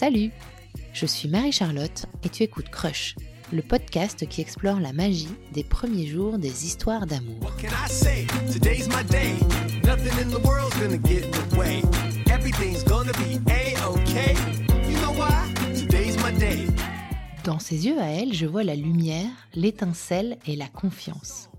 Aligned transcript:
Salut. 0.00 0.30
Je 0.92 1.06
suis 1.06 1.28
Marie-Charlotte 1.28 2.06
et 2.22 2.28
tu 2.28 2.44
écoutes 2.44 2.68
Crush, 2.68 3.16
le 3.52 3.62
podcast 3.62 4.28
qui 4.28 4.40
explore 4.40 4.78
la 4.78 4.92
magie 4.92 5.34
des 5.52 5.64
premiers 5.64 6.06
jours 6.06 6.38
des 6.38 6.66
histoires 6.66 7.04
d'amour. 7.04 7.50
Dans 17.42 17.58
ses 17.58 17.86
yeux 17.88 18.00
à 18.00 18.06
elle, 18.06 18.32
je 18.32 18.46
vois 18.46 18.62
la 18.62 18.76
lumière, 18.76 19.26
l'étincelle 19.56 20.38
et 20.46 20.54
la 20.54 20.68
confiance. 20.68 21.50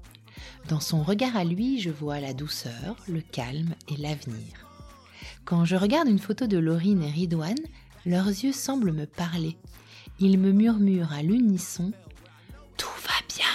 Dans 0.69 0.79
son 0.79 1.03
regard 1.03 1.35
à 1.35 1.43
lui, 1.43 1.81
je 1.81 1.89
vois 1.89 2.21
la 2.21 2.33
douceur, 2.33 2.95
le 3.09 3.19
calme 3.19 3.75
et 3.89 3.97
l'avenir. 3.97 4.69
Quand 5.43 5.65
je 5.65 5.75
regarde 5.75 6.07
une 6.07 6.19
photo 6.19 6.47
de 6.47 6.57
Laurine 6.57 7.03
et 7.03 7.11
Ridouane, 7.11 7.57
leurs 8.05 8.27
yeux 8.27 8.53
semblent 8.53 8.91
me 8.91 9.05
parler. 9.05 9.57
Ils 10.19 10.37
me 10.37 10.51
murmurent 10.51 11.13
à 11.13 11.21
l'unisson 11.21 11.91
Tout 12.77 12.89
va 13.03 13.35
bien 13.35 13.45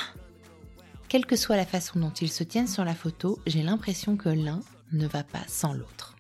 Quelle 1.09 1.27
que 1.27 1.37
soit 1.37 1.57
la 1.57 1.67
façon 1.67 1.99
dont 2.01 2.13
ils 2.13 2.31
se 2.31 2.45
tiennent 2.45 2.67
sur 2.67 2.85
la 2.85 2.95
photo, 2.95 3.39
j'ai 3.47 3.63
l'impression 3.63 4.17
que 4.17 4.29
l'un 4.29 4.61
ne 4.93 5.07
va 5.07 5.23
pas 5.25 5.45
sans 5.47 5.73
l'autre. 5.73 6.17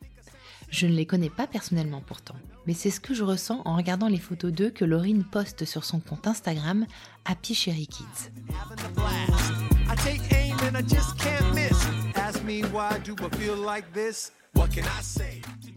Je 0.70 0.86
ne 0.86 0.92
les 0.92 1.06
connais 1.06 1.30
pas 1.30 1.46
personnellement 1.46 2.00
pourtant, 2.00 2.34
mais 2.66 2.74
c'est 2.74 2.90
ce 2.90 2.98
que 2.98 3.14
je 3.14 3.22
ressens 3.22 3.62
en 3.64 3.76
regardant 3.76 4.08
les 4.08 4.18
photos 4.18 4.52
d'eux 4.52 4.70
que 4.70 4.84
Laurine 4.84 5.24
poste 5.24 5.64
sur 5.64 5.84
son 5.84 6.00
compte 6.00 6.26
Instagram 6.26 6.86
Happy 7.24 7.54
Cherry 7.54 7.86
Kids. 7.86 8.32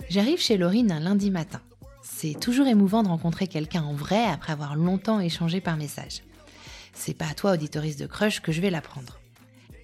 J'arrive 0.10 0.40
chez 0.40 0.58
Laurine 0.58 0.92
un 0.92 1.00
lundi 1.00 1.30
matin. 1.30 1.62
C'est 2.20 2.40
toujours 2.40 2.66
émouvant 2.66 3.04
de 3.04 3.10
rencontrer 3.10 3.46
quelqu'un 3.46 3.84
en 3.84 3.94
vrai 3.94 4.26
après 4.26 4.52
avoir 4.52 4.76
longtemps 4.76 5.20
échangé 5.20 5.62
par 5.62 5.78
message. 5.78 6.24
C'est 6.92 7.14
pas 7.14 7.28
à 7.30 7.36
toi, 7.36 7.52
auditoriste 7.52 8.00
de 8.00 8.08
Crush, 8.08 8.42
que 8.42 8.52
je 8.52 8.60
vais 8.60 8.72
l'apprendre. 8.72 9.20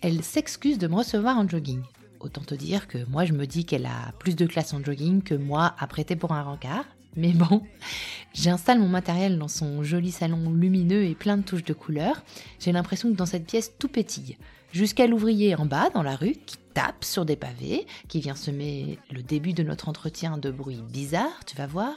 Elle 0.01 0.23
s'excuse 0.23 0.79
de 0.79 0.87
me 0.87 0.95
recevoir 0.95 1.37
en 1.37 1.47
jogging. 1.47 1.83
Autant 2.19 2.41
te 2.41 2.55
dire 2.55 2.87
que 2.87 2.97
moi 3.07 3.25
je 3.25 3.33
me 3.33 3.45
dis 3.45 3.65
qu'elle 3.65 3.85
a 3.85 4.13
plus 4.17 4.35
de 4.35 4.47
classe 4.47 4.73
en 4.73 4.83
jogging 4.83 5.21
que 5.21 5.35
moi 5.35 5.75
à 5.77 5.85
prêter 5.85 6.15
pour 6.15 6.31
un 6.31 6.41
rencard. 6.41 6.85
Mais 7.15 7.33
bon, 7.33 7.61
j'installe 8.33 8.79
mon 8.79 8.89
matériel 8.89 9.37
dans 9.37 9.47
son 9.47 9.83
joli 9.83 10.11
salon 10.11 10.49
lumineux 10.49 11.03
et 11.03 11.13
plein 11.13 11.37
de 11.37 11.43
touches 11.43 11.63
de 11.63 11.73
couleurs. 11.73 12.23
J'ai 12.59 12.71
l'impression 12.71 13.11
que 13.11 13.15
dans 13.15 13.27
cette 13.27 13.45
pièce 13.45 13.73
tout 13.77 13.89
pétille. 13.89 14.37
Jusqu'à 14.71 15.05
l'ouvrier 15.05 15.53
en 15.53 15.67
bas 15.67 15.91
dans 15.91 16.01
la 16.01 16.15
rue 16.15 16.33
qui 16.47 16.57
tape 16.73 17.03
sur 17.03 17.25
des 17.25 17.35
pavés, 17.35 17.85
qui 18.07 18.19
vient 18.19 18.35
semer 18.35 18.99
le 19.11 19.23
début 19.23 19.53
de 19.53 19.63
notre 19.63 19.89
entretien 19.89 20.37
de 20.37 20.51
bruits 20.51 20.83
bizarres, 20.89 21.45
tu 21.45 21.55
vas 21.55 21.67
voir. 21.67 21.93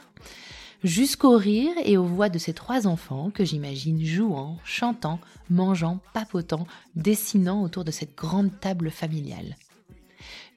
Jusqu'au 0.83 1.37
rire 1.37 1.73
et 1.83 1.97
aux 1.97 2.05
voix 2.05 2.29
de 2.29 2.37
ces 2.37 2.53
trois 2.53 2.85
enfants 2.85 3.31
que 3.31 3.43
j'imagine 3.43 4.05
jouant, 4.05 4.57
chantant, 4.63 5.19
mangeant, 5.49 5.99
papotant, 6.13 6.67
dessinant 6.95 7.63
autour 7.63 7.83
de 7.83 7.91
cette 7.91 8.15
grande 8.15 8.51
table 8.59 8.91
familiale. 8.91 9.55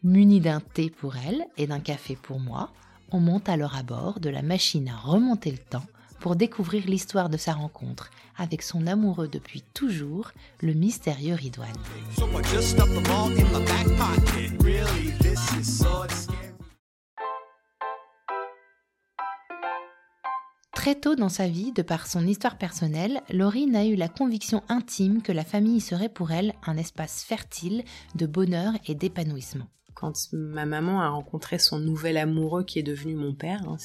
Muni 0.02 0.40
d'un 0.40 0.60
thé 0.60 0.90
pour 0.90 1.16
elle 1.16 1.46
et 1.56 1.66
d'un 1.66 1.80
café 1.80 2.16
pour 2.16 2.38
moi, 2.38 2.70
on 3.12 3.20
monte 3.20 3.48
alors 3.48 3.76
à 3.76 3.82
bord 3.82 4.20
de 4.20 4.28
la 4.30 4.42
machine 4.42 4.88
à 4.88 4.96
remonter 4.96 5.50
le 5.50 5.58
temps 5.58 5.86
pour 6.20 6.36
découvrir 6.36 6.86
l'histoire 6.86 7.30
de 7.30 7.36
sa 7.36 7.54
rencontre 7.54 8.10
avec 8.36 8.62
son 8.62 8.86
amoureux 8.86 9.28
depuis 9.28 9.62
toujours, 9.74 10.32
le 10.60 10.72
mystérieux 10.74 11.30
scary. 11.36 11.72
Très 20.72 20.94
tôt 20.94 21.14
dans 21.14 21.28
sa 21.28 21.46
vie, 21.46 21.72
de 21.72 21.82
par 21.82 22.06
son 22.06 22.26
histoire 22.26 22.56
personnelle, 22.56 23.20
Laurine 23.28 23.76
a 23.76 23.84
eu 23.84 23.96
la 23.96 24.08
conviction 24.08 24.62
intime 24.68 25.20
que 25.20 25.32
la 25.32 25.44
famille 25.44 25.80
serait 25.80 26.08
pour 26.08 26.32
elle 26.32 26.54
un 26.66 26.78
espace 26.78 27.22
fertile 27.22 27.84
de 28.14 28.26
bonheur 28.26 28.72
et 28.86 28.94
d'épanouissement. 28.94 29.68
Quand 29.94 30.32
ma 30.32 30.66
maman 30.66 31.00
a 31.00 31.08
rencontré 31.08 31.58
son 31.58 31.78
nouvel 31.78 32.16
amoureux 32.16 32.64
qui 32.64 32.78
est 32.78 32.84
devenu 32.84 33.14
mon 33.14 33.34
père, 33.34 33.62
hein, 33.68 33.76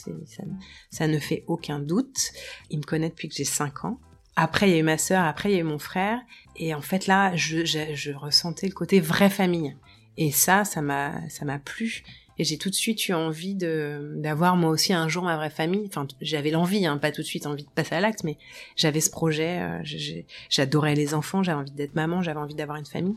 ça, 0.90 1.08
ne 1.08 1.20
fait 1.20 1.44
aucun 1.48 1.80
doute. 1.80 2.32
Il 2.70 2.80
me 2.80 2.84
connaît 2.84 3.10
depuis 3.10 3.30
que 3.30 3.36
j'ai 3.36 3.44
5 3.44 3.86
ans. 3.86 4.00
Après, 4.36 4.70
il 4.70 4.74
y 4.74 4.76
a 4.76 4.80
eu 4.80 4.84
ma 4.84 4.98
sœur, 4.98 5.24
après, 5.24 5.50
il 5.50 5.54
y 5.54 5.58
a 5.58 5.62
eu 5.62 5.64
mon 5.64 5.80
frère. 5.80 6.20
Et 6.56 6.74
en 6.74 6.82
fait, 6.82 7.08
là, 7.08 7.36
je, 7.36 7.66
je, 7.66 8.12
ressentais 8.12 8.68
le 8.68 8.74
côté 8.74 9.00
vraie 9.00 9.30
famille. 9.30 9.76
Et 10.18 10.32
ça, 10.32 10.64
ça 10.66 10.82
m'a 10.82 11.60
plu. 11.64 12.04
Et 12.38 12.44
j'ai 12.44 12.58
tout 12.58 12.70
de 12.70 12.76
suite 12.76 13.08
eu 13.08 13.14
envie 13.14 13.56
de 13.56 14.14
d'avoir 14.18 14.58
moi 14.58 14.70
aussi 14.70 14.92
un 14.94 15.08
jour 15.08 15.24
ma 15.24 15.38
vraie 15.38 15.50
famille. 15.50 15.86
Enfin, 15.88 16.06
j'avais 16.22 16.52
l'envie, 16.52 16.86
hein, 16.86 16.98
pas 16.98 17.12
tout 17.12 17.22
de 17.22 17.26
suite 17.28 17.46
envie 17.46 17.64
de 17.64 17.70
passer 17.70 17.96
à 17.96 18.02
l'acte, 18.02 18.24
mais 18.24 18.38
j'avais 18.76 19.00
ce 19.02 19.10
projet. 19.10 19.60
euh, 19.62 20.24
J'adorais 20.50 20.96
les 20.96 21.14
enfants, 21.14 21.44
j'avais 21.44 21.60
envie 21.60 21.72
d'être 21.72 21.96
maman, 21.96 22.22
j'avais 22.22 22.40
envie 22.40 22.56
d'avoir 22.56 22.78
une 22.78 22.86
famille. 22.86 23.16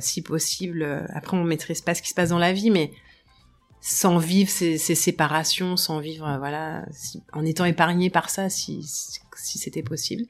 Si 0.00 0.20
possible, 0.22 0.82
euh, 0.82 1.00
après 1.14 1.36
on 1.36 1.44
maîtrise 1.44 1.80
pas 1.80 1.94
ce 1.94 2.02
qui 2.02 2.08
se 2.08 2.14
passe 2.14 2.30
dans 2.30 2.38
la 2.38 2.52
vie, 2.52 2.70
mais 2.70 2.90
sans 3.80 4.18
vivre 4.18 4.50
ces, 4.50 4.78
ces 4.78 4.94
séparations, 4.96 5.76
sans 5.76 6.00
vivre, 6.00 6.26
euh, 6.26 6.38
voilà, 6.38 6.84
si- 6.90 7.22
en 7.32 7.44
étant 7.44 7.64
épargné 7.64 8.10
par 8.10 8.30
ça, 8.30 8.48
si, 8.50 8.82
si, 8.82 9.58
c'était 9.58 9.82
possible. 9.84 10.24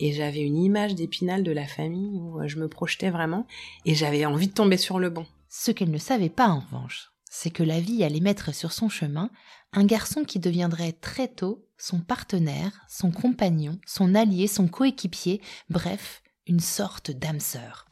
Et 0.00 0.12
j'avais 0.12 0.40
une 0.40 0.56
image 0.58 0.94
d'épinal 0.94 1.42
de 1.44 1.52
la 1.52 1.66
famille 1.66 2.18
où 2.20 2.40
je 2.46 2.58
me 2.58 2.68
projetais 2.68 3.10
vraiment, 3.10 3.46
et 3.84 3.94
j'avais 3.94 4.26
envie 4.26 4.48
de 4.48 4.52
tomber 4.52 4.76
sur 4.76 4.98
le 4.98 5.08
banc. 5.08 5.26
Ce 5.48 5.70
qu'elle 5.70 5.90
ne 5.90 5.98
savait 5.98 6.28
pas 6.28 6.48
en 6.48 6.60
revanche, 6.60 7.12
c'est 7.38 7.50
que 7.50 7.62
la 7.62 7.80
vie 7.80 8.02
allait 8.02 8.20
mettre 8.20 8.54
sur 8.54 8.72
son 8.72 8.88
chemin 8.88 9.28
un 9.74 9.84
garçon 9.84 10.24
qui 10.24 10.38
deviendrait 10.38 10.92
très 10.92 11.28
tôt 11.28 11.68
son 11.76 12.00
partenaire, 12.00 12.80
son 12.88 13.10
compagnon, 13.10 13.78
son 13.84 14.14
allié, 14.14 14.46
son 14.46 14.68
coéquipier, 14.68 15.42
bref, 15.68 16.22
une 16.46 16.60
sorte 16.60 17.10
d'âme 17.10 17.40
sœur. 17.40 17.88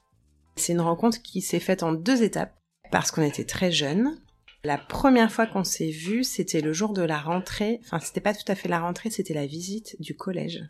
C'est 0.56 0.72
une 0.72 0.80
rencontre 0.80 1.20
qui 1.20 1.42
s'est 1.42 1.60
faite 1.60 1.82
en 1.82 1.92
deux 1.92 2.22
étapes 2.22 2.58
parce 2.90 3.10
qu'on 3.10 3.20
était 3.20 3.44
très 3.44 3.70
jeunes. 3.70 4.18
La 4.64 4.78
première 4.78 5.30
fois 5.30 5.46
qu'on 5.46 5.62
s'est 5.62 5.90
vus, 5.90 6.24
c'était 6.24 6.62
le 6.62 6.72
jour 6.72 6.94
de 6.94 7.02
la 7.02 7.18
rentrée. 7.18 7.80
Enfin, 7.84 8.00
c'était 8.00 8.22
pas 8.22 8.32
tout 8.32 8.50
à 8.50 8.54
fait 8.54 8.70
la 8.70 8.80
rentrée, 8.80 9.10
c'était 9.10 9.34
la 9.34 9.46
visite 9.46 10.00
du 10.00 10.16
collège. 10.16 10.62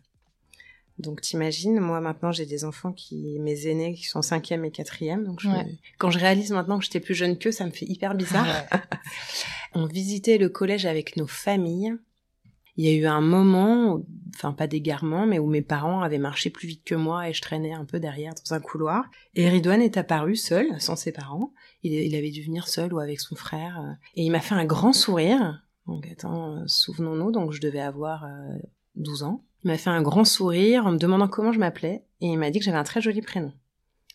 Donc 0.98 1.20
t'imagines, 1.22 1.80
moi 1.80 2.00
maintenant 2.00 2.30
j'ai 2.30 2.46
des 2.46 2.64
enfants 2.64 2.92
qui, 2.92 3.38
mes 3.40 3.66
aînés 3.66 3.94
qui 3.94 4.04
sont 4.04 4.22
cinquième 4.22 4.64
et 4.64 4.70
quatrième. 4.70 5.24
Donc 5.24 5.40
je- 5.40 5.48
Ouais. 5.48 5.66
quand 5.98 6.10
je 6.10 6.18
réalise 6.20 6.52
maintenant 6.52 6.78
que 6.78 6.84
j'étais 6.84 7.00
plus 7.00 7.14
jeune 7.14 7.36
qu'eux, 7.36 7.50
ça 7.52 7.64
me 7.66 7.70
fait 7.72 7.86
hyper 7.86 8.14
bizarre. 8.14 8.46
On 9.74 9.86
visitait 9.86 10.38
le 10.38 10.48
collège 10.48 10.86
avec 10.86 11.16
nos 11.16 11.26
familles. 11.26 11.94
Il 12.76 12.84
y 12.84 12.88
a 12.88 12.92
eu 12.92 13.06
un 13.06 13.20
moment, 13.20 13.94
où- 13.94 14.06
enfin 14.34 14.52
pas 14.52 14.66
d'égarement, 14.66 15.26
mais 15.26 15.38
où 15.38 15.46
mes 15.46 15.62
parents 15.62 16.00
avaient 16.02 16.18
marché 16.18 16.50
plus 16.50 16.66
vite 16.68 16.84
que 16.84 16.94
moi 16.96 17.28
et 17.28 17.32
je 17.32 17.40
traînais 17.40 17.72
un 17.72 17.84
peu 17.84 18.00
derrière 18.00 18.32
dans 18.34 18.54
un 18.54 18.60
couloir. 18.60 19.04
Et 19.34 19.48
Ridouane 19.48 19.82
est 19.82 19.96
apparu 19.96 20.34
seul, 20.36 20.80
sans 20.80 20.96
ses 20.96 21.12
parents. 21.12 21.52
Il, 21.82 21.92
il 21.92 22.14
avait 22.16 22.30
dû 22.30 22.42
venir 22.42 22.66
seul 22.68 22.92
ou 22.92 22.98
avec 22.98 23.20
son 23.20 23.36
frère. 23.36 23.80
euh, 23.80 23.92
Et 24.16 24.24
il 24.24 24.30
m'a 24.30 24.40
fait 24.40 24.54
un 24.56 24.64
grand 24.64 24.92
sourire. 24.92 25.62
Donc 25.86 26.06
attends, 26.10 26.56
euh, 26.56 26.64
souvenons-nous, 26.66 27.30
donc 27.30 27.52
je 27.52 27.60
devais 27.60 27.80
avoir 27.80 28.24
euh, 28.24 28.56
12 28.96 29.22
ans. 29.22 29.44
Il 29.64 29.68
m'a 29.68 29.78
fait 29.78 29.90
un 29.90 30.02
grand 30.02 30.24
sourire 30.24 30.86
en 30.86 30.92
me 30.92 30.98
demandant 30.98 31.28
comment 31.28 31.52
je 31.52 31.58
m'appelais 31.58 32.04
et 32.20 32.26
il 32.26 32.38
m'a 32.38 32.50
dit 32.50 32.58
que 32.58 32.64
j'avais 32.64 32.76
un 32.76 32.84
très 32.84 33.00
joli 33.00 33.22
prénom. 33.22 33.52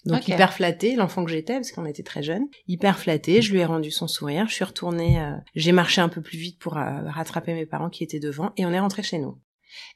Donc 0.06 0.28
hyper 0.28 0.54
flatté, 0.54 0.96
l'enfant 0.96 1.26
que 1.26 1.32
j'étais, 1.32 1.56
parce 1.56 1.72
qu'on 1.72 1.86
était 1.86 2.04
très 2.04 2.24
jeunes. 2.24 2.48
Hyper 2.68 2.98
flatté, 2.98 3.42
je 3.42 3.52
lui 3.52 3.60
ai 3.60 3.66
rendu 3.66 3.92
son 3.92 4.08
sourire, 4.08 4.48
je 4.48 4.54
suis 4.54 4.64
retournée, 4.64 5.20
euh, 5.20 5.36
j'ai 5.56 5.74
marché 5.74 6.00
un 6.00 6.08
peu 6.08 6.22
plus 6.22 6.38
vite 6.38 6.58
pour 6.60 6.78
euh, 6.78 7.02
rattraper 7.08 7.54
mes 7.54 7.66
parents 7.66 7.90
qui 7.90 8.04
étaient 8.04 8.20
devant 8.20 8.54
et 8.56 8.66
on 8.66 8.72
est 8.72 8.80
rentré 8.80 9.04
chez 9.04 9.18
nous. 9.18 9.38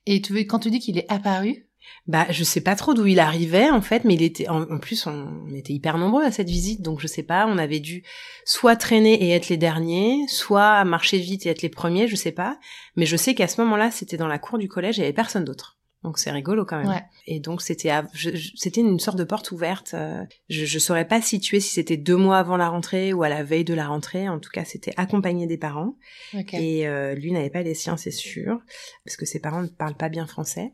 Et 0.05 0.21
tu 0.21 0.33
veux, 0.33 0.39
quand 0.41 0.59
tu 0.59 0.71
dis 0.71 0.79
qu'il 0.79 0.97
est 0.97 1.09
apparu, 1.09 1.67
Bah, 2.07 2.25
je 2.29 2.43
sais 2.43 2.61
pas 2.61 2.75
trop 2.75 2.93
d'où 2.93 3.05
il 3.05 3.19
arrivait 3.19 3.69
en 3.69 3.81
fait, 3.81 4.03
mais 4.03 4.15
il 4.15 4.21
était 4.23 4.49
en, 4.49 4.63
en 4.63 4.77
plus 4.77 5.07
on, 5.07 5.45
on 5.49 5.53
était 5.53 5.73
hyper 5.73 5.97
nombreux 5.97 6.23
à 6.23 6.31
cette 6.31 6.49
visite, 6.49 6.81
donc 6.81 6.99
je 6.99 7.07
sais 7.07 7.23
pas, 7.23 7.47
on 7.47 7.57
avait 7.57 7.79
dû 7.79 8.03
soit 8.45 8.75
traîner 8.75 9.13
et 9.23 9.29
être 9.31 9.49
les 9.49 9.57
derniers, 9.57 10.25
soit 10.27 10.83
marcher 10.83 11.17
vite 11.19 11.45
et 11.45 11.49
être 11.49 11.61
les 11.61 11.69
premiers, 11.69 12.07
je 12.07 12.15
sais 12.15 12.31
pas, 12.33 12.59
mais 12.95 13.05
je 13.05 13.15
sais 13.15 13.35
qu'à 13.35 13.47
ce 13.47 13.61
moment-là, 13.61 13.89
c'était 13.91 14.17
dans 14.17 14.27
la 14.27 14.39
cour 14.39 14.57
du 14.57 14.67
collège, 14.67 14.97
et 14.99 15.01
il 15.01 15.03
y 15.03 15.05
avait 15.05 15.13
personne 15.13 15.45
d'autre. 15.45 15.77
Donc 16.03 16.19
c'est 16.19 16.31
rigolo 16.31 16.65
quand 16.65 16.79
même. 16.79 16.89
Ouais. 16.89 17.03
Et 17.27 17.39
donc 17.39 17.61
c'était 17.61 17.89
c'était 18.57 18.81
une 18.81 18.99
sorte 18.99 19.17
de 19.17 19.23
porte 19.23 19.51
ouverte. 19.51 19.91
euh, 19.93 20.21
je, 20.49 20.65
je 20.65 20.77
saurais 20.77 21.07
pas 21.07 21.21
situer 21.21 21.61
si 21.61 21.69
c'était 21.69 21.95
deux 21.95 22.17
mois 22.17 22.39
avant 22.39 22.57
la 22.57 22.67
rentrée 22.67 23.13
ou 23.13 23.23
à 23.23 23.29
la 23.29 23.41
veille 23.41 23.63
de 23.63 23.73
la 23.73 23.87
rentrée. 23.87 24.27
En 24.27 24.39
tout 24.39 24.49
cas, 24.51 24.65
c'était 24.65 24.91
accompagné 24.97 25.47
des 25.47 25.57
parents. 25.57 25.95
ok, 26.37 26.55
Et 26.55 26.89
euh, 26.89 27.15
lui 27.15 27.31
n'avait 27.31 27.49
pas 27.49 27.61
les 27.63 27.73
siens, 27.73 27.95
c'est 27.95 28.11
sûr, 28.11 28.59
parce 29.05 29.15
que 29.15 29.25
ses 29.25 29.39
parents 29.39 29.61
ne 29.61 29.67
parlent 29.67 29.95
pas 29.95 30.09
bien 30.09 30.27
français. 30.27 30.73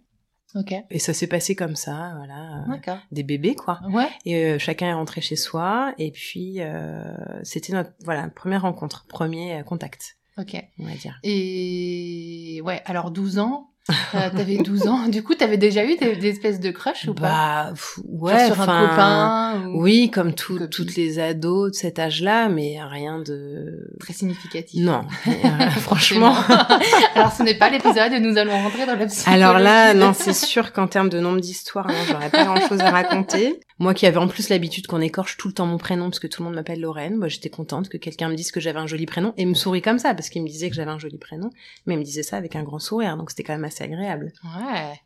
Et 0.89 0.99
ça 0.99 1.13
s'est 1.13 1.27
passé 1.27 1.55
comme 1.55 1.75
ça, 1.75 2.13
voilà, 2.17 2.63
euh, 2.63 2.95
des 3.11 3.23
bébés 3.23 3.55
quoi. 3.55 3.79
ouais, 3.91 4.09
Et 4.25 4.35
euh, 4.35 4.59
chacun 4.59 4.87
est 4.87 4.93
rentré 4.93 5.21
chez 5.21 5.35
soi. 5.35 5.93
Et 5.97 6.11
puis 6.11 6.55
euh, 6.59 7.03
c'était 7.43 7.73
notre 7.73 7.91
voilà 8.03 8.27
première 8.29 8.63
rencontre, 8.63 9.05
premier 9.07 9.59
euh, 9.59 9.63
contact, 9.63 10.17
ok. 10.37 10.55
on 10.79 10.85
va 10.85 10.93
dire. 10.95 11.19
Et 11.23 12.61
ouais, 12.63 12.81
alors 12.85 13.11
12 13.11 13.39
ans, 13.39 13.69
Euh, 14.15 14.29
T'avais 14.35 14.57
12 14.57 14.87
ans. 14.87 15.07
Du 15.07 15.23
coup, 15.23 15.33
t'avais 15.35 15.57
déjà 15.57 15.83
eu 15.85 15.95
des, 15.97 16.15
des 16.15 16.29
espèces 16.29 16.59
de 16.59 16.71
crush 16.71 17.07
ou 17.07 17.13
pas? 17.13 17.21
Bah, 17.21 17.73
Genre 17.73 18.21
ouais, 18.21 18.45
sur 18.47 18.61
un 18.61 18.87
copain 18.87 19.67
ou... 19.67 19.81
Oui, 19.83 20.09
comme 20.11 20.33
tout- 20.33 20.67
toutes 20.67 20.95
les 20.95 21.19
ados 21.19 21.71
de 21.71 21.75
cet 21.75 21.99
âge-là, 21.99 22.49
mais 22.49 22.77
rien 22.81 23.19
de... 23.19 23.87
Très 23.99 24.13
significatif. 24.13 24.83
Non, 24.83 25.01
euh, 25.27 25.69
franchement. 25.81 26.35
Alors, 27.15 27.31
ce 27.31 27.43
n'est 27.43 27.57
pas 27.57 27.69
l'épisode 27.69 28.11
où 28.13 28.19
nous 28.19 28.37
allons 28.37 28.51
rentrer 28.63 28.85
dans 28.85 28.95
la 28.95 29.05
psychologie. 29.07 29.43
Alors 29.43 29.59
là, 29.59 29.93
non, 29.93 30.13
c'est 30.13 30.33
sûr 30.33 30.71
qu'en 30.73 30.87
termes 30.87 31.09
de 31.09 31.19
nombre 31.19 31.39
d'histoires, 31.39 31.87
non, 31.87 31.93
j'aurais 32.07 32.29
pas 32.29 32.45
grand-chose 32.45 32.79
à 32.81 32.91
raconter. 32.91 33.59
Moi 33.79 33.93
qui 33.93 34.05
avais 34.05 34.17
en 34.17 34.27
plus 34.27 34.49
l'habitude 34.49 34.87
qu'on 34.87 34.99
écorche 35.01 35.37
tout 35.37 35.47
le 35.47 35.53
temps 35.53 35.65
mon 35.65 35.77
prénom 35.77 36.05
parce 36.09 36.19
que 36.19 36.27
tout 36.27 36.41
le 36.41 36.45
monde 36.47 36.55
m'appelle 36.55 36.81
Lorraine, 36.81 37.15
moi 37.15 37.29
j'étais 37.29 37.49
contente 37.49 37.87
que 37.89 37.97
quelqu'un 37.97 38.27
me 38.29 38.35
dise 38.35 38.51
que 38.51 38.59
j'avais 38.59 38.79
un 38.79 38.87
joli 38.87 39.05
prénom 39.05 39.33
et 39.37 39.45
me 39.45 39.53
sourit 39.53 39.81
comme 39.81 39.99
ça 39.99 40.13
parce 40.13 40.29
qu'il 40.29 40.43
me 40.43 40.47
disait 40.47 40.69
que 40.69 40.75
j'avais 40.75 40.91
un 40.91 40.99
joli 40.99 41.17
prénom, 41.17 41.49
mais 41.85 41.93
il 41.93 41.97
me 41.99 42.03
disait 42.03 42.23
ça 42.23 42.35
avec 42.37 42.55
un 42.57 42.63
grand 42.63 42.79
sourire, 42.79 43.15
donc 43.15 43.29
c'était 43.31 43.43
quand 43.43 43.53
même 43.53 43.63
assez 43.63 43.83
agréable. 43.83 44.33
Ouais. 44.43 44.99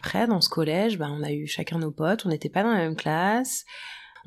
Après, 0.00 0.26
dans 0.26 0.40
ce 0.40 0.48
collège, 0.48 0.98
bah, 0.98 1.08
on 1.10 1.22
a 1.22 1.32
eu 1.32 1.46
chacun 1.46 1.78
nos 1.78 1.90
potes, 1.92 2.26
on 2.26 2.28
n'était 2.28 2.48
pas 2.50 2.62
dans 2.62 2.70
la 2.72 2.78
même 2.78 2.96
classe. 2.96 3.64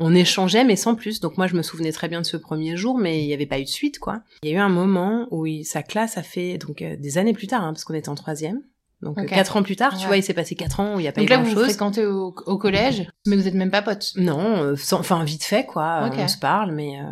On 0.01 0.16
échangeait, 0.16 0.63
mais 0.63 0.78
sans 0.78 0.96
plus. 0.96 1.19
Donc 1.19 1.38
moi, 1.38 1.48
je 1.48 1.56
me 1.56 1.62
souvenais 1.62 1.92
très 1.92 2.07
bien 2.07 2.22
de 2.22 2.25
ce 2.25 2.38
premier 2.38 2.78
jour, 2.78 2.98
mais 2.98 3.22
il 3.22 3.28
n'y 3.28 3.34
avait 3.34 3.46
pas 3.46 3.60
eu 3.60 3.63
de 3.66 3.69
suite, 3.69 4.00
quoi. 4.00 4.22
Il 4.44 4.50
y 4.50 4.54
a 4.54 4.56
eu 4.56 4.60
un 4.60 4.69
moment 4.69 5.28
où 5.31 5.46
il- 5.46 5.66
sa 5.66 5.84
classe 5.84 6.18
a 6.18 6.24
fait, 6.24 6.57
donc 6.57 6.81
euh, 6.81 6.96
des 6.96 7.18
années 7.18 7.34
plus 7.34 7.48
tard, 7.48 7.63
hein, 7.66 7.74
parce 7.74 7.84
qu'on 7.84 7.94
était 7.94 8.07
en 8.10 8.16
troisième. 8.16 8.62
Donc 9.01 9.18
euh, 9.18 9.22
Ok. 9.24 9.30
quatre 9.30 9.56
ans 9.56 9.63
plus 9.63 9.75
tard, 9.75 9.94
tu 9.94 10.01
Ouais. 10.01 10.07
vois, 10.07 10.18
il 10.18 10.24
s'est 10.24 10.34
passé 10.34 10.56
quatre 10.56 10.80
ans 10.80 10.96
où 10.96 11.00
il 11.00 11.04
n'y 11.04 11.07
a 11.07 11.12
pas 11.13 11.22
Donc 11.22 11.30
eu 11.30 11.31
là, 11.31 11.38
vous 11.38 11.46
vous 11.46 11.51
grand-chose. 11.51 11.69
fréquentez 11.69 12.06
au, 12.06 12.36
au 12.46 12.57
collège, 12.57 13.10
mais 13.25 13.36
vous 13.38 13.48
êtes 13.48 13.54
même 13.54 13.72
pas 13.72 13.81
potes. 13.81 14.12
Non, 14.18 14.62
euh, 14.63 14.75
sans- 14.75 15.00
enfin 15.00 15.24
vite 15.24 15.44
fait, 15.46 15.66
quoi. 15.66 16.07
Ok. 16.07 16.16
On 16.18 16.28
se 16.28 16.38
parle, 16.38 16.72
mais 16.74 17.00
euh, 17.01 17.06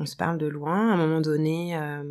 on 0.00 0.06
se 0.06 0.16
parle 0.16 0.38
de 0.38 0.46
loin. 0.46 0.90
À 0.90 0.94
un 0.94 0.96
moment 0.96 1.20
donné, 1.20 1.76
euh, 1.76 2.02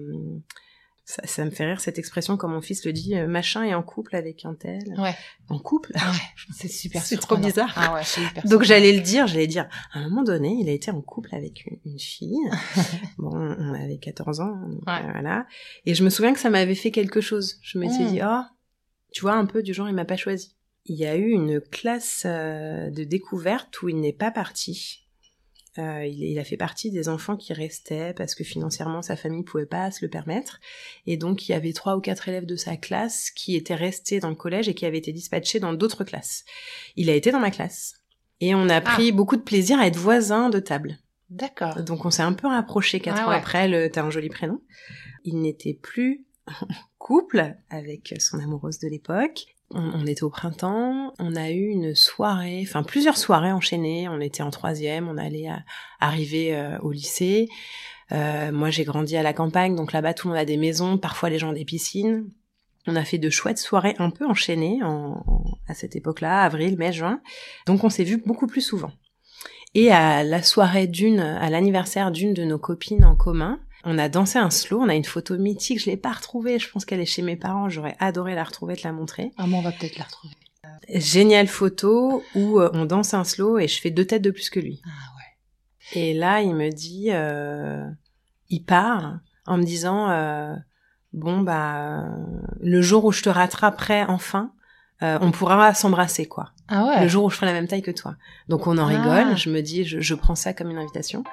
ça, 1.05 1.21
ça 1.25 1.44
me 1.44 1.51
fait 1.51 1.65
rire 1.65 1.81
cette 1.81 2.00
expression 2.00 2.38
quand 2.38 2.47
mon 2.47 2.61
fils 2.61 2.85
le 2.85 2.94
dit, 2.94 3.15
euh, 3.15 3.27
machin 3.27 3.63
est 3.63 3.73
en 3.73 3.83
couple 3.83 4.15
avec 4.15 4.45
un 4.45 4.55
tel. 4.55 4.81
Ouais. 4.97 5.13
En 5.50 5.59
couple? 5.59 5.91
Ouais. 5.95 6.45
C'est 6.55 6.69
super 6.69 7.01
C'est 7.01 7.17
trop 7.17 7.35
bizarre. 7.38 7.73
Ah 7.75 7.94
ouais, 7.94 8.01
hyper 8.17 8.44
Donc 8.47 8.63
j'allais 8.63 8.94
le 8.94 9.01
dire, 9.01 9.27
j'allais 9.27 9.47
dire, 9.47 9.67
à 9.94 10.00
un 10.00 10.03
moment 10.09 10.23
donné, 10.23 10.55
il 10.59 10.69
a 10.69 10.71
été 10.71 10.91
en 10.91 11.01
couple 11.01 11.35
avec 11.35 11.65
une, 11.65 11.77
une 11.91 12.00
fille. 12.00 12.38
bon, 13.17 13.31
on 13.35 13.73
avait 13.73 13.97
14 13.97 14.39
ans, 14.39 14.55
Ouais. 14.88 14.94
euh, 14.94 15.11
voilà. 15.11 15.45
Et 15.85 15.94
je 15.94 16.03
me 16.03 16.09
souviens 16.09 16.33
que 16.33 16.39
ça 16.39 16.50
m'avait 16.50 16.75
fait 16.75 16.91
quelque 16.91 17.19
chose. 17.21 17.57
Je 17.61 17.77
me 17.79 17.89
suis 17.89 18.03
Mm. 18.05 18.07
dit, 18.07 18.19
oh, 18.23 18.41
tu 19.11 19.21
vois, 19.21 19.33
un 19.33 19.45
peu 19.45 19.61
du 19.61 19.73
genre, 19.73 19.89
il 19.89 19.95
m'a 19.95 20.05
pas 20.05 20.17
choisi. 20.17 20.55
Il 20.85 20.95
y 20.97 21.05
a 21.05 21.15
eu 21.15 21.29
une 21.29 21.61
classe 21.61 22.23
euh, 22.25 22.89
de 22.89 23.03
découverte 23.03 23.81
où 23.81 23.89
il 23.89 24.00
n'est 24.00 24.11
pas 24.13 24.31
parti. 24.31 25.02
Euh, 25.80 26.06
il, 26.06 26.24
il 26.24 26.38
a 26.38 26.44
fait 26.44 26.58
partie 26.58 26.92
des 26.92 27.10
enfants 27.10 27.36
qui 27.36 27.52
restaient 27.52 28.14
parce 28.14 28.36
que 28.36 28.44
financièrement 28.44 29.02
sa 29.02 29.16
famille 29.16 29.42
pouvait 29.44 29.66
pas 29.66 29.90
se 29.90 30.06
le 30.06 30.10
permettre 30.10 30.60
et 31.08 31.18
donc 31.18 31.50
il 31.50 31.52
y 31.52 31.56
avait 31.56 31.74
trois 31.74 31.98
ou 31.98 32.00
quatre 32.00 32.30
élèves 32.30 32.46
de 32.46 32.56
sa 32.56 32.78
classe 32.78 33.31
qui 33.31 33.56
étaient 33.56 33.74
restés 33.74 34.20
dans 34.20 34.30
le 34.30 34.36
collège 34.36 34.70
et 34.70 34.75
qui 34.75 34.86
avaient 34.86 35.00
été 35.00 35.12
dispatchés 35.12 35.60
dans 35.60 35.74
d'autres 35.74 36.04
classes. 36.04 36.46
Il 36.96 37.10
a 37.10 37.16
été 37.16 37.31
dans 37.31 37.40
ma 37.40 37.50
classe 37.50 37.96
et 38.40 38.54
on 38.54 38.70
a 38.70 38.81
pris 38.81 39.12
beaucoup 39.12 39.36
de 39.36 39.42
plaisir 39.42 39.80
à 39.80 39.88
être 39.88 39.98
voisins 39.98 40.50
de 40.52 40.60
table. 40.60 41.00
D'accord. 41.31 41.81
Donc 41.81 42.06
on 42.06 42.12
s'est 42.12 42.22
un 42.22 42.34
peu 42.34 42.48
rapprochés 42.48 43.00
quatre 43.00 43.22
Ah 43.22 43.25
ans 43.25 43.30
ouais. 43.30 43.38
après. 43.38 43.68
Le, 43.68 43.90
t'as 43.90 44.04
un 44.04 44.12
joli 44.12 44.30
prénom. 44.30 44.62
Il 45.24 45.42
n'était 45.42 45.74
plus 45.74 46.25
en 46.48 46.68
couple 47.00 47.56
avec 47.72 48.14
son 48.20 48.40
amoureuse 48.40 48.78
de 48.78 48.88
l'époque. 48.90 49.52
On, 49.74 50.06
était 50.06 50.24
au 50.24 50.30
printemps. 50.30 51.14
On 51.20 51.36
a 51.36 51.50
eu 51.52 51.68
une 51.68 51.96
soirée, 51.96 52.62
enfin 52.68 52.84
plusieurs 52.84 53.18
soirées 53.18 53.52
enchaînées. 53.52 54.08
On 54.08 54.20
était 54.20 54.44
en 54.44 54.50
troisième. 54.50 55.08
On 55.08 55.18
allait 55.18 55.48
arriver 56.00 56.56
euh, 56.56 56.78
au 56.80 56.92
lycée. 56.92 57.50
Euh, 58.12 58.52
moi 58.52 58.70
j'ai 58.70 58.84
grandi 58.84 59.18
à 59.18 59.24
la 59.24 59.34
campagne, 59.34 59.75
donc 59.75 59.92
là-bas 59.94 60.14
tout 60.14 60.28
le 60.28 60.34
monde 60.34 60.42
a 60.42 60.46
des 60.46 60.58
maisons. 60.58 60.98
Parfois 60.98 61.30
les 61.30 61.40
gens 61.40 61.50
ont 61.50 61.54
des 61.54 61.66
piscines. 61.66 62.30
On 62.86 62.96
a 62.96 63.04
fait 63.06 63.18
de 63.18 63.30
chouettes 63.30 63.60
soirées 63.60 63.96
un 63.98 64.10
peu 64.10 64.25
enchaînées 64.28 64.84
en, 64.84 65.24
en- 65.25 65.44
à 65.68 65.74
cette 65.74 65.96
époque-là, 65.96 66.42
avril, 66.44 66.78
mai, 66.78 66.92
juin. 66.92 67.22
Donc 67.66 67.84
on 67.84 67.90
s'est 67.90 68.04
vu 68.04 68.22
beaucoup 68.24 68.46
plus 68.46 68.62
souvent. 68.62 68.92
Et 69.74 69.90
à 69.92 70.24
la 70.24 70.44
soirée 70.44 70.86
d'une, 70.86 71.20
à 71.22 71.50
l'anniversaire 71.50 72.12
d'une 72.12 72.34
de 72.34 72.44
nos 72.44 72.60
copines 72.60 73.06
en 73.06 73.16
commun, 73.16 73.60
on 73.83 73.97
a 73.97 74.09
dansé 74.09 74.39
un 74.39 74.50
slow, 74.50 74.80
on 74.81 74.89
a 74.89 74.95
une 74.95 75.03
photo 75.06 75.38
mythique, 75.38 75.80
je 75.81 75.85
l'ai 75.89 75.97
pas 75.97 76.12
retrouvée, 76.12 76.59
je 76.59 76.69
pense 76.69 76.85
qu'elle 76.85 77.00
est 77.01 77.06
chez 77.06 77.21
mes 77.21 77.35
parents, 77.35 77.69
j'aurais 77.69 77.95
adoré 78.00 78.33
la 78.35 78.44
retrouver, 78.44 78.75
te 78.77 78.83
la 78.88 78.94
montrer. 78.94 79.31
Ah, 79.38 79.45
bon, 79.47 79.57
on 79.57 79.62
va 79.62 79.71
peut-être 79.71 79.97
la 79.97 80.06
retrouver. 80.06 80.33
Géniale 80.89 81.47
photo 81.47 82.24
où 82.35 82.59
euh, 82.59 82.69
on 82.74 82.85
danse 82.85 83.13
un 83.13 83.24
slow 83.24 83.57
et 83.59 83.68
je 83.68 83.80
fais 83.80 83.89
deux 83.91 84.06
têtes 84.06 84.21
de 84.21 84.31
plus 84.31 84.50
que 84.50 84.59
lui. 84.59 84.81
Ah 84.85 84.89
ouais. 85.18 86.01
Et 86.01 86.13
là, 86.13 86.41
il 86.41 86.56
me 86.56 86.69
dit, 86.71 87.07
euh, 87.12 87.85
il 88.50 88.62
part 88.63 89.19
en 89.45 89.57
me 89.57 89.63
disant, 89.63 90.09
euh, 90.09 90.56
bon 91.13 91.41
bah, 91.41 92.06
le 92.62 92.81
jour 92.81 93.06
où 93.06 93.12
je 93.12 93.21
te 93.21 93.29
rattraperai 93.29 94.03
enfin, 94.06 94.51
euh, 95.03 95.18
on 95.21 95.31
pourra 95.31 95.74
s'embrasser 95.74 96.25
quoi. 96.25 96.51
Ah 96.69 96.86
ouais. 96.86 97.01
Le 97.03 97.07
jour 97.07 97.25
où 97.25 97.29
je 97.29 97.36
ferai 97.36 97.47
la 97.47 97.53
même 97.53 97.68
taille 97.68 97.81
que 97.81 97.91
toi. 97.91 98.15
Donc 98.50 98.68
on 98.68 98.77
en 98.77 98.88
Ah. 98.88 98.88
rigole. 98.88 99.38
Je 99.38 99.50
me 99.50 99.62
dis, 99.62 99.83
je, 99.86 100.00
je 100.00 100.15
prends 100.15 100.36
ça 100.36 100.53
comme 100.53 100.69
une 100.71 100.77
invitation. 100.77 101.24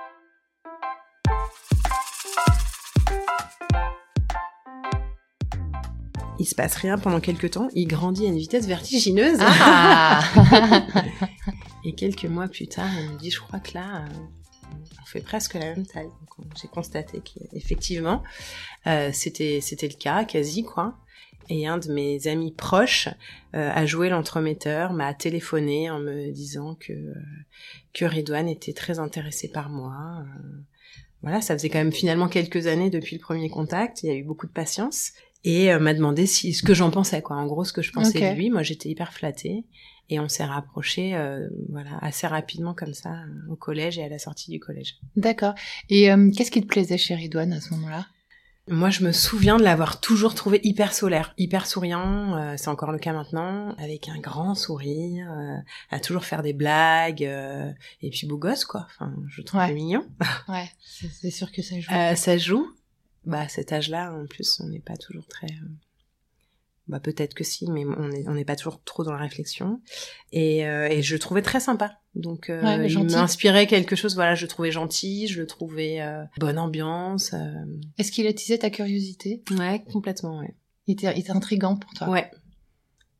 Il 6.40 6.46
se 6.46 6.54
passe 6.54 6.74
rien 6.76 6.96
pendant 6.96 7.20
quelques 7.20 7.50
temps. 7.50 7.68
Il 7.74 7.86
grandit 7.86 8.24
à 8.24 8.28
une 8.28 8.38
vitesse 8.38 8.66
vertigineuse. 8.66 9.38
Ah 9.42 10.22
Et 11.84 11.92
quelques 11.92 12.24
mois 12.24 12.48
plus 12.48 12.66
tard, 12.66 12.88
il 12.98 13.10
me 13.10 13.18
dit, 13.18 13.30
je 13.30 13.38
crois 13.40 13.60
que 13.60 13.74
là, 13.74 14.04
euh, 14.04 14.72
on 15.02 15.04
fait 15.04 15.20
presque 15.20 15.52
la 15.52 15.74
même 15.74 15.86
taille. 15.86 16.08
J'ai 16.58 16.68
constaté 16.68 17.20
qu'effectivement, 17.20 18.22
euh, 18.86 19.10
c'était 19.12 19.60
c'était 19.60 19.88
le 19.88 19.94
cas, 19.94 20.24
quasi 20.24 20.62
quoi. 20.62 20.96
Et 21.50 21.66
un 21.66 21.76
de 21.76 21.92
mes 21.92 22.26
amis 22.26 22.52
proches 22.52 23.08
euh, 23.54 23.70
a 23.74 23.84
joué 23.84 24.08
l'entremetteur, 24.08 24.94
m'a 24.94 25.12
téléphoné 25.12 25.90
en 25.90 25.98
me 25.98 26.30
disant 26.30 26.74
que 26.74 26.94
euh, 26.94 27.14
que 27.92 28.48
était 28.48 28.72
très 28.72 28.98
intéressé 28.98 29.48
par 29.48 29.68
moi. 29.68 30.24
Voilà, 31.20 31.42
ça 31.42 31.52
faisait 31.54 31.68
quand 31.68 31.80
même 31.80 31.92
finalement 31.92 32.28
quelques 32.28 32.66
années 32.66 32.88
depuis 32.88 33.16
le 33.16 33.20
premier 33.20 33.50
contact. 33.50 34.02
Il 34.02 34.06
y 34.06 34.10
a 34.10 34.14
eu 34.14 34.22
beaucoup 34.22 34.46
de 34.46 34.52
patience 34.52 35.12
et 35.44 35.72
euh, 35.72 35.78
m'a 35.78 35.94
demandé 35.94 36.26
si 36.26 36.52
ce 36.54 36.62
que 36.62 36.74
j'en 36.74 36.90
pensais 36.90 37.22
quoi. 37.22 37.36
En 37.36 37.46
gros, 37.46 37.64
ce 37.64 37.72
que 37.72 37.82
je 37.82 37.92
pensais 37.92 38.18
Ok. 38.18 38.30
de 38.32 38.36
lui. 38.36 38.50
Moi, 38.50 38.62
j'étais 38.62 38.88
hyper 38.88 39.12
flattée 39.12 39.64
et 40.08 40.18
on 40.20 40.28
s'est 40.28 40.44
rapprochés, 40.44 41.14
euh, 41.14 41.48
voilà, 41.68 41.98
assez 42.02 42.26
rapidement 42.26 42.74
comme 42.74 42.94
ça 42.94 43.14
au 43.48 43.56
collège 43.56 43.98
et 43.98 44.04
à 44.04 44.08
la 44.08 44.18
sortie 44.18 44.50
du 44.50 44.58
collège. 44.58 44.96
D'accord. 45.16 45.54
Et 45.88 46.10
euh, 46.12 46.30
qu'est-ce 46.36 46.50
qui 46.50 46.60
te 46.60 46.66
plaisait 46.66 46.98
chez 46.98 47.14
Ridwan 47.14 47.52
à 47.52 47.60
ce 47.60 47.70
moment-là? 47.74 48.06
Moi, 48.68 48.90
je 48.90 49.02
me 49.04 49.10
souviens 49.10 49.56
de 49.56 49.64
l'avoir 49.64 50.00
toujours 50.00 50.34
trouvé 50.34 50.60
hyper 50.62 50.92
solaire, 50.94 51.34
hyper 51.38 51.66
souriant. 51.66 52.36
euh, 52.36 52.54
c'est 52.56 52.68
encore 52.68 52.92
le 52.92 52.98
cas 52.98 53.12
maintenant, 53.12 53.74
avec 53.78 54.08
un 54.08 54.18
grand 54.20 54.54
sourire, 54.54 55.28
euh, 55.32 55.56
à 55.90 55.98
toujours 55.98 56.24
faire 56.24 56.42
des 56.42 56.52
blagues, 56.52 57.24
euh, 57.24 57.72
et 58.02 58.10
puis 58.10 58.28
beau 58.28 58.36
gosse 58.36 58.64
quoi. 58.64 58.86
Enfin, 58.90 59.12
je 59.28 59.42
trouve 59.42 59.60
Ouais. 59.60 59.72
mignon. 59.72 60.04
Ouais, 60.48 60.70
c'est 60.84 61.08
c'est 61.10 61.30
sûr 61.30 61.50
que 61.50 61.62
ça 61.62 61.80
joue. 61.80 61.90
Euh, 61.92 62.14
ça 62.14 62.36
joue. 62.38 62.64
Bah, 63.24 63.40
à 63.40 63.48
cet 63.48 63.72
âge-là, 63.72 64.12
en 64.12 64.26
plus, 64.26 64.60
on 64.60 64.68
n'est 64.68 64.80
pas 64.80 64.96
toujours 64.96 65.26
très. 65.26 65.46
euh, 65.46 65.68
Bah, 66.88 67.00
peut-être 67.00 67.34
que 67.34 67.44
si, 67.44 67.70
mais 67.70 67.84
on 67.84 68.08
n'est 68.08 68.26
on 68.26 68.44
pas 68.44 68.56
toujours 68.56 68.82
trop 68.82 69.04
dans 69.04 69.12
la 69.12 69.18
réflexion. 69.18 69.80
Et, 70.32 70.66
euh, 70.66 70.88
et 70.88 71.02
je 71.02 71.14
le 71.14 71.18
trouvais 71.18 71.42
très 71.42 71.60
sympa. 71.60 72.00
Donc, 72.14 72.50
euh, 72.50 72.62
Ouais, 72.62 72.90
il 72.90 73.04
m'inspirait 73.04 73.66
quelque 73.66 73.94
chose. 73.94 74.14
Voilà, 74.14 74.34
je 74.34 74.42
le 74.42 74.48
trouvais 74.48 74.72
gentil, 74.72 75.28
je 75.28 75.40
le 75.40 75.46
trouvais 75.46 76.00
euh, 76.00 76.24
bonne 76.38 76.58
ambiance. 76.58 77.34
Est-ce 77.98 78.10
qu'il 78.10 78.26
attisait 78.26 78.58
ta 78.58 78.70
curiosité? 78.70 79.42
Ouais, 79.56 79.84
complètement, 79.92 80.38
ouais. 80.40 80.54
il 80.86 80.92
était, 80.94 81.12
il 81.14 81.20
était 81.20 81.30
intriguant 81.30 81.76
pour 81.76 81.92
toi? 81.92 82.08
Ouais. 82.08 82.30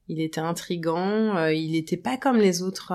Il 0.09 0.21
était 0.21 0.40
intrigant, 0.40 1.47
il 1.50 1.76
était 1.76 1.97
pas 1.97 2.16
comme 2.16 2.38
les 2.38 2.62
autres. 2.62 2.92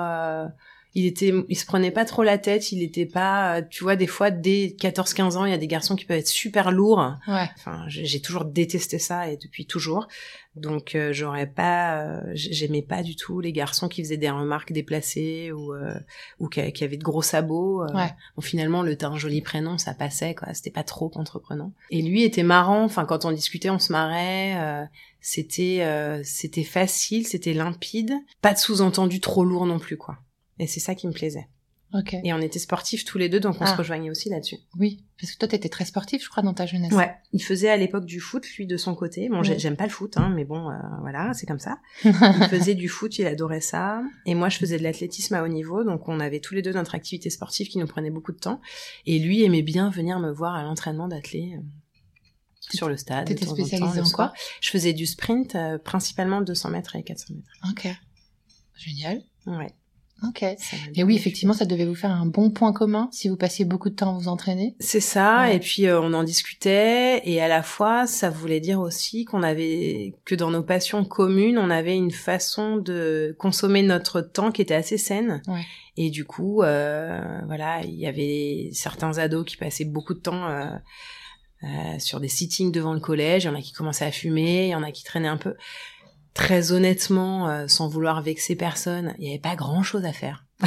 Il 0.96 1.06
était, 1.06 1.34
il 1.50 1.56
se 1.58 1.66
prenait 1.66 1.92
pas 1.92 2.06
trop 2.06 2.24
la 2.24 2.38
tête, 2.38 2.72
il 2.72 2.82
était 2.82 3.06
pas, 3.06 3.58
euh, 3.58 3.62
tu 3.70 3.84
vois, 3.84 3.96
des 3.96 4.08
fois 4.08 4.32
dès 4.32 4.76
14-15 4.80 5.36
ans, 5.36 5.46
il 5.46 5.52
y 5.52 5.54
a 5.54 5.58
des 5.58 5.68
garçons 5.68 5.96
qui 5.96 6.06
peuvent 6.06 6.18
être 6.18 6.28
super 6.28 6.72
lourds. 6.72 7.14
Ouais. 7.28 7.50
Enfin, 7.58 7.84
j'ai 7.88 8.22
toujours 8.22 8.46
détesté 8.46 8.98
ça 8.98 9.30
et 9.30 9.38
depuis 9.38 9.66
toujours. 9.66 10.08
Donc 10.56 10.96
euh, 10.96 11.12
j'aurais 11.12 11.48
pas, 11.48 12.02
euh, 12.02 12.22
j'aimais 12.34 12.82
pas 12.82 13.04
du 13.04 13.18
tout 13.18 13.42
les 13.42 13.52
garçons 13.52 13.90
qui 13.90 14.02
faisaient 14.02 14.16
des 14.16 14.30
remarques 14.30 14.72
déplacées 14.72 15.52
ou 15.52 15.74
euh, 15.74 15.94
ou 16.40 16.48
qui, 16.48 16.72
qui 16.72 16.86
avaient 16.86 16.96
de 16.96 17.04
gros 17.04 17.22
sabots. 17.22 17.84
Ouais. 17.94 18.14
Bon, 18.38 18.42
finalement, 18.42 18.82
le 18.82 18.96
t'as 18.96 19.10
un 19.10 19.18
joli 19.18 19.42
prénom, 19.42 19.78
ça 19.78 19.94
passait 19.94 20.34
quoi. 20.34 20.54
C'était 20.54 20.72
pas 20.72 20.84
trop 20.84 21.12
entreprenant. 21.16 21.74
Et 21.92 22.02
lui 22.02 22.24
était 22.24 22.44
marrant. 22.44 22.86
Enfin, 22.86 23.04
quand 23.04 23.26
on 23.26 23.34
discutait, 23.34 23.70
on 23.70 23.80
se 23.80 23.92
marrait. 23.92 24.56
euh, 24.58 24.86
c'était 25.20 25.80
euh, 25.82 26.22
c'était 26.24 26.64
facile, 26.64 27.28
c'était 27.28 27.54
limpide. 27.54 28.14
Pas 28.42 28.54
de 28.54 28.60
sous-entendu 28.60 29.20
trop 29.20 29.44
lourd 29.44 29.66
non 29.66 29.80
plus 29.80 29.98
quoi. 29.98 30.20
Et 30.60 30.68
c'est 30.68 30.80
ça 30.80 30.96
qui 30.96 31.08
me 31.08 31.14
plaisait. 31.14 31.48
Et 32.24 32.34
on 32.34 32.40
était 32.42 32.60
sportifs 32.60 33.06
tous 33.06 33.18
les 33.18 33.30
deux, 33.30 33.40
donc 33.40 33.56
on 33.62 33.64
Ah. 33.64 33.72
se 33.72 33.78
rejoignait 33.78 34.10
aussi 34.10 34.28
là-dessus. 34.30 34.58
Oui, 34.78 35.06
parce 35.18 35.32
que 35.32 35.38
toi, 35.38 35.48
t'étais 35.48 35.70
très 35.70 35.86
sportif, 35.86 36.22
je 36.22 36.28
crois, 36.30 36.44
dans 36.44 36.54
ta 36.54 36.66
jeunesse. 36.66 36.92
Ouais, 36.92 37.16
il 37.32 37.42
faisait 37.42 37.70
à 37.70 37.78
l'époque 37.78 38.04
du 38.06 38.20
foot, 38.20 38.46
lui 38.58 38.68
de 38.68 38.76
son 38.76 38.96
côté. 38.96 39.30
Bon, 39.30 39.40
Ouais. 39.44 39.58
j'aime 39.58 39.78
pas 39.78 39.86
le 39.86 39.92
foot, 39.92 40.18
hein, 40.18 40.28
mais 40.36 40.44
bon, 40.44 40.70
euh, 40.70 40.74
voilà, 41.00 41.32
c'est 41.34 41.46
comme 41.46 41.60
ça. 41.60 41.78
Il 42.04 42.48
faisait 42.50 42.76
du 42.76 42.90
foot, 42.90 43.18
il 43.18 43.26
adorait 43.28 43.62
ça. 43.62 44.02
Et 44.26 44.36
moi, 44.36 44.50
je 44.50 44.58
faisais 44.58 44.78
de 44.78 44.84
l'athlétisme 44.84 45.36
à 45.36 45.44
haut 45.44 45.48
niveau, 45.48 45.86
donc 45.86 46.10
on 46.10 46.20
avait 46.20 46.42
tous 46.42 46.54
les 46.54 46.62
deux 46.62 46.74
notre 46.74 46.96
activité 46.96 47.30
sportive 47.30 47.70
qui 47.70 47.78
nous 47.78 47.88
prenait 47.88 48.10
beaucoup 48.12 48.34
de 48.34 48.40
temps. 48.40 48.60
Et 49.06 49.18
lui 49.18 49.44
aimait 49.46 49.62
bien 49.62 49.90
venir 49.90 50.20
me 50.20 50.32
voir 50.34 50.56
à 50.56 50.64
l'entraînement 50.64 51.08
d'athlé. 51.08 51.58
sur 52.72 52.90
le 52.90 52.98
stade. 52.98 53.28
de 53.28 53.34
T'étais 53.36 53.46
en 53.46 53.50
temps, 53.50 53.56
spécialisée 53.64 54.02
en 54.02 54.06
soir. 54.06 54.32
quoi? 54.32 54.40
Je 54.60 54.70
faisais 54.72 54.92
du 54.92 55.06
sprint, 55.06 55.54
euh, 55.56 55.78
principalement 55.78 56.42
200 56.42 56.72
mètres 56.72 56.96
et 56.96 57.04
400 57.04 57.36
mètres. 57.36 57.52
Ok. 57.72 57.88
Génial. 58.76 59.22
Ouais. 59.46 59.72
Ok. 60.30 60.44
Et 60.96 61.04
oui, 61.04 61.16
effectivement, 61.16 61.54
ça 61.54 61.66
devait 61.66 61.86
vous 61.86 61.96
faire 61.96 62.12
un 62.12 62.26
bon 62.26 62.50
point 62.52 62.74
commun 62.74 63.10
si 63.12 63.30
vous 63.30 63.38
passiez 63.38 63.66
beaucoup 63.66 63.90
de 63.90 63.96
temps 63.96 64.16
à 64.16 64.20
vous 64.20 64.28
entraîner. 64.28 64.76
C'est 64.80 65.00
ça, 65.00 65.42
Ouais. 65.42 65.56
et 65.56 65.60
puis 65.60 65.86
euh, 65.88 66.00
on 66.02 66.14
en 66.14 66.24
discutait, 66.24 67.22
et 67.26 67.42
à 67.42 67.48
la 67.48 67.64
fois, 67.64 68.08
ça 68.08 68.30
voulait 68.30 68.60
dire 68.60 68.80
aussi 68.80 69.26
qu'on 69.26 69.44
avait, 69.44 70.14
que 70.26 70.36
dans 70.36 70.52
nos 70.52 70.64
passions 70.64 71.04
communes, 71.06 71.58
on 71.58 71.70
avait 71.70 71.96
une 71.96 72.12
façon 72.12 72.78
de 72.78 73.36
consommer 73.40 73.82
notre 73.84 74.22
temps 74.22 74.52
qui 74.52 74.62
était 74.62 74.76
assez 74.76 74.98
saine. 74.98 75.42
Ouais. 75.48 75.62
Et 75.98 76.10
du 76.10 76.26
coup, 76.26 76.62
euh, 76.62 77.22
voilà, 77.48 77.82
il 77.84 77.96
y 77.96 78.06
avait 78.08 78.70
certains 78.74 79.18
ados 79.18 79.46
qui 79.46 79.56
passaient 79.58 79.86
beaucoup 79.86 80.14
de 80.14 80.20
temps 80.20 80.48
euh, 80.50 80.70
sur 82.00 82.20
des 82.20 82.28
sittings 82.28 82.72
devant 82.72 82.94
le 82.94 83.00
collège, 83.00 83.46
il 83.46 83.48
y 83.48 83.50
en 83.50 83.56
a 83.56 83.62
qui 83.62 83.72
commençaient 83.72 84.06
à 84.06 84.12
fumer, 84.12 84.68
il 84.68 84.72
y 84.72 84.76
en 84.76 84.84
a 84.84 84.92
qui 84.92 85.04
traînaient 85.04 85.30
un 85.30 85.38
peu. 85.38 85.56
Très 86.36 86.72
honnêtement, 86.72 87.50
euh, 87.50 87.68
sans 87.68 87.88
vouloir 87.88 88.22
vexer 88.22 88.56
personne, 88.56 89.16
il 89.18 89.24
n'y 89.24 89.30
avait 89.32 89.40
pas 89.40 89.56
grand-chose 89.56 90.06
à 90.06 90.14
faire. 90.14 90.46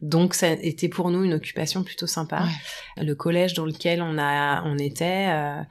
Donc 0.00 0.32
ça 0.34 0.52
était 0.52 0.88
pour 0.88 1.10
nous 1.10 1.22
une 1.24 1.34
occupation 1.34 1.82
plutôt 1.82 2.06
sympa. 2.06 2.46
Le 2.96 3.14
collège 3.14 3.52
dans 3.54 3.66
lequel 3.66 4.00
on 4.00 4.16
a 4.18 4.62
on 4.64 4.78
était 4.78 5.28
euh, 5.30 5.62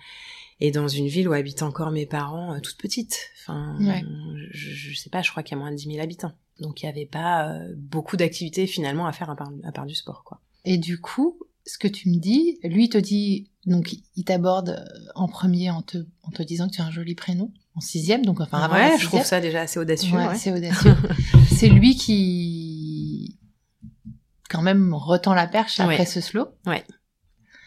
et 0.59 0.71
dans 0.71 0.87
une 0.87 1.07
ville 1.07 1.27
où 1.27 1.33
habitent 1.33 1.63
encore 1.63 1.91
mes 1.91 2.05
parents 2.05 2.53
euh, 2.53 2.59
toute 2.59 2.77
petite 2.77 3.29
enfin 3.41 3.77
Ouais. 3.79 4.03
je, 4.51 4.69
je 4.71 4.95
sais 4.97 5.09
pas 5.09 5.21
je 5.21 5.29
crois 5.31 5.43
qu'il 5.43 5.55
y 5.55 5.59
a 5.59 5.61
moins 5.61 5.71
de 5.71 5.75
10 5.75 5.87
000 5.91 5.99
habitants. 6.01 6.31
Donc 6.59 6.81
il 6.81 6.85
y 6.85 6.89
avait 6.89 7.05
pas 7.05 7.49
euh, 7.49 7.73
beaucoup 7.77 8.17
d'activités 8.17 8.67
finalement 8.67 9.05
à 9.05 9.11
faire 9.11 9.29
à 9.29 9.35
part, 9.35 9.51
à 9.63 9.71
part 9.71 9.85
du 9.85 9.95
sport 9.95 10.23
quoi. 10.23 10.41
Et 10.63 10.77
du 10.77 10.99
coup, 10.99 11.37
ce 11.65 11.77
que 11.77 11.87
tu 11.87 12.09
me 12.09 12.17
dis, 12.17 12.57
lui 12.63 12.89
te 12.89 12.97
dit, 12.97 13.49
donc 13.65 13.95
il 14.15 14.23
t'aborde 14.23 14.69
euh, 14.69 15.11
en 15.15 15.27
premier 15.27 15.69
en 15.69 15.81
te, 15.81 15.97
en 16.23 16.31
te 16.31 16.41
disant 16.43 16.67
que 16.69 16.75
tu 16.75 16.81
as 16.81 16.85
un 16.85 16.91
joli 16.91 17.15
prénom, 17.15 17.51
en 17.75 17.81
sixième, 17.81 18.25
donc 18.25 18.39
enfin 18.41 18.59
avant 18.59 18.75
la 18.75 18.81
ouais 18.81 18.87
je 18.97 19.01
sixième. 19.03 19.09
trouve 19.09 19.25
ça 19.25 19.41
déjà 19.41 19.61
assez 19.61 19.79
audacieux 19.79 20.15
Ouais, 20.15 20.27
ouais. 20.27 20.35
c'est 20.35 20.51
audacieux. 20.57 20.95
c'est 21.53 21.67
lui 21.69 21.95
qui, 21.95 23.37
quand 24.49 24.61
même, 24.61 24.93
retend 24.93 25.33
la 25.33 25.47
perche 25.47 25.79
après 25.79 25.99
Ouais. 25.99 26.05
ce 26.05 26.21
slow. 26.21 26.47
Ouais. 26.65 26.83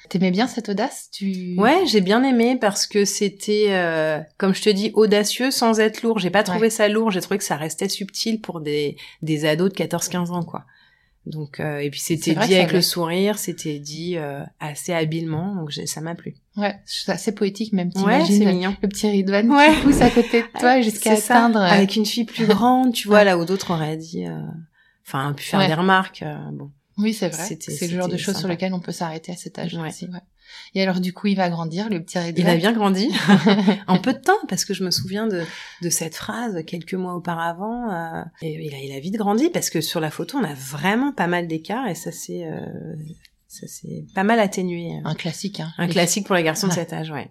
T'aimais 0.09 0.31
bien 0.31 0.47
cette 0.47 0.71
audace? 0.71 1.11
Tu... 1.13 1.55
Ouais, 1.59 1.85
j'ai 1.85 2.01
bien 2.01 2.23
aimé 2.25 2.57
parce 2.59 2.87
que 2.87 3.05
c'était, 3.05 3.67
euh, 3.69 4.21
comme 4.39 4.55
je 4.55 4.63
te 4.63 4.71
dis, 4.71 4.91
audacieux 4.95 5.51
sans 5.51 5.81
être 5.81 6.01
lourd. 6.03 6.19
J'ai 6.19 6.31
pas 6.31 6.43
trouvé 6.43 6.71
ça 6.71 6.89
lourd, 6.89 7.11
j'ai 7.11 7.21
trouvé 7.21 7.37
que 7.37 7.45
ça 7.45 7.57
restait 7.57 7.91
subtil 7.91 8.41
pour 8.41 8.63
des, 8.63 8.97
des 9.21 9.45
ados 9.45 9.71
de 9.71 9.75
14-15 9.77 10.29
ans, 10.31 10.45
quoi. 10.45 10.65
Donc, 11.29 11.61
euh, 11.61 11.79
et 11.79 11.91
puis 11.91 12.01
c'était 12.01 12.35
dit 12.35 12.55
avec 12.55 12.73
le 12.73 12.81
sourire, 12.83 13.39
c'était 13.39 13.79
dit 13.79 14.17
euh, 14.17 14.43
assez 14.61 14.93
habilement, 14.93 15.55
donc 15.55 15.73
ça 15.73 16.01
m'a 16.01 16.15
plu. 16.15 16.35
Ouais, 16.57 16.75
c'est 16.87 17.13
assez 17.13 17.33
poétique 17.33 17.73
même. 17.73 17.91
Ouais, 17.97 18.25
c'est 18.25 18.45
mignon. 18.47 18.75
le 18.83 18.89
petit 18.89 19.09
Ridwan 19.11 19.51
Ouais. 19.51 19.75
qui 19.77 19.83
pousse 19.83 20.01
à 20.01 20.11
côté 20.11 20.43
de 20.43 20.47
toi 20.59 20.81
jusqu'à 20.81 21.17
ça, 21.17 21.37
atteindre. 21.47 21.61
euh, 21.61 21.65
Avec 21.67 21.95
une 21.97 22.07
fille 22.07 22.25
plus 22.25 22.47
grande, 22.49 22.93
tu 22.95 23.09
vois, 23.09 23.25
là 23.25 23.39
où 23.39 23.45
d'autres 23.45 23.73
auraient 23.73 23.97
dit, 23.97 24.27
euh, 24.27 24.41
enfin, 25.07 25.33
pu 25.35 25.45
faire 25.45 25.61
Ouais. 25.61 25.67
des 25.69 25.75
remarques. 25.75 26.23
euh, 26.23 26.37
bon. 26.53 26.71
Oui, 26.97 27.15
c'est 27.15 27.29
vrai. 27.29 27.57
C'est 27.61 27.87
le 27.89 27.97
genre 27.97 28.09
de 28.09 28.17
choses 28.17 28.37
sur 28.39 28.49
lesquelles 28.49 28.75
on 28.75 28.81
peut 28.81 28.91
s'arrêter 28.91 29.31
à 29.33 29.37
cet 29.37 29.59
âge 29.59 29.75
Ouais. 29.75 29.89
aussi. 29.89 30.07
Ouais. 30.07 30.19
Et 30.75 30.83
alors 30.83 31.01
du 31.01 31.13
coup, 31.13 31.27
il 31.29 31.37
va 31.37 31.49
grandir, 31.51 31.89
le 31.89 32.03
petit 32.03 32.19
Ridwan. 32.19 32.47
Il 32.47 32.49
a 32.51 32.57
bien 32.57 32.73
grandi 32.73 33.11
en 33.87 33.99
peu 33.99 34.13
de 34.13 34.19
temps 34.19 34.39
parce 34.49 34.65
que 34.65 34.75
je 34.75 34.85
me 34.85 34.91
souviens 34.91 35.27
de, 35.27 35.43
de 35.83 35.91
cette 35.91 36.15
phrase 36.15 36.63
quelques 36.67 36.95
mois 36.95 37.15
auparavant. 37.15 37.91
euh, 37.91 38.23
et 38.43 38.65
il 38.67 38.75
a, 38.75 38.79
il 38.79 38.93
a 38.93 39.01
vite 39.01 39.17
grandi 39.17 39.51
parce 39.51 39.71
que 39.71 39.81
sur 39.81 40.01
la 40.01 40.11
photo 40.11 40.39
on 40.39 40.45
a 40.45 40.55
vraiment 40.55 41.13
pas 41.13 41.27
mal 41.27 41.47
d'écart 41.47 41.87
et 41.89 41.95
ça 41.95 42.13
s'est 42.13 42.45
euh, 42.47 42.61
ça 43.47 43.67
s'est 43.67 44.05
pas 44.15 44.25
mal 44.25 44.41
atténué. 44.41 44.91
Un 45.05 45.15
classique. 45.15 45.61
Hein. 45.61 45.73
Un 45.79 45.87
Les- 45.87 45.93
classique 45.93 46.27
pour 46.27 46.35
les 46.37 46.43
garçons 46.43 46.69
de 46.69 46.73
cet 46.73 46.93
âge, 46.93 47.11
ouais. 47.11 47.29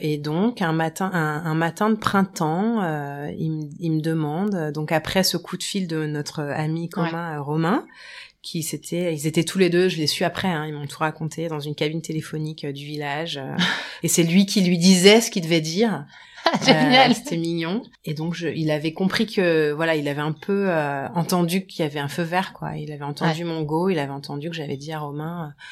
Et 0.00 0.18
donc 0.18 0.60
un 0.60 0.72
matin, 0.72 1.08
un, 1.14 1.44
un 1.44 1.54
matin 1.54 1.88
de 1.88 1.94
printemps, 1.94 2.82
euh, 2.82 3.30
il, 3.38 3.50
me- 3.52 3.70
il 3.78 3.92
me 3.92 4.00
demande 4.00 4.72
donc 4.74 4.90
après 4.90 5.22
ce 5.22 5.36
coup 5.36 5.56
de 5.56 5.62
fil 5.62 5.86
de 5.86 6.04
notre 6.04 6.40
ami 6.42 6.88
commun 6.88 7.38
Romain, 7.40 7.86
qui 8.44 8.62
s'était, 8.62 9.14
ils 9.14 9.26
étaient 9.26 9.42
tous 9.42 9.58
les 9.58 9.70
deux, 9.70 9.88
je 9.88 9.96
l'ai 9.96 10.06
su 10.06 10.22
après, 10.22 10.48
hein, 10.48 10.66
ils 10.66 10.74
m'ont 10.74 10.86
tout 10.86 10.98
raconté 10.98 11.48
dans 11.48 11.60
une 11.60 11.74
cabine 11.74 12.02
téléphonique 12.02 12.64
euh, 12.64 12.72
du 12.72 12.84
village, 12.84 13.38
euh, 13.38 13.56
et 14.02 14.08
c'est 14.08 14.22
lui 14.22 14.44
qui 14.44 14.60
lui 14.60 14.78
disait 14.78 15.20
ce 15.22 15.30
qu'il 15.30 15.42
devait 15.42 15.62
dire. 15.62 16.06
Génial. 16.62 17.10
Euh, 17.10 17.14
C'était 17.14 17.38
mignon. 17.38 17.82
Et 18.04 18.12
donc, 18.12 18.34
je, 18.34 18.48
il 18.48 18.70
avait 18.70 18.92
compris 18.92 19.26
que, 19.26 19.72
voilà, 19.72 19.96
il 19.96 20.06
avait 20.08 20.20
un 20.20 20.32
peu 20.32 20.66
euh, 20.68 21.08
entendu 21.14 21.66
qu'il 21.66 21.82
y 21.82 21.86
avait 21.86 22.00
un 22.00 22.08
feu 22.08 22.22
vert, 22.22 22.52
quoi. 22.52 22.76
Il 22.76 22.92
avait 22.92 23.04
entendu 23.04 23.44
mon 23.44 23.62
go, 23.62 23.88
il 23.88 23.98
avait 23.98 24.12
entendu 24.12 24.50
que 24.50 24.56
j'avais 24.56 24.76
dit 24.76 24.92
à 24.92 24.98
Romain, 24.98 25.48
euh, 25.48 25.62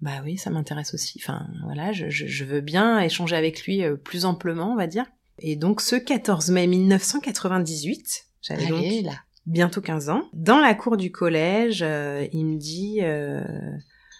bah 0.00 0.22
oui, 0.24 0.38
ça 0.38 0.50
m'intéresse 0.50 0.94
aussi. 0.94 1.20
Enfin, 1.20 1.48
voilà, 1.64 1.92
je, 1.92 2.08
je, 2.10 2.28
je 2.28 2.44
veux 2.44 2.60
bien 2.60 3.00
échanger 3.00 3.34
avec 3.34 3.64
lui 3.64 3.82
euh, 3.82 3.96
plus 3.96 4.24
amplement, 4.24 4.72
on 4.72 4.76
va 4.76 4.86
dire. 4.86 5.06
Et 5.40 5.56
donc, 5.56 5.80
ce 5.80 5.96
14 5.96 6.50
mai 6.50 6.68
1998, 6.68 8.26
j'avais 8.42 8.66
donc 8.66 8.84
là. 9.02 9.14
Bientôt 9.46 9.80
15 9.80 10.08
ans. 10.10 10.22
Dans 10.32 10.58
la 10.60 10.74
cour 10.74 10.96
du 10.96 11.10
collège, 11.10 11.82
euh, 11.82 12.26
il 12.32 12.44
me 12.46 12.56
dit 12.58 12.98
euh, 13.02 13.42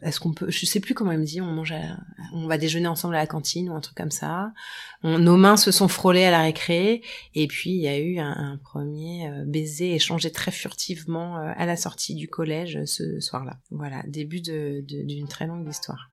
est-ce 0.03 0.19
qu'on 0.21 0.33
peut 0.33 0.50
je 0.50 0.65
sais 0.67 0.81
plus 0.81 0.95
comment 0.95 1.12
il 1.12 1.19
me 1.19 1.25
dit 1.25 1.41
on 1.41 1.47
mange 1.53 1.75
on 2.33 2.47
va 2.47 2.57
déjeuner 2.59 2.89
ensemble 2.89 3.15
à 3.15 3.19
la 3.19 3.27
cantine 3.27 3.69
ou 3.69 3.75
un 3.75 3.81
truc 3.81 3.97
comme 3.97 4.11
ça. 4.11 4.53
Nos 5.03 5.37
mains 5.37 5.57
se 5.57 5.71
sont 5.73 5.89
frôlées 5.89 6.25
à 6.25 6.31
la 6.31 6.43
récré 6.43 7.03
et 7.35 7.47
puis 7.47 7.71
il 7.71 7.81
y 7.83 7.89
a 7.89 7.99
eu 7.99 8.19
un, 8.19 8.59
premier 8.62 9.29
euh, 9.29 9.45
baiser 9.47 9.95
échangé 9.95 10.33
très 10.33 10.50
furtivement 10.50 11.37
à 11.37 11.67
la 11.67 11.77
sortie 11.77 12.15
du 12.15 12.29
collège 12.29 12.85
ce 12.87 13.21
soir-là. 13.21 13.59
Voilà, 13.71 14.03
début 14.07 14.41
de- 14.41 14.83
de- 14.89 15.03
d'une 15.07 15.29
très 15.29 15.47
longue 15.47 15.69
histoire. 15.69 16.11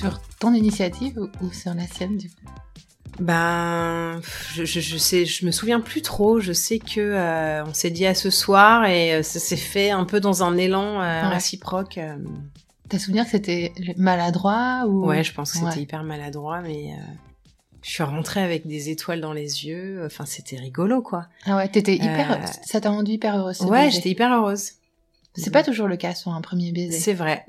Sur 0.00 0.20
ton 0.38 0.52
initiative 0.54 1.18
ou, 1.18 1.28
ou 1.44 1.52
sur 1.52 1.74
la 1.74 1.86
sienne 1.86 2.16
du 2.16 2.28
coup 2.30 2.44
Ben, 3.20 4.20
je, 4.54 4.64
je, 4.64 4.80
je 4.80 4.96
sais, 4.96 5.26
je 5.26 5.44
me 5.46 5.50
souviens 5.50 5.80
plus 5.80 6.02
trop. 6.02 6.40
Je 6.40 6.52
sais 6.52 6.78
que 6.78 7.00
euh, 7.00 7.64
on 7.66 7.74
s'est 7.74 7.90
dit 7.90 8.06
à 8.06 8.14
ce 8.14 8.30
soir 8.30 8.84
et 8.86 9.14
euh, 9.14 9.22
ça 9.22 9.38
s'est 9.38 9.56
fait 9.56 9.90
un 9.90 10.04
peu 10.04 10.20
dans 10.20 10.42
un 10.42 10.56
élan 10.56 11.00
euh, 11.02 11.22
Ouais. 11.28 11.34
réciproque. 11.34 11.98
T'as 12.88 12.98
souvenir 12.98 13.24
que 13.24 13.30
c'était 13.30 13.72
maladroit 13.96 14.84
ou 14.88 15.06
Ouais, 15.06 15.22
je 15.22 15.32
pense 15.34 15.52
que 15.52 15.58
c'était 15.58 15.70
Ouais. 15.76 15.82
hyper 15.82 16.02
maladroit, 16.02 16.60
mais 16.60 16.90
je 17.82 17.90
suis 17.90 18.02
rentrée 18.02 18.42
avec 18.42 18.66
des 18.66 18.88
étoiles 18.90 19.20
dans 19.20 19.32
les 19.32 19.66
yeux. 19.66 20.02
Enfin, 20.06 20.24
c'était 20.26 20.56
rigolo, 20.56 21.00
quoi. 21.02 21.26
Ah 21.46 21.56
ouais, 21.56 21.68
t'étais 21.68 21.94
hyper. 21.96 22.40
Ça 22.66 22.80
t'a 22.80 22.90
rendu 22.90 23.12
hyper 23.12 23.36
heureuse. 23.36 23.60
ouais, 23.62 23.90
j'étais 23.90 24.10
hyper 24.10 24.32
heureuse. 24.32 24.72
C'est 25.36 25.52
pas 25.52 25.62
toujours 25.62 25.86
le 25.86 25.96
cas 25.96 26.14
sur 26.14 26.32
un 26.32 26.40
premier 26.40 26.72
baiser. 26.72 26.98
C'est 26.98 27.14
vrai. 27.14 27.44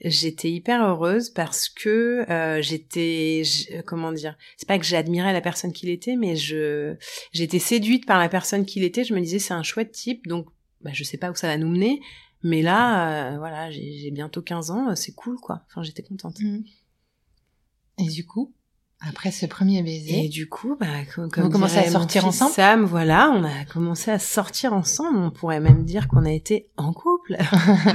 J'étais 0.00 0.50
hyper 0.50 0.80
heureuse 0.86 1.30
parce 1.30 1.68
que 1.68 2.24
euh, 2.30 2.62
j'étais, 2.62 3.42
euh, 3.72 3.82
comment 3.84 4.12
dire, 4.12 4.36
c'est 4.56 4.68
pas 4.68 4.78
que 4.78 4.84
j'admirais 4.84 5.32
la 5.32 5.40
personne 5.40 5.72
qu'il 5.72 5.88
était, 5.88 6.14
mais 6.14 6.36
je 6.36 6.94
j'étais 7.32 7.58
séduite 7.58 8.06
par 8.06 8.18
la 8.20 8.28
personne 8.28 8.64
qu'il 8.64 8.84
était. 8.84 9.02
Je 9.02 9.12
me 9.12 9.20
disais 9.20 9.40
c'est 9.40 9.54
un 9.54 9.64
chouette 9.64 9.90
type, 9.90 10.28
donc 10.28 10.46
bah, 10.82 10.90
je 10.92 11.02
sais 11.02 11.16
pas 11.16 11.32
où 11.32 11.34
ça 11.34 11.48
va 11.48 11.56
nous 11.56 11.68
mener, 11.68 12.00
mais 12.42 12.62
là, 12.62 13.32
euh, 13.32 13.38
voilà, 13.38 13.70
j'ai 13.70 14.10
bientôt 14.12 14.42
15 14.42 14.70
ans, 14.70 14.90
euh, 14.90 14.94
c'est 14.94 15.12
cool 15.12 15.36
quoi. 15.40 15.64
Enfin, 15.66 15.82
j'étais 15.82 16.02
contente. 16.02 16.38
Mhm. 16.40 16.64
Et 17.98 18.08
du 18.08 18.24
coup, 18.24 18.54
après 19.00 19.30
ce 19.30 19.46
premier 19.46 19.82
baiser, 19.82 20.24
Et 20.24 20.28
du 20.28 20.48
coup, 20.48 20.76
bah, 20.78 20.86
comme, 21.14 21.30
comme 21.30 21.44
Vous 21.44 21.50
commencez 21.50 21.78
à 21.78 21.88
sortir 21.88 22.26
ensemble 22.26 22.52
Sam, 22.52 22.84
voilà, 22.84 23.30
on 23.30 23.44
a 23.44 23.64
commencé 23.64 24.10
à 24.10 24.18
sortir 24.18 24.72
ensemble. 24.72 25.18
On 25.18 25.30
pourrait 25.30 25.60
même 25.60 25.84
dire 25.84 26.08
qu'on 26.08 26.24
a 26.24 26.32
été 26.32 26.68
en 26.76 26.92
couple. 26.92 27.36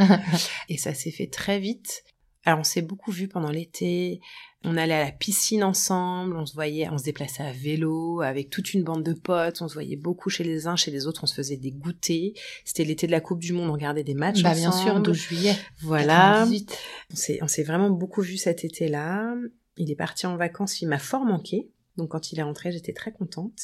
Et 0.70 0.78
ça 0.78 0.94
s'est 0.94 1.12
fait 1.12 1.28
très 1.28 1.60
vite. 1.60 2.04
Alors, 2.46 2.60
on 2.60 2.64
s'est 2.64 2.82
beaucoup 2.82 3.12
vu 3.12 3.28
pendant 3.28 3.52
l'été. 3.52 4.22
On 4.66 4.78
allait 4.78 4.94
à 4.94 5.04
la 5.04 5.12
piscine 5.12 5.64
ensemble. 5.64 6.38
On 6.38 6.46
se 6.46 6.54
voyait, 6.54 6.88
on 6.90 6.98
se 6.98 7.04
déplaçait 7.04 7.44
à 7.44 7.52
vélo 7.52 8.22
avec 8.22 8.50
toute 8.50 8.74
une 8.74 8.84
bande 8.84 9.04
de 9.04 9.14
potes. 9.14 9.62
On 9.62 9.68
se 9.68 9.74
voyait 9.74 9.98
beaucoup 9.98 10.30
chez 10.30 10.46
les 10.46 10.68
uns, 10.68 10.78
chez 10.78 10.92
les 10.92 11.06
autres. 11.06 11.22
On 11.24 11.28
se 11.28 11.36
faisait 11.36 11.58
des 11.58 11.72
goûters. 11.72 12.32
C'était 12.64 12.86
l'été 12.86 13.08
de 13.08 13.12
la 13.12 13.20
Coupe 13.20 13.40
du 13.40 13.52
Monde. 13.52 13.70
On 13.70 13.74
regardait 13.74 14.06
des 14.06 14.14
matchs 14.14 14.42
bah 14.42 14.54
bien 14.54 14.72
sûr, 14.72 14.92
ensemble. 14.92 15.06
12 15.06 15.18
juillet. 15.18 15.56
Voilà. 15.82 16.40
98. 16.40 16.78
On 17.12 17.16
s'est, 17.16 17.40
on 17.42 17.48
s'est 17.50 17.64
vraiment 17.64 17.90
beaucoup 17.90 18.22
vu 18.22 18.38
cet 18.38 18.64
été-là. 18.64 19.36
Il 19.78 19.90
est 19.92 19.96
parti 19.96 20.26
en 20.28 20.36
vacances, 20.38 20.82
il 20.82 20.88
m'a 20.88 21.00
fort 21.00 21.26
manqué. 21.26 21.70
Donc 21.98 22.10
quand 22.10 22.32
il 22.32 22.40
est 22.40 22.44
rentré, 22.44 22.72
j'étais 22.72 22.94
très 22.94 23.12
contente. 23.12 23.60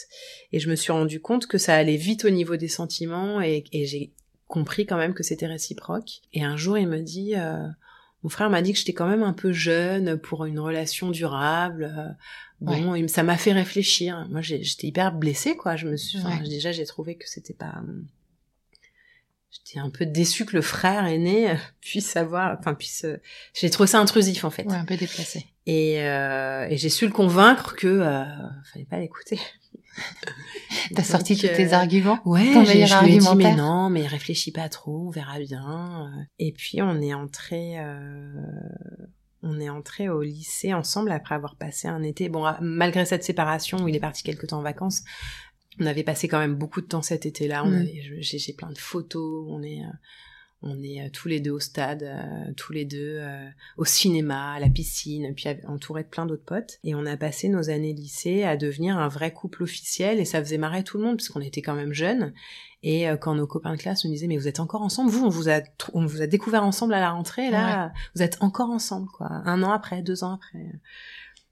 Et 0.52 0.60
je 0.60 0.70
me 0.70 0.76
suis 0.76 0.92
rendu 0.92 1.20
compte 1.20 1.48
que 1.48 1.58
ça 1.58 1.76
allait 1.76 1.98
vite 1.98 2.26
au 2.26 2.30
niveau 2.30 2.58
des 2.58 2.68
sentiments 2.68 3.42
et, 3.42 3.64
et 3.72 3.86
j'ai 3.86 4.14
compris 4.48 4.86
quand 4.86 4.98
même 4.98 5.14
que 5.14 5.24
c'était 5.24 5.48
réciproque. 5.48 6.22
Et 6.34 6.44
un 6.44 6.56
jour, 6.58 6.78
il 6.78 6.88
me 6.88 7.00
dit, 7.02 7.36
euh, 7.36 7.68
mon 8.24 8.30
frère 8.30 8.50
m'a 8.50 8.62
dit 8.62 8.72
que 8.74 8.78
j'étais 8.80 8.94
quand 8.94 9.08
même 9.08 9.24
un 9.24 9.34
peu 9.34 9.52
jeune 9.52 10.18
pour 10.18 10.46
une 10.46 10.60
relation 10.60 11.10
durable. 11.12 11.94
Euh, 11.98 12.12
Bon, 12.62 13.08
ça 13.08 13.24
m'a 13.24 13.38
fait 13.38 13.54
réfléchir. 13.54 14.28
Moi, 14.30 14.42
j'étais 14.42 14.88
hyper 14.88 15.14
blessée, 15.14 15.56
quoi. 15.56 15.78
Je 15.78 15.88
me 15.88 15.96
suis, 15.96 16.18
Ouais. 16.20 16.42
déjà, 16.50 16.74
j'ai 16.74 16.84
trouvé 16.86 17.16
que 17.16 17.24
c'était 17.26 17.54
pas. 17.54 17.74
J'étais 19.52 19.80
un 19.80 19.90
peu 19.90 20.06
déçue 20.06 20.46
que 20.46 20.56
le 20.56 20.62
frère 20.62 21.06
aîné 21.06 21.52
euh, 21.52 21.56
puisse 21.82 22.16
avoir, 22.18 22.58
enfin 22.60 22.74
puisse. 22.76 23.06
euh, 23.06 23.18
J'ai 23.54 23.70
trouvé 23.70 23.88
ça 23.88 24.00
intrusif 24.00 24.44
en 24.44 24.50
fait. 24.52 24.64
Ouais, 24.66 24.76
un 24.76 24.86
peu 24.86 24.96
déplacé. 24.98 25.46
Et, 25.70 26.02
euh, 26.04 26.68
et 26.70 26.78
j'ai 26.78 26.90
su 26.90 27.06
le 27.06 27.12
convaincre 27.12 27.76
que 27.76 27.88
euh, 27.88 28.24
fallait 28.74 28.86
pas 28.86 28.98
l'écouter. 29.00 29.40
T'as 30.96 31.04
sorti 31.04 31.36
tous 31.36 31.48
tes 31.48 31.74
euh, 31.74 31.78
arguments 31.78 32.20
Ouais, 32.26 32.54
Ton 32.54 32.64
j'ai- 32.64 32.74
meilleur 32.76 32.88
je 33.02 33.06
lui 33.06 33.16
ai 33.16 33.18
dit, 33.20 33.28
mais 33.36 33.56
non, 33.56 33.90
mais 33.90 34.08
réfléchis 34.08 34.52
pas 34.52 34.70
trop, 34.70 35.08
on 35.08 35.10
verra 35.10 35.40
bien. 35.40 36.12
Et 36.40 36.52
puis 36.54 36.82
on 36.82 37.00
est 37.02 37.14
entré, 37.14 37.80
euh, 37.80 38.32
on 39.44 39.60
est 39.60 39.70
entré 39.70 40.10
au 40.10 40.22
lycée 40.22 40.74
ensemble 40.74 41.12
après 41.12 41.36
avoir 41.36 41.56
passé 41.56 41.88
un 41.88 42.02
été. 42.04 42.30
Bon, 42.30 42.46
ah, 42.46 42.58
malgré 42.62 43.06
cette 43.06 43.24
séparation 43.24 43.78
où 43.84 43.88
il 43.88 43.96
est 43.96 44.00
parti 44.00 44.24
quelque 44.24 44.46
temps 44.48 44.60
en 44.60 44.64
vacances, 44.64 45.02
on 45.80 45.86
avait 45.86 46.04
passé 46.04 46.28
quand 46.28 46.40
même 46.40 46.56
beaucoup 46.56 46.82
de 46.82 46.88
temps 46.88 47.02
cet 47.02 47.26
été-là. 47.26 47.64
On 47.66 47.70
Mm. 47.70 47.76
avait- 47.76 48.02
J'ai 48.22 48.38
j'ai 48.40 48.54
plein 48.54 48.72
de 48.72 48.78
photos. 48.78 49.46
On 49.50 49.62
est, 49.62 49.82
euh, 49.82 49.92
on 50.62 50.84
est 50.84 51.02
euh, 51.06 51.10
tous 51.10 51.28
les 51.30 51.40
deux 51.40 51.52
au 51.52 51.60
stade, 51.60 52.04
euh, 52.04 52.52
tous 52.58 52.74
les 52.74 52.84
deux 52.84 53.18
euh, 53.20 53.48
au 53.78 53.86
cinéma, 53.86 54.54
à 54.54 54.60
la 54.60 54.70
piscine, 54.70 55.34
puis 55.34 55.48
av- 55.48 55.60
entouré 55.68 56.04
de 56.04 56.10
plein 56.10 56.26
d'autres 56.26 56.44
potes. 56.44 56.80
Et 56.84 56.96
on 56.96 57.06
a 57.06 57.16
passé 57.16 57.48
nos 57.48 57.70
années 57.70 57.94
lycée 57.94 58.44
à 58.44 58.58
devenir 58.58 58.98
un 58.98 59.08
vrai 59.08 59.32
couple 59.32 59.64
officiel. 59.64 60.20
Et 60.20 60.26
ça 60.26 60.40
faisait 60.44 60.58
marrer 60.58 60.84
tout 60.84 60.98
le 60.98 61.04
monde 61.06 61.18
parce 61.18 61.30
qu'on 61.30 61.40
était 61.42 61.62
quand 61.62 61.76
même 61.76 61.94
jeunes. 61.94 62.34
Et 62.84 63.10
euh, 63.10 63.16
quand 63.18 63.36
nos 63.36 63.48
copains 63.48 63.74
de 63.76 63.78
classe 63.80 64.04
nous 64.04 64.12
disaient 64.12 64.28
mais 64.28 64.38
vous 64.38 64.48
êtes 64.50 64.60
encore 64.60 64.82
ensemble, 64.82 65.10
vous 65.10 65.26
on 65.26 65.30
vous 65.30 65.50
a 65.50 65.62
on 65.94 66.06
vous 66.06 66.22
a 66.22 66.28
découvert 66.28 66.64
ensemble 66.64 66.94
à 66.94 67.00
la 67.00 67.12
rentrée 67.12 67.50
là, 67.52 67.92
vous 68.16 68.22
êtes 68.22 68.38
encore 68.42 68.70
ensemble 68.70 69.08
quoi, 69.10 69.28
un 69.28 69.64
an 69.64 69.72
après, 69.72 70.02
deux 70.02 70.24
ans 70.24 70.34
après. 70.34 70.60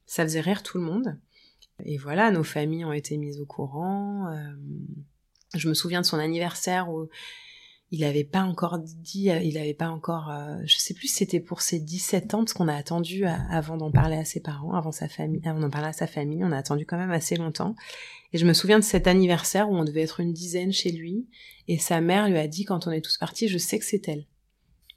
Ça 0.05 0.23
faisait 0.23 0.39
rire 0.41 0.63
tout 0.63 0.77
le 0.77 0.83
monde. 0.85 1.17
Et 1.85 1.97
voilà, 1.97 2.31
nos 2.31 2.43
familles 2.43 2.85
ont 2.85 2.93
été 2.93 3.17
mises 3.17 3.39
au 3.41 3.45
courant. 3.45 4.33
je 5.53 5.67
me 5.69 5.73
souviens 5.73 5.99
de 6.01 6.05
son 6.05 6.17
anniversaire 6.17 6.89
où 6.89 7.07
il 7.91 8.03
avait 8.03 8.23
pas 8.25 8.41
encore 8.41 8.79
dit, 8.79 9.29
euh, 9.31 9.39
il 9.39 9.57
avait 9.57 9.73
pas 9.73 9.87
encore, 9.89 10.29
euh, 10.29 10.57
je 10.65 10.75
sais 10.77 10.93
plus 10.93 11.07
si 11.07 11.15
c'était 11.15 11.39
pour 11.39 11.61
ses 11.61 11.79
17 11.79 12.33
ans, 12.33 12.39
parce 12.39 12.53
qu'on 12.53 12.67
a 12.67 12.75
attendu 12.75 13.25
à- 13.25 13.41
avant 13.49 13.77
d'en 13.77 13.91
parler 13.91 14.17
à 14.17 14.25
ses 14.25 14.41
parents, 14.41 14.73
avant 14.73 14.91
sa 14.91 15.07
famille, 15.07 15.41
avant 15.45 15.59
d'en 15.61 15.69
parler 15.69 15.87
à 15.87 15.93
sa 15.93 16.07
famille, 16.07 16.43
on 16.43 16.51
a 16.51 16.57
attendu 16.57 16.85
quand 16.85 16.97
même 16.97 17.11
assez 17.11 17.35
longtemps. 17.35 17.75
Et 18.33 18.37
je 18.37 18.45
me 18.45 18.51
souviens 18.53 18.77
de 18.79 18.83
cet 18.83 19.07
anniversaire 19.07 19.69
où 19.69 19.75
on 19.77 19.85
devait 19.85 20.01
être 20.01 20.19
une 20.19 20.33
dizaine 20.33 20.73
chez 20.73 20.91
lui, 20.91 21.27
et 21.69 21.77
sa 21.77 22.01
mère 22.01 22.27
lui 22.27 22.37
a 22.37 22.47
dit 22.47 22.65
quand 22.65 22.87
on 22.87 22.91
est 22.91 23.01
tous 23.01 23.17
partis, 23.17 23.47
je 23.47 23.57
sais 23.57 23.79
que 23.79 23.85
c'est 23.85 24.05
elle. 24.09 24.25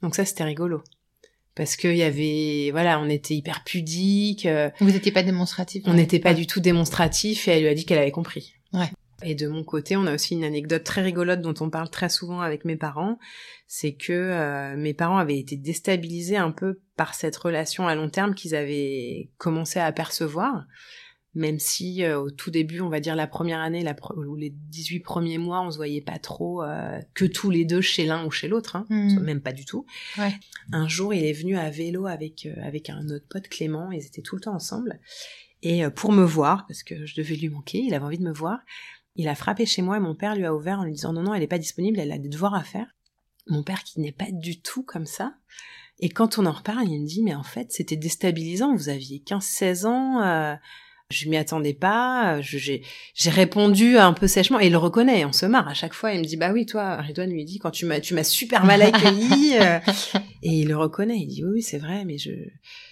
Donc 0.01 0.15
ça, 0.15 0.25
c'était 0.25 0.43
rigolo. 0.43 0.83
Parce 1.55 1.75
qu'il 1.75 1.95
y 1.95 2.03
avait, 2.03 2.69
voilà, 2.71 2.99
on 2.99 3.09
était 3.09 3.35
hyper 3.35 3.63
pudiques, 3.63 4.45
euh, 4.45 4.69
Vous 4.79 4.89
n'étiez 4.91 5.11
pas 5.11 5.21
démonstratif 5.23 5.83
on 5.85 5.93
n'était 5.93 6.19
pas 6.19 6.33
du 6.33 6.47
tout 6.47 6.59
démonstratif 6.61 7.47
et 7.47 7.51
elle 7.51 7.63
lui 7.63 7.69
a 7.69 7.73
dit 7.73 7.85
qu'elle 7.85 7.97
avait 7.99 8.11
compris. 8.11 8.53
Ouais. 8.73 8.89
Et 9.23 9.35
de 9.35 9.47
mon 9.47 9.63
côté, 9.63 9.95
on 9.97 10.05
a 10.07 10.13
aussi 10.15 10.33
une 10.35 10.43
anecdote 10.43 10.83
très 10.83 11.01
rigolote 11.01 11.41
dont 11.41 11.53
on 11.59 11.69
parle 11.69 11.89
très 11.89 12.09
souvent 12.09 12.41
avec 12.41 12.65
mes 12.65 12.75
parents, 12.75 13.19
c'est 13.67 13.93
que 13.93 14.11
euh, 14.13 14.75
mes 14.77 14.93
parents 14.93 15.17
avaient 15.17 15.37
été 15.39 15.55
déstabilisés 15.57 16.37
un 16.37 16.51
peu 16.51 16.79
par 16.97 17.13
cette 17.13 17.35
relation 17.35 17.87
à 17.87 17.95
long 17.95 18.09
terme 18.09 18.33
qu'ils 18.35 18.55
avaient 18.55 19.29
commencé 19.37 19.79
à 19.79 19.85
apercevoir, 19.85 20.65
même 21.33 21.59
si 21.59 22.03
euh, 22.03 22.19
au 22.19 22.29
tout 22.31 22.51
début, 22.51 22.81
on 22.81 22.89
va 22.89 22.99
dire 22.99 23.15
la 23.15 23.27
première 23.27 23.59
année, 23.61 23.83
la 23.83 23.93
pro- 23.93 24.15
ou 24.17 24.35
les 24.35 24.49
18 24.49 24.99
premiers 25.01 25.37
mois, 25.37 25.61
on 25.61 25.71
se 25.71 25.77
voyait 25.77 26.01
pas 26.01 26.19
trop 26.19 26.63
euh, 26.63 26.99
que 27.13 27.23
tous 27.25 27.49
les 27.49 27.63
deux 27.63 27.79
chez 27.81 28.05
l'un 28.05 28.25
ou 28.25 28.31
chez 28.31 28.47
l'autre, 28.47 28.75
hein, 28.75 28.85
Mhm. 28.89 29.19
même 29.21 29.41
pas 29.41 29.53
du 29.53 29.65
tout. 29.65 29.85
Ouais. 30.17 30.33
Un 30.73 30.87
jour, 30.87 31.13
il 31.13 31.23
est 31.23 31.31
venu 31.33 31.57
à 31.57 31.69
vélo 31.69 32.07
avec 32.07 32.47
avec 32.63 32.89
un 32.89 33.05
autre 33.09 33.25
pote 33.29 33.47
Clément, 33.47 33.91
ils 33.91 34.05
étaient 34.05 34.21
tout 34.23 34.35
le 34.35 34.41
temps 34.41 34.55
ensemble. 34.55 34.99
Et 35.63 35.87
pour 35.91 36.11
me 36.11 36.23
voir, 36.23 36.65
parce 36.67 36.81
que 36.81 37.05
je 37.05 37.13
devais 37.15 37.35
lui 37.35 37.47
manquer, 37.49 37.77
il 37.79 37.93
avait 37.93 38.03
envie 38.03 38.17
de 38.17 38.23
me 38.23 38.33
voir, 38.33 38.59
il 39.15 39.27
a 39.27 39.35
frappé 39.35 39.65
chez 39.65 39.81
moi 39.81 39.97
et 39.97 39.99
mon 39.99 40.15
père 40.15 40.35
lui 40.35 40.45
a 40.45 40.53
ouvert 40.53 40.79
en 40.79 40.83
lui 40.83 40.93
disant 40.93 41.13
non, 41.13 41.23
non, 41.23 41.33
elle 41.33 41.41
n'est 41.41 41.47
pas 41.47 41.57
disponible, 41.57 41.99
elle 41.99 42.11
a 42.11 42.17
des 42.17 42.29
devoirs 42.29 42.55
à 42.55 42.63
faire. 42.63 42.95
Mon 43.47 43.63
père 43.63 43.83
qui 43.83 43.99
n'est 43.99 44.11
pas 44.11 44.31
du 44.31 44.61
tout 44.61 44.83
comme 44.83 45.05
ça. 45.05 45.35
Et 45.99 46.09
quand 46.09 46.37
on 46.37 46.45
en 46.45 46.51
reparle, 46.51 46.87
il 46.87 47.01
me 47.01 47.07
dit 47.07 47.23
mais 47.23 47.35
en 47.35 47.43
fait 47.43 47.71
c'était 47.71 47.95
déstabilisant, 47.95 48.75
vous 48.75 48.89
aviez 48.89 49.19
15-16 49.19 49.85
ans, 49.85 50.21
euh, 50.21 50.55
je 51.11 51.29
m'y 51.29 51.37
attendais 51.37 51.73
pas, 51.73 52.37
euh, 52.37 52.41
j'ai 52.41 53.29
répondu 53.29 53.97
un 53.97 54.13
peu 54.13 54.27
sèchement 54.27 54.59
et 54.59 54.67
il 54.67 54.71
le 54.71 54.77
reconnaît, 54.77 55.25
on 55.25 55.31
se 55.31 55.45
marre 55.45 55.67
à 55.67 55.73
chaque 55.73 55.93
fois, 55.93 56.13
il 56.13 56.19
me 56.19 56.25
dit 56.25 56.37
bah 56.37 56.51
oui 56.51 56.65
toi, 56.65 57.01
Redouane 57.01 57.31
lui 57.31 57.45
dit 57.45 57.59
quand 57.59 57.71
tu 57.71 57.85
m'as 57.85 57.99
tu 57.99 58.13
m'as 58.13 58.23
super 58.23 58.65
mal 58.65 58.81
accueilli 58.81 59.57
euh, 59.59 59.79
et 60.43 60.49
il 60.49 60.67
le 60.67 60.77
reconnaît, 60.77 61.17
il 61.17 61.27
dit 61.27 61.43
oui, 61.43 61.51
oui 61.55 61.61
c'est 61.61 61.77
vrai 61.77 62.05
mais 62.05 62.17
je, 62.17 62.31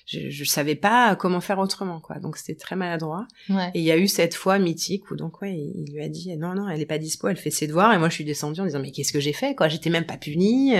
je 0.05 0.29
je 0.29 0.43
savais 0.43 0.75
pas 0.75 1.15
comment 1.15 1.41
faire 1.41 1.59
autrement 1.59 1.99
quoi. 1.99 2.19
Donc 2.19 2.37
c'était 2.37 2.59
très 2.59 2.75
maladroit. 2.75 3.27
Ouais. 3.49 3.71
Et 3.73 3.79
il 3.79 3.85
y 3.85 3.91
a 3.91 3.97
eu 3.97 4.07
cette 4.07 4.35
fois 4.35 4.59
mythique 4.59 5.09
où 5.11 5.15
donc 5.15 5.41
ouais, 5.41 5.55
il 5.55 5.93
lui 5.93 6.03
a 6.03 6.09
dit 6.09 6.35
non 6.37 6.53
non, 6.53 6.69
elle 6.69 6.81
est 6.81 6.85
pas 6.85 6.97
dispo, 6.97 7.27
elle 7.27 7.37
fait 7.37 7.51
ses 7.51 7.67
devoirs 7.67 7.93
et 7.93 7.97
moi 7.97 8.09
je 8.09 8.15
suis 8.15 8.25
descendue 8.25 8.61
en 8.61 8.65
disant 8.65 8.79
mais 8.79 8.91
qu'est-ce 8.91 9.13
que 9.13 9.19
j'ai 9.19 9.33
fait 9.33 9.55
quoi, 9.55 9.67
j'étais 9.67 9.89
même 9.89 10.05
pas 10.05 10.17
punie. 10.17 10.75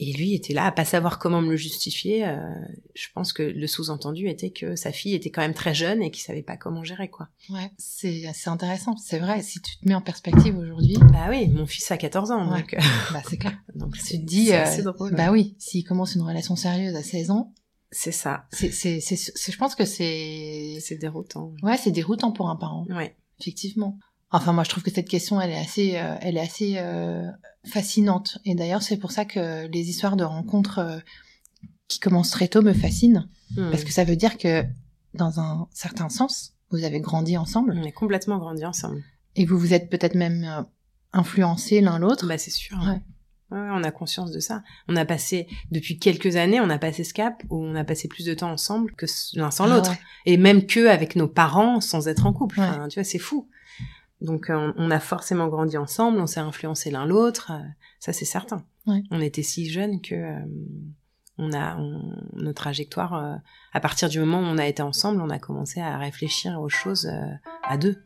Et 0.00 0.12
lui 0.12 0.34
était 0.34 0.54
là 0.54 0.64
à 0.66 0.72
pas 0.72 0.84
savoir 0.84 1.18
comment 1.20 1.40
me 1.40 1.50
le 1.50 1.56
justifier. 1.56 2.26
euh, 2.26 2.38
je 2.94 3.06
pense 3.14 3.32
que 3.32 3.42
le 3.44 3.66
sous-entendu 3.68 4.28
était 4.28 4.50
que 4.50 4.74
sa 4.74 4.90
fille 4.90 5.14
était 5.14 5.30
quand 5.30 5.40
même 5.42 5.54
très 5.54 5.72
jeune 5.74 6.02
et 6.02 6.10
qu'il 6.10 6.22
savait 6.24 6.42
pas 6.42 6.56
comment 6.56 6.82
gérer 6.82 7.08
quoi. 7.08 7.28
Ouais, 7.50 7.70
c'est 7.78 8.24
c'est 8.34 8.50
intéressant, 8.50 8.96
c'est 8.96 9.20
vrai. 9.20 9.40
Si 9.42 9.60
tu 9.60 9.78
te 9.78 9.86
mets 9.88 9.94
en 9.94 10.00
perspective 10.00 10.56
aujourd'hui, 10.58 10.96
Bah 11.12 11.26
oui, 11.30 11.46
mon 11.48 11.66
fils 11.66 11.90
a 11.92 11.96
14 11.96 12.32
ans 12.32 12.50
Ouais. 12.52 12.60
donc, 12.62 12.74
euh, 12.74 12.78
bah 13.12 13.22
c'est 13.28 13.36
clair. 13.36 13.56
donc 13.76 13.96
Tu 13.96 14.18
te 14.20 14.24
dis, 14.24 14.52
euh, 14.52 14.82
drôle. 14.82 15.14
bah 15.14 15.30
oui, 15.30 15.54
s'il 15.58 15.84
commence 15.84 16.14
une 16.16 16.22
relation 16.22 16.56
sérieuse 16.56 16.96
à 16.96 17.02
16 17.04 17.30
ans, 17.30 17.52
C'est 17.92 18.10
ça, 18.10 18.46
c'est, 18.50 18.72
c'est, 18.72 18.98
c'est- 19.00 19.52
je 19.52 19.56
pense 19.56 19.76
que 19.76 19.84
c'est, 19.84 20.78
c'est 20.80 20.96
déroutant. 20.96 21.52
ouais, 21.62 21.76
c'est 21.76 21.92
déroutant 21.92 22.32
pour 22.32 22.48
un 22.50 22.56
parent, 22.56 22.84
Ouais. 22.90 23.14
effectivement. 23.40 23.96
Enfin, 24.36 24.52
moi, 24.52 24.64
je 24.64 24.70
trouve 24.70 24.82
que 24.82 24.90
cette 24.90 25.08
question, 25.08 25.40
elle 25.40 25.50
est 25.50 25.58
assez, 25.58 25.96
euh, 25.96 26.16
elle 26.20 26.36
est 26.36 26.40
assez 26.40 26.74
euh, 26.78 27.28
fascinante. 27.66 28.38
Et 28.44 28.54
d'ailleurs, 28.54 28.82
c'est 28.82 28.96
pour 28.96 29.12
ça 29.12 29.24
que 29.24 29.66
les 29.68 29.88
histoires 29.90 30.16
de 30.16 30.24
rencontres 30.24 30.78
euh, 30.80 30.98
qui 31.88 32.00
commencent 32.00 32.30
très 32.30 32.48
tôt 32.48 32.62
me 32.62 32.72
fascinent, 32.72 33.28
Hmm. 33.56 33.70
parce 33.70 33.84
que 33.84 33.92
ça 33.92 34.04
veut 34.04 34.16
dire 34.16 34.36
que, 34.38 34.64
dans 35.12 35.38
un 35.38 35.68
certain 35.72 36.08
sens, 36.08 36.54
vous 36.70 36.82
avez 36.82 36.98
grandi 37.00 37.36
ensemble 37.36 37.74
on 37.78 37.84
est 37.84 37.92
complètement 37.92 38.38
grandi 38.38 38.64
ensemble. 38.64 39.04
et 39.36 39.44
vous 39.44 39.56
vous 39.58 39.72
êtes 39.74 39.88
peut-être 39.90 40.16
même 40.16 40.64
influencés 41.12 41.80
l'un 41.80 41.98
l'autre. 41.98 42.26
Bah 42.26 42.38
c'est 42.38 42.50
sûr. 42.50 42.76
Ouais. 42.78 43.00
Ouais, 43.56 43.68
on 43.70 43.84
a 43.84 43.90
conscience 43.92 44.32
de 44.32 44.40
ça. 44.40 44.64
On 44.88 44.96
a 44.96 45.04
passé, 45.04 45.46
depuis 45.70 45.98
quelques 45.98 46.34
années, 46.36 46.58
on 46.60 46.70
a 46.70 46.78
passé 46.78 47.04
ce 47.04 47.14
cap 47.14 47.42
où 47.50 47.62
on 47.62 47.76
a 47.76 47.84
passé 47.84 48.08
plus 48.08 48.24
de 48.24 48.34
temps 48.34 48.50
ensemble 48.50 48.92
que 48.96 49.06
l'un 49.34 49.50
sans 49.52 49.64
Ah 49.70 49.76
l'autre. 49.76 49.90
ouais. 49.90 49.98
Et 50.26 50.36
même 50.38 50.66
que 50.66 50.88
avec 50.88 51.14
nos 51.14 51.28
parents 51.28 51.80
sans 51.80 52.08
être 52.08 52.26
en 52.26 52.32
couple. 52.32 52.58
Enfin, 52.60 52.88
tu 52.88 52.98
vois, 52.98 53.04
c'est 53.04 53.18
fou. 53.20 53.48
Donc 54.20 54.48
euh, 54.50 54.72
on, 54.76 54.90
a 54.90 55.00
forcément 55.00 55.48
grandi 55.48 55.76
ensemble, 55.76 56.18
on 56.20 56.26
s'est 56.26 56.40
influencé 56.40 56.90
l'un 56.90 57.04
l'autre, 57.04 57.52
euh, 57.52 57.62
ça 58.00 58.12
c'est 58.12 58.24
certain. 58.24 58.64
Ouais. 58.86 59.02
On 59.10 59.20
était 59.20 59.42
si 59.42 59.68
jeunes 59.68 60.00
que 60.00 60.14
euh, 60.14 60.38
on 61.36 61.52
a 61.52 61.76
on- 61.76 62.14
nos 62.34 62.52
trajectoires, 62.52 63.14
euh, 63.14 63.34
à 63.72 63.80
partir 63.80 64.08
du 64.08 64.18
moment 64.20 64.38
où 64.38 64.44
on 64.44 64.58
a 64.58 64.66
été 64.66 64.82
ensemble, 64.82 65.20
on 65.20 65.30
a 65.30 65.38
commencé 65.38 65.80
à 65.80 65.98
réfléchir 65.98 66.60
aux 66.60 66.68
choses 66.68 67.06
euh, 67.06 67.34
à 67.64 67.76
deux. 67.76 68.00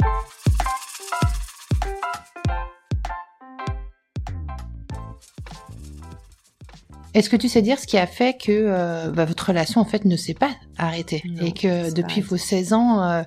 Est-ce 7.14 7.30
que 7.30 7.36
tu 7.36 7.48
sais 7.48 7.62
dire 7.62 7.78
ce 7.78 7.86
qui 7.86 7.96
a 7.98 8.06
fait 8.06 8.36
que 8.36 8.52
euh, 8.52 9.10
bah, 9.10 9.24
votre 9.24 9.46
relation 9.48 9.80
en 9.80 9.84
fait 9.84 10.04
ne 10.04 10.16
s'est 10.16 10.34
pas 10.34 10.50
arrêtée 10.76 11.22
Non, 11.26 11.42
et 11.44 11.52
que 11.52 11.92
depuis 11.92 12.20
vos 12.20 12.36
16 12.36 12.72
ans, 12.74 13.02
euh, 13.02 13.22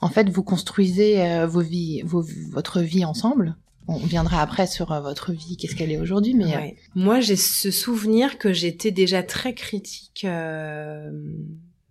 en 0.00 0.08
fait, 0.08 0.28
vous 0.28 0.42
construisez 0.42 1.20
euh, 1.22 1.46
vos 1.46 1.60
vies, 1.60 2.02
vos, 2.02 2.24
votre 2.50 2.80
vie 2.80 3.04
ensemble 3.04 3.56
On 3.88 3.96
viendra 3.98 4.40
après 4.42 4.66
sur 4.66 4.92
euh, 4.92 5.00
votre 5.00 5.32
vie, 5.32 5.56
qu'est-ce 5.56 5.74
qu'elle 5.74 5.90
est 5.92 5.98
aujourd'hui, 6.00 6.34
mais 6.34 6.44
Ouais. 6.56 6.76
Moi, 6.94 7.20
j'ai 7.20 7.36
ce 7.36 7.70
souvenir 7.70 8.38
que 8.38 8.52
j'étais 8.52 8.90
déjà 8.90 9.22
très 9.22 9.54
critique, 9.54 10.24
euh, 10.24 11.10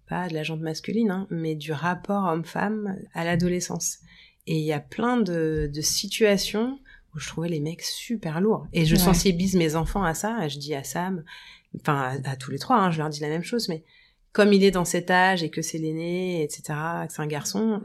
pas 0.08 0.28
de 0.30 0.34
la 0.34 0.44
jante 0.44 0.62
masculine, 0.62 1.12
hein, 1.12 1.28
mais 1.30 1.56
du 1.56 1.72
rapport 1.74 2.26
homme-femme 2.26 2.98
à 3.14 3.24
l'adolescence. 3.26 3.98
Et 4.46 4.58
il 4.60 4.64
y 4.64 4.72
a 4.74 4.80
plein 4.80 5.18
de, 5.18 5.70
de 5.74 5.82
situations 5.82 6.80
où 7.14 7.20
je 7.20 7.28
trouvais 7.28 7.50
les 7.50 7.60
mecs 7.60 7.82
super 7.82 8.40
lourds. 8.40 8.68
Et 8.74 8.86
je 8.86 8.96
Ouais. 8.96 9.02
sensibilise 9.02 9.56
mes 9.56 9.76
enfants 9.76 10.04
à 10.04 10.14
ça. 10.14 10.48
Je 10.48 10.58
dis 10.60 10.74
à 10.76 10.84
Sam, 10.86 11.24
enfin 11.82 12.18
à, 12.24 12.32
à 12.32 12.36
tous 12.38 12.52
les 12.52 12.60
trois, 12.60 12.78
hein, 12.78 12.92
je 12.92 13.00
leur 13.00 13.10
dis 13.10 13.20
la 13.20 13.28
même 13.30 13.44
chose, 13.44 13.68
mais 13.68 13.84
comme 14.38 14.54
il 14.54 14.64
est 14.64 14.70
dans 14.70 14.86
cet 14.86 15.10
âge 15.10 15.42
et 15.42 15.50
que 15.50 15.64
c'est 15.64 15.80
l'aîné, 15.80 16.44
etc., 16.44 16.62
que 17.08 17.12
c'est 17.14 17.24
un 17.24 17.26
garçon, 17.28 17.82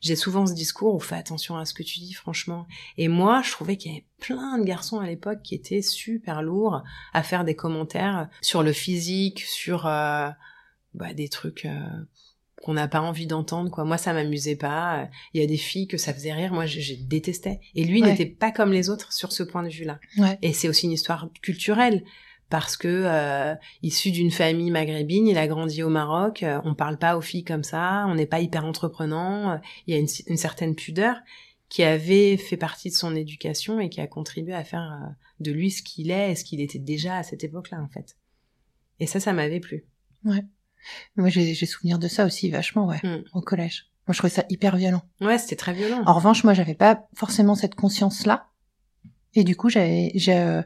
j'ai 0.00 0.14
souvent 0.14 0.46
ce 0.46 0.54
discours 0.54 0.94
où 0.94 1.00
fais 1.00 1.16
attention 1.16 1.56
à 1.56 1.64
ce 1.64 1.74
que 1.74 1.82
tu 1.82 1.98
dis, 1.98 2.12
franchement. 2.12 2.68
Et 2.98 3.08
moi, 3.08 3.42
je 3.44 3.50
trouvais 3.50 3.76
qu'il 3.76 3.90
y 3.90 3.94
avait 3.96 4.06
plein 4.20 4.58
de 4.58 4.64
garçons 4.64 5.00
à 5.00 5.06
l'époque 5.08 5.42
qui 5.42 5.56
étaient 5.56 5.82
super 5.82 6.40
lourds 6.40 6.84
à 7.12 7.24
faire 7.24 7.44
des 7.44 7.56
commentaires 7.56 8.28
sur 8.42 8.62
le 8.62 8.72
physique, 8.72 9.40
sur 9.40 9.86
euh, 9.88 10.28
bah, 10.94 11.14
des 11.14 11.28
trucs 11.28 11.64
euh, 11.64 11.80
qu'on 12.62 12.74
n'a 12.74 12.86
pas 12.86 13.00
envie 13.00 13.26
d'entendre. 13.26 13.68
Quoi. 13.68 13.82
Moi, 13.82 13.98
ça 13.98 14.12
m'amusait 14.12 14.54
pas. 14.54 15.08
Il 15.34 15.40
y 15.40 15.44
a 15.44 15.48
des 15.48 15.56
filles 15.56 15.88
que 15.88 15.96
ça 15.98 16.14
faisait 16.14 16.32
rire. 16.32 16.52
Moi, 16.52 16.66
je, 16.66 16.78
je 16.78 16.94
détestais. 16.94 17.58
Et 17.74 17.82
lui 17.82 18.02
Ouais. 18.02 18.10
n'était 18.12 18.26
pas 18.26 18.52
comme 18.52 18.70
les 18.70 18.88
autres 18.88 19.12
sur 19.12 19.32
ce 19.32 19.42
point 19.42 19.64
de 19.64 19.68
vue-là. 19.68 19.98
Ouais. 20.16 20.38
Et 20.42 20.52
c'est 20.52 20.68
aussi 20.68 20.86
une 20.86 20.92
histoire 20.92 21.28
culturelle. 21.42 22.04
Parce 22.52 22.76
que 22.76 22.86
euh, 22.88 23.54
issu 23.80 24.10
d'une 24.10 24.30
famille 24.30 24.70
maghrébine, 24.70 25.26
il 25.26 25.38
a 25.38 25.46
grandi 25.46 25.82
au 25.82 25.88
Maroc. 25.88 26.42
euh, 26.42 26.60
on 26.64 26.74
parle 26.74 26.98
pas 26.98 27.16
aux 27.16 27.22
filles 27.22 27.44
comme 27.44 27.64
ça. 27.64 28.04
On 28.08 28.14
n'est 28.14 28.26
pas 28.26 28.40
hyper 28.40 28.66
entreprenant. 28.66 29.52
euh, 29.52 29.56
Il 29.86 29.94
y 29.94 29.96
a 29.96 30.00
une, 30.00 30.06
une 30.26 30.36
certaine 30.36 30.74
pudeur 30.74 31.16
qui 31.70 31.82
avait 31.82 32.36
fait 32.36 32.58
partie 32.58 32.90
de 32.90 32.94
son 32.94 33.16
éducation 33.16 33.80
et 33.80 33.88
qui 33.88 34.02
a 34.02 34.06
contribué 34.06 34.52
à 34.52 34.64
faire 34.64 34.92
de 35.40 35.50
lui 35.50 35.70
ce 35.70 35.82
qu'il 35.82 36.10
est 36.10 36.32
et 36.32 36.34
ce 36.34 36.44
qu'il 36.44 36.60
était 36.60 36.78
déjà 36.78 37.16
à 37.16 37.22
cette 37.22 37.42
époque-là, 37.42 37.80
en 37.80 37.88
fait. 37.88 38.18
Et 39.00 39.06
ça, 39.06 39.18
ça 39.18 39.32
m'avait 39.32 39.58
plu. 39.60 39.86
moi 40.22 41.30
j'ai 41.30 41.54
souvenir 41.54 41.98
de 41.98 42.08
ça 42.08 42.26
aussi 42.26 42.50
vachement, 42.50 42.84
ouais, 42.86 43.00
Mm. 43.02 43.24
au 43.32 43.40
collège. 43.40 43.86
Moi, 44.06 44.12
je 44.12 44.18
trouvais 44.18 44.30
ça 44.34 44.44
hyper 44.50 44.76
violent. 44.76 45.00
Ouais, 45.22 45.38
c'était 45.38 45.56
très 45.56 45.72
violent. 45.72 46.02
En 46.04 46.12
revanche, 46.12 46.44
moi, 46.44 46.52
j'avais 46.52 46.74
pas 46.74 47.06
forcément 47.14 47.54
cette 47.54 47.74
conscience-là. 47.76 48.48
Et 49.34 49.42
du 49.44 49.56
coup, 49.56 49.70
j'avais, 49.70 50.12
j'ai, 50.14 50.60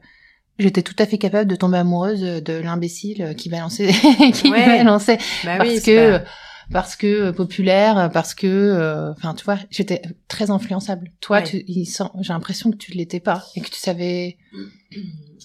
j'étais 0.58 0.82
tout 0.82 0.94
à 0.98 1.06
fait 1.06 1.18
capable 1.18 1.50
de 1.50 1.56
tomber 1.56 1.78
amoureuse 1.78 2.20
de 2.20 2.52
l'imbécile 2.54 3.34
qui 3.36 3.48
balançait, 3.48 3.88
qui 4.34 4.50
Ouais. 4.50 4.66
balançait 4.78 5.18
bah 5.44 5.56
parce 5.58 5.68
oui, 5.70 5.82
que 5.82 6.18
pas- 6.18 6.24
parce 6.72 6.96
que 6.96 7.06
euh, 7.06 7.32
populaire, 7.32 8.10
parce 8.12 8.34
que, 8.34 8.46
euh, 8.48 9.12
enfin, 9.12 9.34
tu 9.34 9.44
vois, 9.44 9.58
j'étais 9.70 10.02
très 10.26 10.50
influençable. 10.50 11.12
Toi, 11.20 11.36
Ouais. 11.38 11.42
tu, 11.44 11.64
j'ai 11.68 12.32
l'impression 12.32 12.72
que 12.72 12.76
tu 12.76 12.90
l'étais 12.92 13.20
pas 13.20 13.44
et 13.54 13.60
que 13.60 13.70
tu 13.70 13.78
savais. 13.78 14.36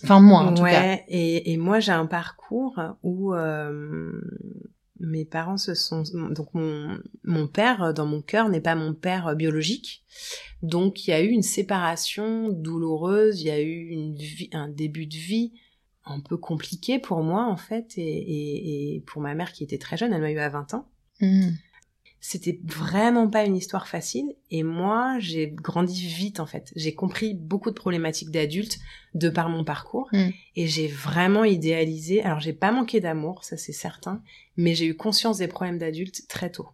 Enfin, 0.04 0.20
moi, 0.20 0.40
en 0.42 0.54
tout 0.56 0.64
cas. 0.64 0.98
Et, 1.10 1.52
et 1.54 1.58
moi 1.58 1.80
j'ai 1.80 1.92
un 1.92 2.08
parcours 2.08 2.80
où 3.04 3.36
euh, 3.36 4.12
mes 5.02 5.26
parents 5.26 5.58
se 5.58 5.74
sont 5.74 6.04
donc 6.32 6.54
mon 6.54 6.98
mon 7.24 7.48
père 7.48 7.84
euh, 7.84 7.94
dans 7.94 8.06
mon 8.06 8.22
cœur 8.22 8.50
n'est 8.50 8.62
pas 8.62 8.76
mon 8.76 8.94
père 8.94 9.28
euh, 9.28 9.36
biologique, 9.36 10.04
donc 10.62 11.08
il 11.08 11.12
y 11.12 11.14
a 11.14 11.22
eu 11.22 11.30
une 11.30 11.42
séparation 11.42 12.50
douloureuse, 12.50 13.42
il 13.42 13.48
y 13.48 13.52
a 13.52 13.62
eu 13.62 13.88
une 13.88 14.16
vie, 14.16 14.50
un 14.54 14.70
début 14.70 15.08
de 15.08 15.16
vie 15.16 15.54
un 16.06 16.20
peu 16.20 16.38
compliqué 16.38 17.00
pour 17.00 17.22
moi 17.24 17.46
en 17.46 17.58
fait 17.58 17.98
et, 17.98 18.96
et, 18.96 19.02
pour 19.02 19.22
ma 19.22 19.36
mère 19.36 19.52
qui 19.52 19.64
était 19.64 19.78
très 19.78 19.98
jeune, 19.98 20.14
elle 20.14 20.22
m'a 20.22 20.32
eu 20.32 20.40
à 20.40 20.50
20 20.50 20.74
ans. 20.74 20.90
Hmm. 21.20 21.52
C'était 22.24 22.60
vraiment 22.64 23.28
pas 23.28 23.46
une 23.46 23.58
histoire 23.58 23.88
facile 23.88 24.36
et 24.52 24.62
moi 24.62 25.18
j'ai 25.18 25.48
grandi 25.48 26.06
vite 26.06 26.40
en 26.40 26.46
fait. 26.46 26.72
J'ai 26.76 26.94
compris 26.94 27.34
beaucoup 27.34 27.72
de 27.72 27.76
problématiques 27.76 28.30
d'adultes 28.30 28.78
de 29.16 29.30
par 29.30 29.50
mon 29.50 29.64
parcours 29.64 30.08
Mm. 30.14 30.30
et 30.56 30.68
j'ai 30.68 30.88
vraiment 30.88 31.44
idéalisé. 31.44 32.22
Alors 32.22 32.40
j'ai 32.40 32.54
pas 32.54 32.72
manqué 32.72 33.00
d'amour, 33.00 33.44
ça 33.44 33.58
c'est 33.58 33.74
certain, 33.74 34.22
mais 34.56 34.76
j'ai 34.76 34.86
eu 34.86 34.96
conscience 34.96 35.40
des 35.40 35.48
problèmes 35.48 35.80
d'adultes 35.80 36.28
très 36.28 36.52
tôt 36.52 36.70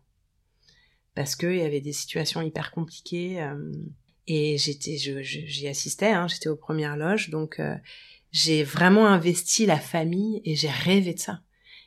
parce 1.15 1.35
que 1.35 1.47
il 1.47 1.59
y 1.59 1.65
avait 1.65 1.81
des 1.81 1.93
situations 1.93 2.41
hyper 2.41 2.71
compliquées 2.71 3.41
euh, 3.41 3.71
et 4.27 4.57
j'étais, 4.57 4.97
j'y 4.97 5.67
assistais, 5.67 6.11
hein, 6.11 6.27
j'étais 6.27 6.49
aux 6.49 6.57
premières 6.57 6.97
loges 6.97 7.29
donc 7.29 7.59
euh, 7.59 7.75
j'ai 8.31 8.63
vraiment 8.63 9.07
investi 9.07 9.65
la 9.65 9.79
famille 9.79 10.41
et 10.43 10.55
j'ai 10.55 10.69
rêvé 10.69 11.13
de 11.13 11.19
ça. 11.19 11.41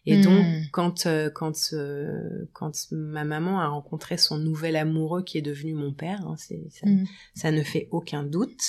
Et 0.06 0.20
donc, 0.22 0.44
quand 0.72 1.06
euh, 1.06 1.28
quand 1.28 1.52
euh, 1.74 2.48
quand 2.54 2.72
ma 2.90 3.24
maman 3.24 3.60
a 3.60 3.68
rencontré 3.68 4.16
son 4.16 4.38
nouvel 4.38 4.76
amoureux 4.76 5.22
qui 5.22 5.36
est 5.36 5.42
devenu 5.42 5.74
mon 5.74 5.92
père, 5.92 6.26
hein, 6.26 6.36
c'est 6.38 6.68
ça, 6.70 6.86
ça 7.34 7.50
ne 7.50 7.62
fait 7.62 7.88
aucun 7.90 8.22
doute. 8.22 8.62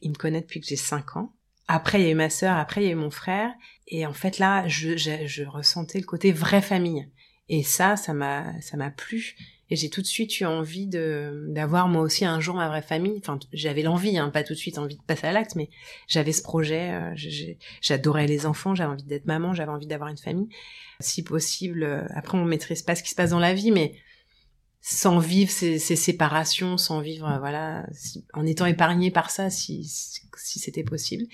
Il 0.00 0.10
me 0.10 0.14
connaît 0.16 0.40
depuis 0.40 0.60
que 0.60 0.66
j'ai 0.66 0.76
5 0.76 1.16
ans. 1.18 1.34
Après, 1.66 2.00
il 2.00 2.04
y 2.04 2.08
a 2.08 2.12
eu 2.12 2.14
ma 2.14 2.30
sœur, 2.30 2.56
après, 2.56 2.82
il 2.82 2.86
y 2.86 2.88
a 2.88 2.92
eu 2.92 2.96
mon 2.96 3.10
frère. 3.10 3.50
Et 3.86 4.06
en 4.06 4.14
fait, 4.14 4.38
là, 4.38 4.66
je, 4.66 4.96
je, 4.96 5.26
je 5.26 5.44
ressentais 5.44 5.98
le 5.98 6.06
côté 6.06 6.32
vraie 6.32 6.62
famille. 6.62 7.06
Et 7.50 7.62
ça, 7.62 7.96
ça 7.96 8.14
m'a, 8.14 8.58
ça 8.62 8.78
m'a 8.78 8.90
plu. 8.90 9.36
Et 9.70 9.76
j'ai 9.76 9.90
tout 9.90 10.00
de 10.00 10.06
suite 10.06 10.40
eu 10.40 10.44
envie 10.46 10.86
de, 10.86 11.46
d'avoir 11.48 11.88
moi 11.88 12.02
aussi 12.02 12.24
un 12.24 12.40
jour 12.40 12.54
ma 12.54 12.68
vraie 12.68 12.82
famille. 12.82 13.18
Enfin, 13.18 13.38
j'avais 13.52 13.82
l'envie, 13.82 14.16
hein, 14.16 14.30
pas 14.30 14.42
tout 14.42 14.54
de 14.54 14.58
suite 14.58 14.78
envie 14.78 14.96
de 14.96 15.02
passer 15.02 15.26
à 15.26 15.32
l'acte, 15.32 15.56
mais 15.56 15.68
j'avais 16.06 16.32
ce 16.32 16.42
projet. 16.42 16.90
euh, 16.92 17.14
j'adorais 17.82 18.26
les 18.26 18.46
enfants, 18.46 18.74
j'avais 18.74 18.92
envie 18.92 19.04
d'être 19.04 19.26
maman, 19.26 19.52
j'avais 19.54 19.70
envie 19.70 19.86
d'avoir 19.86 20.08
une 20.08 20.16
famille. 20.18 20.48
Si 21.00 21.22
possible, 21.22 21.82
euh, 21.82 22.02
après, 22.14 22.38
on 22.38 22.44
maîtrise 22.44 22.82
pas 22.82 22.94
ce 22.94 23.02
qui 23.02 23.10
se 23.10 23.14
passe 23.14 23.30
dans 23.30 23.38
la 23.38 23.52
vie, 23.54 23.70
mais 23.70 23.94
sans 24.80 25.18
vivre 25.18 25.50
ces, 25.50 25.78
séparations, 25.78 26.78
sans 26.78 27.00
vivre, 27.00 27.28
euh, 27.28 27.38
voilà, 27.38 27.86
si- 27.92 28.24
en 28.32 28.46
étant 28.46 28.66
épargné 28.66 29.10
par 29.10 29.30
ça, 29.30 29.50
si, 29.50 29.84
si, 29.84 30.20
si 30.36 30.58
c'était 30.58 30.84
possible. 30.84 31.24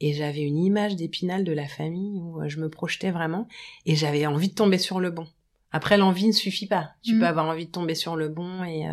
Et 0.00 0.12
j'avais 0.14 0.42
une 0.42 0.58
image 0.58 0.94
d'épinal 0.96 1.42
de 1.44 1.52
la 1.52 1.66
famille 1.66 2.20
où 2.20 2.40
je 2.46 2.60
me 2.60 2.68
projetais 2.68 3.10
vraiment 3.10 3.48
et 3.86 3.96
j'avais 3.96 4.26
envie 4.26 4.48
de 4.48 4.54
tomber 4.54 4.78
sur 4.78 5.00
le 5.00 5.10
bon. 5.10 5.26
Après, 5.72 5.96
l'envie 5.98 6.26
ne 6.26 6.32
suffit 6.32 6.66
pas. 6.66 6.90
Tu 7.02 7.18
peux 7.18 7.26
avoir 7.26 7.46
envie 7.46 7.66
de 7.66 7.70
tomber 7.70 7.94
sur 7.94 8.16
le 8.16 8.28
bon 8.28 8.64
et, 8.64 8.88
euh, 8.88 8.92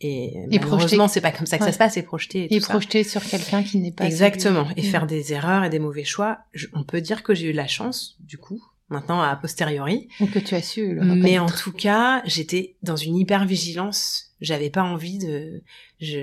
et, 0.00 0.38
Et 0.50 0.58
malheureusement, 0.58 1.06
c'est 1.08 1.20
pas 1.20 1.30
comme 1.32 1.46
ça 1.46 1.58
que 1.58 1.62
Ouais. 1.64 1.68
ça 1.68 1.72
se 1.72 1.78
passe, 1.78 1.96
et 1.96 2.02
projeter 2.02 2.52
et, 2.54 2.60
projeter 2.60 3.04
sur 3.04 3.22
quelqu'un 3.24 3.62
qui 3.62 3.78
n'est 3.78 3.92
pas. 3.92 4.04
Exactement. 4.06 4.64
celui- 4.68 4.80
Et 4.80 4.88
Mm. 4.88 4.90
faire 4.90 5.06
des 5.06 5.32
erreurs 5.32 5.64
et 5.64 5.70
des 5.70 5.78
mauvais 5.78 6.04
choix. 6.04 6.38
Je- 6.52 6.66
on 6.72 6.82
peut 6.84 7.00
dire 7.00 7.22
que 7.22 7.34
j'ai 7.34 7.48
eu 7.48 7.52
de 7.52 7.56
la 7.58 7.66
chance, 7.66 8.16
du 8.20 8.38
coup, 8.38 8.62
maintenant 8.88 9.20
a 9.22 9.34
posteriori. 9.36 10.08
Ou 10.20 10.26
que 10.26 10.38
tu 10.38 10.54
as 10.54 10.62
su 10.62 10.94
le 10.94 11.02
Mais 11.02 11.38
en 11.38 11.46
tout 11.46 11.72
cas, 11.72 12.22
j'étais 12.24 12.76
dans 12.82 12.96
une 12.96 13.16
hyper 13.16 13.44
vigilance. 13.46 14.34
J'avais 14.40 14.70
pas 14.70 14.82
envie 14.82 15.18
de, 15.18 15.62
je, 16.00 16.18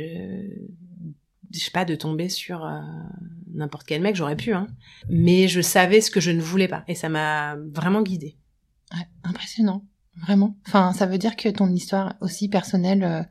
je 1.54 1.60
sais 1.60 1.72
pas, 1.72 1.86
de 1.86 1.96
tomber 1.96 2.30
sur 2.30 2.66
euh, 2.66 2.80
n'importe 3.54 3.86
quel 3.88 4.02
mec. 4.02 4.16
J'aurais 4.16 4.36
pu, 4.36 4.54
hein. 4.54 4.68
Mais 5.10 5.48
je 5.48 5.62
savais 5.62 6.02
ce 6.02 6.12
que 6.12 6.20
je 6.20 6.32
ne 6.32 6.42
voulais 6.42 6.68
pas, 6.68 6.84
et 6.88 6.96
ça 6.96 7.10
m'a 7.10 7.56
vraiment 7.74 8.02
guidée. 8.02 8.36
Ouais, 8.94 9.08
impressionnant, 9.24 9.86
vraiment. 10.18 10.56
Enfin, 10.68 10.94
ça 10.94 11.06
veut 11.06 11.18
dire 11.18 11.36
que 11.36 11.50
ton 11.50 11.70
histoire 11.72 12.16
aussi 12.22 12.48
personnelle 12.50 13.04
euh, 13.04 13.24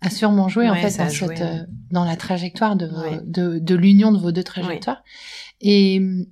a 0.00 0.10
sûrement 0.10 0.48
joué 0.48 0.68
en 0.68 0.74
fait 0.74 0.96
dans, 0.98 1.08
joué, 1.08 1.28
cette, 1.36 1.40
euh, 1.42 1.64
dans 1.90 2.04
la 2.04 2.16
trajectoire 2.16 2.76
de, 2.76 2.86
Ouais. 2.88 3.20
de, 3.24 3.58
de 3.58 3.74
l'union 3.74 4.12
de 4.12 4.18
vos 4.18 4.32
deux 4.32 4.42
trajectoires. 4.44 5.02
Et 5.60 5.98
hum, 6.00 6.26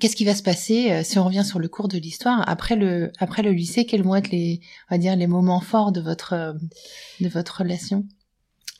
qu'est-ce 0.00 0.16
qui 0.16 0.24
va 0.24 0.34
se 0.34 0.42
passer 0.42 0.90
euh, 0.92 1.02
si 1.02 1.18
on 1.18 1.24
revient 1.24 1.44
sur 1.44 1.58
le 1.58 1.68
cours 1.68 1.88
de 1.88 1.98
l'histoire? 1.98 2.48
Après 2.48 2.76
le 2.76 3.12
après 3.18 3.42
le 3.42 3.52
lycée 3.52 3.84
Quels 3.84 4.02
vont 4.02 4.14
être 4.14 4.30
les 4.30 4.60
on 4.90 4.94
va 4.94 4.98
dire 4.98 5.16
les 5.16 5.26
moments 5.26 5.60
forts 5.60 5.92
de 5.92 6.00
votre 6.00 6.56
de 7.20 7.28
votre 7.28 7.58
relation? 7.58 8.04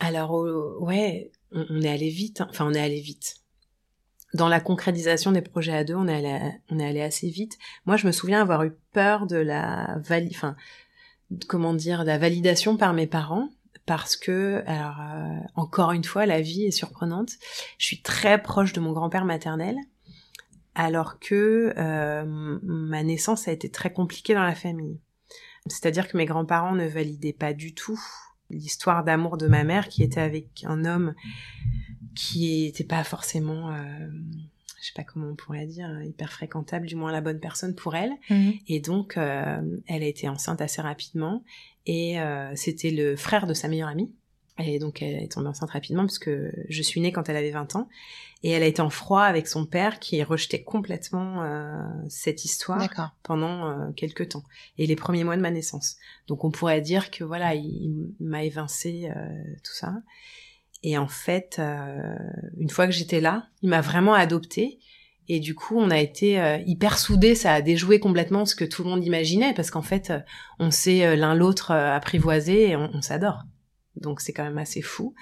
Alors, 0.00 0.38
euh, 0.38 0.76
ouais, 0.80 1.32
on, 1.52 1.64
on 1.70 1.82
est 1.82 1.88
allé 1.90 2.08
vite. 2.08 2.40
hein. 2.40 2.46
Enfin, 2.50 2.66
on 2.68 2.72
est 2.72 2.80
allé 2.80 3.00
vite. 3.00 3.34
Dans 4.34 4.48
la 4.48 4.60
concrétisation 4.60 5.32
des 5.32 5.40
projets 5.40 5.74
à 5.74 5.84
deux, 5.84 5.94
on 5.94 6.06
est 6.06 6.58
allé, 6.68 7.00
assez 7.00 7.30
vite. 7.30 7.58
Moi, 7.86 7.96
je 7.96 8.06
me 8.06 8.12
souviens 8.12 8.42
avoir 8.42 8.62
eu 8.64 8.72
peur 8.92 9.26
de 9.26 9.36
la 9.36 9.98
vali, 10.00 10.30
enfin, 10.34 10.54
comment 11.48 11.72
dire, 11.72 12.04
la 12.04 12.18
validation 12.18 12.76
par 12.76 12.92
mes 12.92 13.06
parents. 13.06 13.48
Parce 13.86 14.16
que, 14.16 14.62
alors, 14.66 15.00
euh, 15.00 15.38
encore 15.54 15.92
une 15.92 16.04
fois, 16.04 16.26
la 16.26 16.42
vie 16.42 16.64
est 16.64 16.70
surprenante. 16.70 17.30
Je 17.78 17.86
suis 17.86 18.02
très 18.02 18.42
proche 18.42 18.74
de 18.74 18.80
mon 18.80 18.92
grand-père 18.92 19.24
maternel, 19.24 19.76
alors 20.74 21.18
que 21.18 21.72
euh, 21.78 22.58
ma 22.62 23.02
naissance 23.02 23.48
a 23.48 23.52
été 23.52 23.70
très 23.70 23.90
compliquée 23.90 24.34
dans 24.34 24.42
la 24.42 24.54
famille. 24.54 25.00
C'est-à-dire 25.68 26.06
que 26.06 26.18
mes 26.18 26.26
grands-parents 26.26 26.74
ne 26.74 26.86
validaient 26.86 27.32
pas 27.32 27.54
du 27.54 27.74
tout 27.74 28.00
l'histoire 28.50 29.04
d'amour 29.04 29.36
de 29.36 29.46
ma 29.46 29.64
mère 29.64 29.88
qui 29.88 30.02
était 30.02 30.20
avec 30.20 30.64
un 30.64 30.84
homme 30.84 31.14
qui 32.18 32.66
était 32.66 32.82
pas 32.82 33.04
forcément, 33.04 33.70
euh, 33.70 34.08
je 34.80 34.86
sais 34.86 34.92
pas 34.92 35.04
comment 35.04 35.28
on 35.28 35.36
pourrait 35.36 35.66
dire, 35.66 36.02
hyper 36.02 36.32
fréquentable, 36.32 36.86
du 36.86 36.96
moins 36.96 37.12
la 37.12 37.20
bonne 37.20 37.38
personne 37.38 37.76
pour 37.76 37.94
elle. 37.94 38.10
Et 38.66 38.80
donc, 38.80 39.16
euh, 39.16 39.60
elle 39.86 40.02
a 40.02 40.06
été 40.06 40.28
enceinte 40.28 40.60
assez 40.60 40.82
rapidement. 40.82 41.44
Et 41.86 42.20
euh, 42.20 42.52
c'était 42.56 42.90
le 42.90 43.14
frère 43.14 43.46
de 43.46 43.54
sa 43.54 43.68
meilleure 43.68 43.88
amie. 43.88 44.12
Et 44.58 44.80
donc, 44.80 45.00
elle 45.00 45.22
est 45.22 45.30
tombée 45.30 45.46
enceinte 45.46 45.70
rapidement 45.70 46.02
parce 46.02 46.18
que 46.18 46.52
je 46.68 46.82
suis 46.82 47.00
née 47.00 47.12
quand 47.12 47.28
elle 47.28 47.36
avait 47.36 47.52
20 47.52 47.76
ans. 47.76 47.88
Et 48.42 48.50
elle 48.50 48.64
a 48.64 48.66
été 48.66 48.82
en 48.82 48.90
froid 48.90 49.22
avec 49.22 49.46
son 49.46 49.64
père 49.64 50.00
qui 50.00 50.20
rejetait 50.24 50.64
complètement 50.64 51.44
euh, 51.44 51.80
cette 52.08 52.44
histoire 52.44 53.14
pendant 53.22 53.70
euh, 53.70 53.92
quelques 53.92 54.30
temps 54.30 54.42
et 54.76 54.88
les 54.88 54.96
premiers 54.96 55.22
mois 55.22 55.36
de 55.36 55.42
ma 55.42 55.52
naissance. 55.52 55.96
Donc 56.26 56.44
on 56.44 56.50
pourrait 56.50 56.80
dire 56.80 57.12
que 57.12 57.22
voilà, 57.22 57.54
il, 57.54 58.14
il 58.18 58.26
m'a 58.26 58.42
évincé 58.42 59.08
euh, 59.14 59.42
tout 59.62 59.74
ça. 59.74 59.94
Et 60.82 60.96
en 60.96 61.08
fait, 61.08 61.56
euh, 61.58 62.14
une 62.58 62.70
fois 62.70 62.86
que 62.86 62.92
j'étais 62.92 63.20
là, 63.20 63.48
il 63.62 63.70
m'a 63.70 63.80
vraiment 63.80 64.14
adoptée. 64.14 64.78
Et 65.30 65.40
du 65.40 65.54
coup, 65.54 65.76
on 65.76 65.90
a 65.90 65.98
été 65.98 66.40
euh, 66.40 66.58
hyper 66.64 66.98
soudés. 66.98 67.34
Ça 67.34 67.52
a 67.52 67.60
déjoué 67.60 68.00
complètement 68.00 68.46
ce 68.46 68.54
que 68.54 68.64
tout 68.64 68.82
le 68.82 68.90
monde 68.90 69.04
imaginait, 69.04 69.52
parce 69.54 69.70
qu'en 69.70 69.82
fait, 69.82 70.10
euh, 70.10 70.20
on 70.58 70.70
s'est 70.70 71.04
euh, 71.04 71.16
l'un 71.16 71.34
l'autre 71.34 71.72
euh, 71.72 71.94
apprivoisé 71.94 72.70
et 72.70 72.76
on, 72.76 72.90
on 72.94 73.02
s'adore. 73.02 73.42
Donc 73.96 74.20
c'est 74.20 74.32
quand 74.32 74.44
même 74.44 74.58
assez 74.58 74.80
fou. 74.80 75.14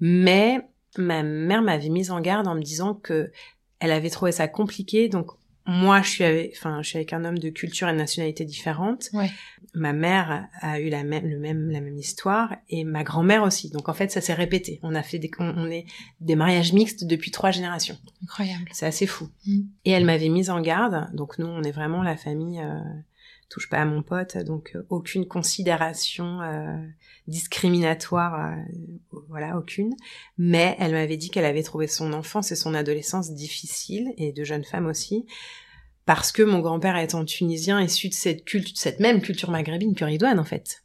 Mais 0.00 0.66
ma 0.96 1.22
mère 1.22 1.62
m'avait 1.62 1.90
mise 1.90 2.10
en 2.10 2.20
garde 2.20 2.48
en 2.48 2.54
me 2.54 2.62
disant 2.62 2.94
que 2.94 3.30
elle 3.80 3.92
avait 3.92 4.10
trouvé 4.10 4.32
ça 4.32 4.48
compliqué. 4.48 5.08
Donc 5.08 5.30
moi, 5.70 6.00
je 6.00 6.08
suis 6.08 6.24
avec, 6.24 6.54
enfin, 6.56 6.80
je 6.82 6.88
suis 6.88 6.96
avec 6.96 7.12
un 7.12 7.26
homme 7.26 7.38
de 7.38 7.50
culture 7.50 7.90
et 7.90 7.92
de 7.92 7.98
nationalité 7.98 8.46
différentes. 8.46 9.10
Ouais. 9.12 9.30
Ma 9.74 9.92
mère 9.92 10.48
a 10.62 10.80
eu 10.80 10.88
la 10.88 11.04
même, 11.04 11.28
le 11.28 11.38
même, 11.38 11.70
la 11.70 11.82
même 11.82 11.98
histoire 11.98 12.56
et 12.70 12.84
ma 12.84 13.04
grand-mère 13.04 13.42
aussi. 13.42 13.68
Donc 13.68 13.90
en 13.90 13.92
fait, 13.92 14.10
ça 14.10 14.22
s'est 14.22 14.32
répété. 14.32 14.80
On 14.82 14.94
a 14.94 15.02
fait 15.02 15.18
des, 15.18 15.30
on, 15.38 15.44
on 15.44 15.70
est 15.70 15.84
des 16.22 16.36
mariages 16.36 16.72
mixtes 16.72 17.04
depuis 17.04 17.30
trois 17.30 17.50
générations. 17.50 17.98
Incroyable. 18.22 18.64
C'est 18.72 18.86
assez 18.86 19.06
fou. 19.06 19.28
Mm. 19.46 19.60
Et 19.84 19.90
elle 19.90 20.06
m'avait 20.06 20.30
mise 20.30 20.48
en 20.48 20.62
garde. 20.62 21.14
Donc 21.14 21.38
nous, 21.38 21.46
on 21.46 21.62
est 21.62 21.70
vraiment 21.70 22.02
la 22.02 22.16
famille. 22.16 22.60
Euh, 22.60 22.80
touche 23.48 23.68
pas 23.68 23.78
à 23.78 23.84
mon 23.84 24.02
pote, 24.02 24.36
donc 24.38 24.72
euh, 24.74 24.84
aucune 24.90 25.26
considération 25.26 26.42
euh, 26.42 26.76
discriminatoire, 27.26 28.52
euh, 28.52 29.20
voilà, 29.28 29.56
aucune. 29.56 29.94
Mais 30.36 30.76
elle 30.78 30.92
m'avait 30.92 31.16
dit 31.16 31.30
qu'elle 31.30 31.44
avait 31.44 31.62
trouvé 31.62 31.86
son 31.86 32.12
enfance 32.12 32.52
et 32.52 32.56
son 32.56 32.74
adolescence 32.74 33.32
difficile, 33.32 34.12
et 34.16 34.32
de 34.32 34.44
jeune 34.44 34.64
femme 34.64 34.86
aussi, 34.86 35.26
parce 36.04 36.32
que 36.32 36.42
mon 36.42 36.60
grand-père 36.60 36.96
étant 36.96 37.24
tunisien, 37.24 37.80
issu 37.80 38.08
de 38.08 38.14
cette, 38.14 38.44
cette 38.74 39.00
même 39.00 39.20
culture 39.20 39.50
maghrébine 39.50 39.94
que 39.94 40.04
Ridouane, 40.04 40.38
en 40.38 40.44
fait, 40.44 40.84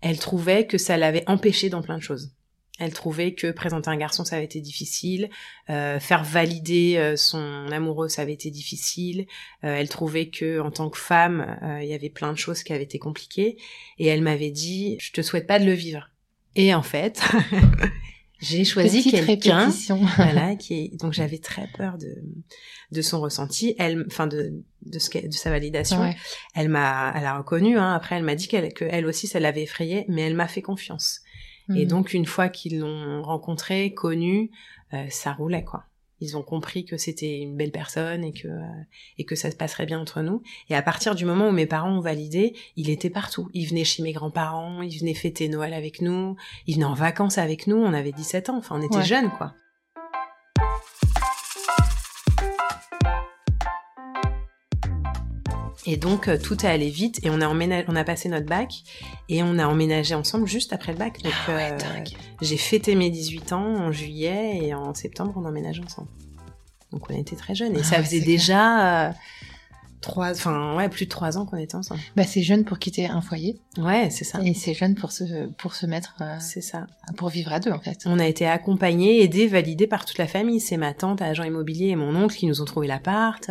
elle 0.00 0.18
trouvait 0.18 0.66
que 0.66 0.78
ça 0.78 0.96
l'avait 0.96 1.24
empêchée 1.28 1.70
dans 1.70 1.82
plein 1.82 1.98
de 1.98 2.02
choses. 2.02 2.32
Elle 2.78 2.92
trouvait 2.92 3.32
que 3.32 3.50
présenter 3.50 3.88
un 3.88 3.96
garçon, 3.96 4.24
ça 4.24 4.36
avait 4.36 4.44
été 4.44 4.60
difficile, 4.60 5.30
euh, 5.70 5.98
faire 5.98 6.24
valider 6.24 6.96
euh, 6.96 7.16
son 7.16 7.66
amoureux, 7.70 8.08
ça 8.08 8.22
avait 8.22 8.34
été 8.34 8.50
difficile. 8.50 9.26
Euh, 9.64 9.74
elle 9.76 9.88
trouvait 9.88 10.28
que 10.28 10.60
en 10.60 10.70
tant 10.70 10.90
que 10.90 10.98
femme, 10.98 11.58
euh, 11.62 11.82
il 11.82 11.88
y 11.88 11.94
avait 11.94 12.10
plein 12.10 12.32
de 12.32 12.38
choses 12.38 12.62
qui 12.62 12.72
avaient 12.72 12.84
été 12.84 12.98
compliquées. 12.98 13.56
Et 13.98 14.06
elle 14.06 14.22
m'avait 14.22 14.50
dit, 14.50 14.96
je 15.00 15.12
te 15.12 15.22
souhaite 15.22 15.46
pas 15.46 15.58
de 15.58 15.64
le 15.64 15.72
vivre. 15.72 16.10
Et 16.54 16.74
en 16.74 16.82
fait, 16.82 17.22
j'ai 18.40 18.64
choisi 18.64 19.10
quelqu'un, 19.10 19.70
voilà, 20.16 20.54
qui 20.56 20.74
est... 20.74 21.00
donc 21.00 21.12
j'avais 21.14 21.38
très 21.38 21.68
peur 21.76 21.96
de 21.98 22.22
de 22.92 23.02
son 23.02 23.20
ressenti, 23.20 23.74
elle, 23.78 24.04
enfin 24.06 24.26
de 24.26 24.62
de 24.82 24.98
ce 24.98 25.26
de 25.26 25.32
sa 25.32 25.50
validation. 25.50 26.00
Ouais. 26.00 26.16
Elle 26.54 26.68
m'a, 26.68 27.12
elle 27.16 27.24
a 27.24 27.38
reconnu. 27.38 27.78
Hein, 27.78 27.94
après, 27.94 28.16
elle 28.16 28.22
m'a 28.22 28.34
dit 28.34 28.48
qu'elle 28.48 28.72
que 28.72 28.84
elle 28.84 29.06
aussi, 29.06 29.26
ça 29.26 29.40
l'avait 29.40 29.62
effrayée, 29.62 30.04
mais 30.08 30.22
elle 30.22 30.34
m'a 30.34 30.48
fait 30.48 30.62
confiance. 30.62 31.22
Et 31.74 31.82
Mhm. 31.84 31.88
donc, 31.88 32.14
une 32.14 32.26
fois 32.26 32.48
qu'ils 32.48 32.78
l'ont 32.80 33.22
rencontré, 33.22 33.92
connu, 33.94 34.50
euh, 34.94 35.06
ça 35.10 35.32
roulait, 35.32 35.64
quoi. 35.64 35.84
Ils 36.20 36.36
ont 36.36 36.42
compris 36.42 36.86
que 36.86 36.96
c'était 36.96 37.40
une 37.40 37.56
belle 37.56 37.72
personne 37.72 38.24
et 38.24 38.32
que, 38.32 38.48
euh, 38.48 38.62
et 39.18 39.24
que 39.24 39.34
ça 39.34 39.50
se 39.50 39.56
passerait 39.56 39.84
bien 39.84 40.00
entre 40.00 40.22
nous. 40.22 40.42
Et 40.70 40.74
à 40.74 40.80
partir 40.80 41.14
du 41.14 41.26
moment 41.26 41.48
où 41.48 41.52
mes 41.52 41.66
parents 41.66 41.92
ont 41.98 42.00
validé, 42.00 42.54
il 42.76 42.88
était 42.88 43.10
partout. 43.10 43.50
Il 43.52 43.66
venait 43.68 43.84
chez 43.84 44.02
mes 44.02 44.12
grands-parents, 44.12 44.80
il 44.80 44.98
venait 44.98 45.12
fêter 45.12 45.48
Noël 45.48 45.74
avec 45.74 46.00
nous, 46.00 46.36
il 46.66 46.74
venait 46.76 46.86
en 46.86 46.94
vacances 46.94 47.36
avec 47.36 47.66
nous, 47.66 47.76
on 47.76 47.92
avait 47.92 48.12
17 48.12 48.48
ans, 48.48 48.56
enfin, 48.56 48.78
on 48.78 48.82
était 48.82 48.96
Ouais. 48.96 49.02
jeunes, 49.04 49.30
quoi. 49.30 49.54
Et 55.86 55.96
donc 55.96 56.28
euh, 56.28 56.36
tout 56.36 56.66
est 56.66 56.68
allé 56.68 56.90
vite 56.90 57.20
et 57.24 57.30
on 57.30 57.40
a 57.40 57.48
on 57.48 57.96
a 57.96 58.04
passé 58.04 58.28
notre 58.28 58.46
bac 58.46 58.72
et 59.28 59.42
on 59.42 59.58
a 59.58 59.66
emménagé 59.66 60.14
ensemble 60.14 60.46
juste 60.46 60.72
après 60.72 60.92
le 60.92 60.98
bac. 60.98 61.22
Donc 61.22 61.32
Ah 61.46 61.54
ouais, 61.54 61.72
euh, 61.72 62.04
j'ai 62.42 62.56
fêté 62.56 62.94
mes 62.96 63.10
18 63.10 63.52
ans 63.52 63.76
en 63.76 63.92
juillet 63.92 64.58
et 64.62 64.74
en 64.74 64.94
septembre 64.94 65.34
on 65.36 65.44
emménage 65.44 65.80
ensemble. 65.80 66.08
Donc 66.92 67.08
on 67.08 67.14
était 67.16 67.36
très 67.36 67.54
jeunes 67.54 67.76
et 67.76 67.80
Ah 67.80 67.84
ça 67.84 67.96
ouais, 67.98 68.02
faisait 68.04 68.20
déjà 68.20 69.06
euh, 69.08 69.12
trois, 70.00 70.30
enfin 70.32 70.74
ouais 70.76 70.88
plus 70.88 71.04
de 71.04 71.10
trois 71.10 71.38
ans 71.38 71.46
qu'on 71.46 71.56
était 71.56 71.76
ensemble. 71.76 72.00
Bah, 72.16 72.24
c'est 72.24 72.42
jeune 72.42 72.64
pour 72.64 72.80
quitter 72.80 73.06
un 73.06 73.20
foyer 73.20 73.60
Ouais 73.78 74.10
c'est 74.10 74.24
ça, 74.24 74.40
et 74.42 74.54
c'est 74.54 74.74
jeune 74.74 74.96
pour 74.96 75.12
se 75.12 75.46
pour 75.52 75.76
se 75.76 75.86
mettre 75.86 76.16
euh, 76.20 76.36
c'est 76.40 76.62
ça. 76.62 76.88
pour 77.16 77.28
vivre 77.28 77.52
à 77.52 77.60
deux 77.60 77.70
en 77.70 77.80
fait. 77.80 78.02
On 78.06 78.18
a 78.18 78.26
été 78.26 78.44
accompagnés, 78.44 79.22
aidés, 79.22 79.46
validés 79.46 79.86
par 79.86 80.04
toute 80.04 80.18
la 80.18 80.26
famille. 80.26 80.58
C'est 80.58 80.78
ma 80.78 80.94
tante, 80.94 81.22
agent 81.22 81.44
immobilier 81.44 81.88
et 81.88 81.96
mon 81.96 82.16
oncle 82.16 82.34
qui 82.34 82.46
nous 82.46 82.60
ont 82.60 82.64
trouvé 82.64 82.88
l'appart. 82.88 83.48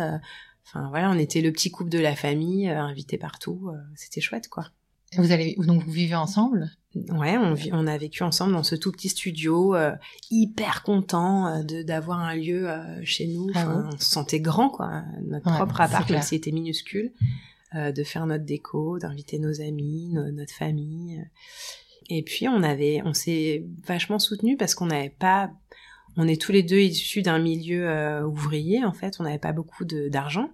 Enfin 0.66 0.88
voilà, 0.90 1.10
on 1.10 1.18
était 1.18 1.40
le 1.40 1.52
petit 1.52 1.70
couple 1.70 1.90
de 1.90 1.98
la 1.98 2.16
famille, 2.16 2.68
euh, 2.68 2.80
invités 2.80 3.18
partout. 3.18 3.68
euh, 3.72 3.76
C'était 3.94 4.20
chouette 4.20 4.48
quoi. 4.48 4.66
Et 5.12 5.18
Vous 5.18 5.30
allez 5.30 5.56
donc 5.58 5.84
vous 5.84 5.92
vivez 5.92 6.16
ensemble? 6.16 6.70
Ouais, 7.10 7.36
on, 7.36 7.52
vit- 7.54 7.70
on 7.72 7.86
a 7.86 7.96
vécu 7.98 8.22
ensemble 8.22 8.54
dans 8.54 8.62
ce 8.62 8.74
tout 8.74 8.90
petit 8.90 9.08
studio, 9.10 9.74
euh, 9.76 9.92
hyper 10.30 10.82
content 10.82 11.62
de 11.62 11.82
d'avoir 11.82 12.18
un 12.20 12.34
lieu 12.34 12.68
euh, 12.70 13.00
chez 13.04 13.26
nous. 13.28 13.48
Ah. 13.54 13.88
On 13.92 13.98
se 13.98 14.04
sentait 14.10 14.40
grand, 14.40 14.70
quoi, 14.70 15.04
notre 15.22 15.48
Ouais, 15.50 15.56
propre 15.56 15.80
appart, 15.82 16.00
même 16.00 16.06
clair. 16.18 16.24
s'il 16.24 16.38
était 16.38 16.52
minuscule, 16.52 17.12
euh, 17.74 17.92
de 17.92 18.02
faire 18.02 18.26
notre 18.26 18.44
déco, 18.44 18.98
d'inviter 18.98 19.38
nos 19.38 19.60
amis, 19.60 20.08
no- 20.10 20.30
notre 20.32 20.54
famille. 20.54 21.22
Et 22.08 22.22
puis 22.22 22.48
on 22.48 22.62
avait, 22.62 23.02
on 23.04 23.12
s'est 23.12 23.64
vachement 23.86 24.18
soutenus 24.18 24.56
parce 24.58 24.74
qu'on 24.74 24.86
n'avait 24.86 25.10
pas, 25.10 25.50
on 26.16 26.26
est 26.28 26.40
tous 26.40 26.52
les 26.52 26.62
deux 26.62 26.78
issus 26.80 27.22
d'un 27.22 27.38
milieu 27.38 27.88
euh, 27.88 28.24
ouvrier 28.26 28.84
en 28.84 28.92
fait, 28.92 29.16
on 29.20 29.24
n'avait 29.24 29.38
pas 29.38 29.52
beaucoup 29.52 29.84
d'argent. 29.84 30.50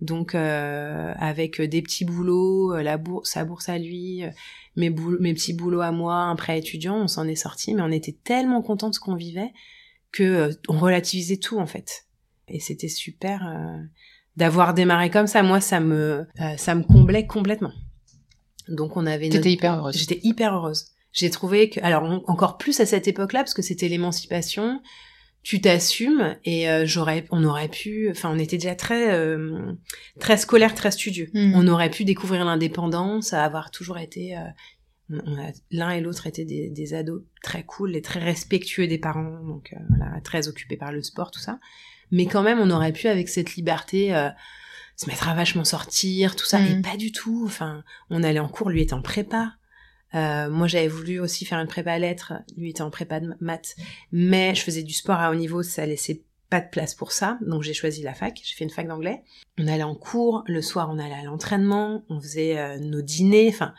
Donc 0.00 0.34
euh, 0.34 1.12
avec 1.18 1.60
des 1.60 1.82
petits 1.82 2.04
boulots, 2.06 2.74
euh, 2.74 2.82
la 2.82 2.96
bourse, 2.96 3.30
sa 3.30 3.44
bourse 3.44 3.68
à 3.68 3.76
lui, 3.76 4.24
euh, 4.24 4.30
mes, 4.76 4.88
boul- 4.88 5.18
mes 5.20 5.34
petits 5.34 5.52
boulots 5.52 5.82
à 5.82 5.92
moi, 5.92 6.14
un 6.14 6.36
prêt 6.36 6.58
étudiant, 6.58 6.96
on 6.96 7.06
s'en 7.08 7.28
est 7.28 7.34
sorti, 7.34 7.74
mais 7.74 7.82
on 7.82 7.90
était 7.90 8.16
tellement 8.24 8.62
contents 8.62 8.88
de 8.88 8.94
ce 8.94 9.00
qu'on 9.00 9.14
vivait 9.16 9.52
que 10.10 10.22
euh, 10.22 10.52
on 10.68 10.78
relativisait 10.78 11.36
tout 11.36 11.58
en 11.58 11.66
fait. 11.66 12.06
Et 12.48 12.60
c'était 12.60 12.88
super 12.88 13.46
euh, 13.46 13.76
d'avoir 14.36 14.72
démarré 14.72 15.10
comme 15.10 15.26
ça. 15.26 15.42
Moi, 15.42 15.60
ça 15.60 15.80
me 15.80 16.26
euh, 16.40 16.56
ça 16.56 16.74
me 16.74 16.82
comblait 16.82 17.26
complètement. 17.26 17.72
Donc 18.68 18.96
on 18.96 19.04
avait. 19.06 19.26
notre- 19.28 19.36
T'étais 19.42 19.52
hyper 19.52 19.74
heureuse. 19.74 19.96
J'étais 19.98 20.20
hyper 20.22 20.54
heureuse. 20.54 20.89
J'ai 21.12 21.30
trouvé 21.30 21.70
que, 21.70 21.80
alors 21.80 22.04
en- 22.04 22.22
encore 22.26 22.56
plus 22.58 22.78
à 22.80 22.86
cette 22.86 23.08
époque-là, 23.08 23.40
parce 23.40 23.54
que 23.54 23.62
c'était 23.62 23.88
l'émancipation, 23.88 24.80
tu 25.42 25.60
t'assumes 25.60 26.36
et 26.44 26.68
euh, 26.68 26.84
j'aurais, 26.86 27.24
on 27.30 27.44
aurait 27.44 27.68
pu, 27.68 28.08
enfin 28.10 28.30
on 28.30 28.38
était 28.38 28.58
déjà 28.58 28.74
très, 28.74 29.12
euh, 29.12 29.72
très 30.18 30.36
scolaire, 30.36 30.74
très 30.74 30.90
studieux. 30.90 31.30
Mhm. 31.34 31.52
On 31.56 31.66
aurait 31.68 31.90
pu 31.90 32.04
découvrir 32.04 32.44
l'indépendance, 32.44 33.32
avoir 33.32 33.70
toujours 33.70 33.98
été, 33.98 34.36
euh, 34.36 34.42
l'un 35.70 35.90
et 35.90 36.00
l'autre 36.00 36.26
été 36.26 36.44
des, 36.44 36.68
des 36.70 36.94
ados 36.94 37.22
très 37.42 37.64
cool 37.64 37.96
et 37.96 38.02
très 38.02 38.20
respectueux 38.20 38.86
des 38.86 38.98
parents, 38.98 39.40
donc 39.44 39.72
euh, 39.72 39.76
voilà, 39.88 40.20
très 40.22 40.46
occupés 40.46 40.76
par 40.76 40.92
le 40.92 41.02
sport, 41.02 41.30
tout 41.30 41.40
ça. 41.40 41.58
Mais 42.12 42.26
quand 42.26 42.42
même, 42.42 42.60
on 42.60 42.70
aurait 42.70 42.92
pu 42.92 43.08
avec 43.08 43.28
cette 43.28 43.54
liberté. 43.56 44.14
euh, 44.14 44.28
se 44.96 45.08
mettre 45.08 45.28
à 45.30 45.34
vachement 45.34 45.64
sortir, 45.64 46.36
tout 46.36 46.44
ça, 46.44 46.58
et 46.78 46.82
pas 46.82 46.98
du 46.98 47.10
tout. 47.10 47.44
Enfin, 47.46 47.82
on 48.10 48.22
allait 48.22 48.38
en 48.38 48.50
cours, 48.50 48.68
lui 48.68 48.82
était 48.82 48.92
en 48.92 49.00
prépa. 49.00 49.54
Euh, 50.14 50.50
moi, 50.50 50.66
j'avais 50.66 50.88
voulu 50.88 51.20
aussi 51.20 51.44
faire 51.44 51.58
une 51.60 51.68
prépa 51.68 51.98
lettres, 51.98 52.32
lui 52.56 52.70
était 52.70 52.82
en 52.82 52.90
prépa 52.90 53.20
de 53.20 53.32
maths, 53.40 53.76
mais 54.12 54.54
je 54.54 54.62
faisais 54.62 54.82
du 54.82 54.92
sport 54.92 55.16
à 55.20 55.30
haut 55.30 55.34
niveau, 55.36 55.62
ça 55.62 55.86
laissait 55.86 56.22
pas 56.48 56.60
de 56.60 56.68
place 56.68 56.96
pour 56.96 57.12
ça, 57.12 57.38
donc 57.46 57.62
j'ai 57.62 57.74
choisi 57.74 58.02
la 58.02 58.12
fac, 58.12 58.40
j'ai 58.42 58.56
fait 58.56 58.64
une 58.64 58.70
fac 58.70 58.88
d'anglais. 58.88 59.22
On 59.58 59.68
allait 59.68 59.84
en 59.84 59.94
cours, 59.94 60.42
le 60.48 60.62
soir 60.62 60.88
on 60.92 60.98
allait 60.98 61.14
à 61.14 61.22
l'entraînement, 61.22 62.02
on 62.08 62.20
faisait 62.20 62.58
euh, 62.58 62.78
nos 62.80 63.02
dîners, 63.02 63.50
enfin, 63.50 63.72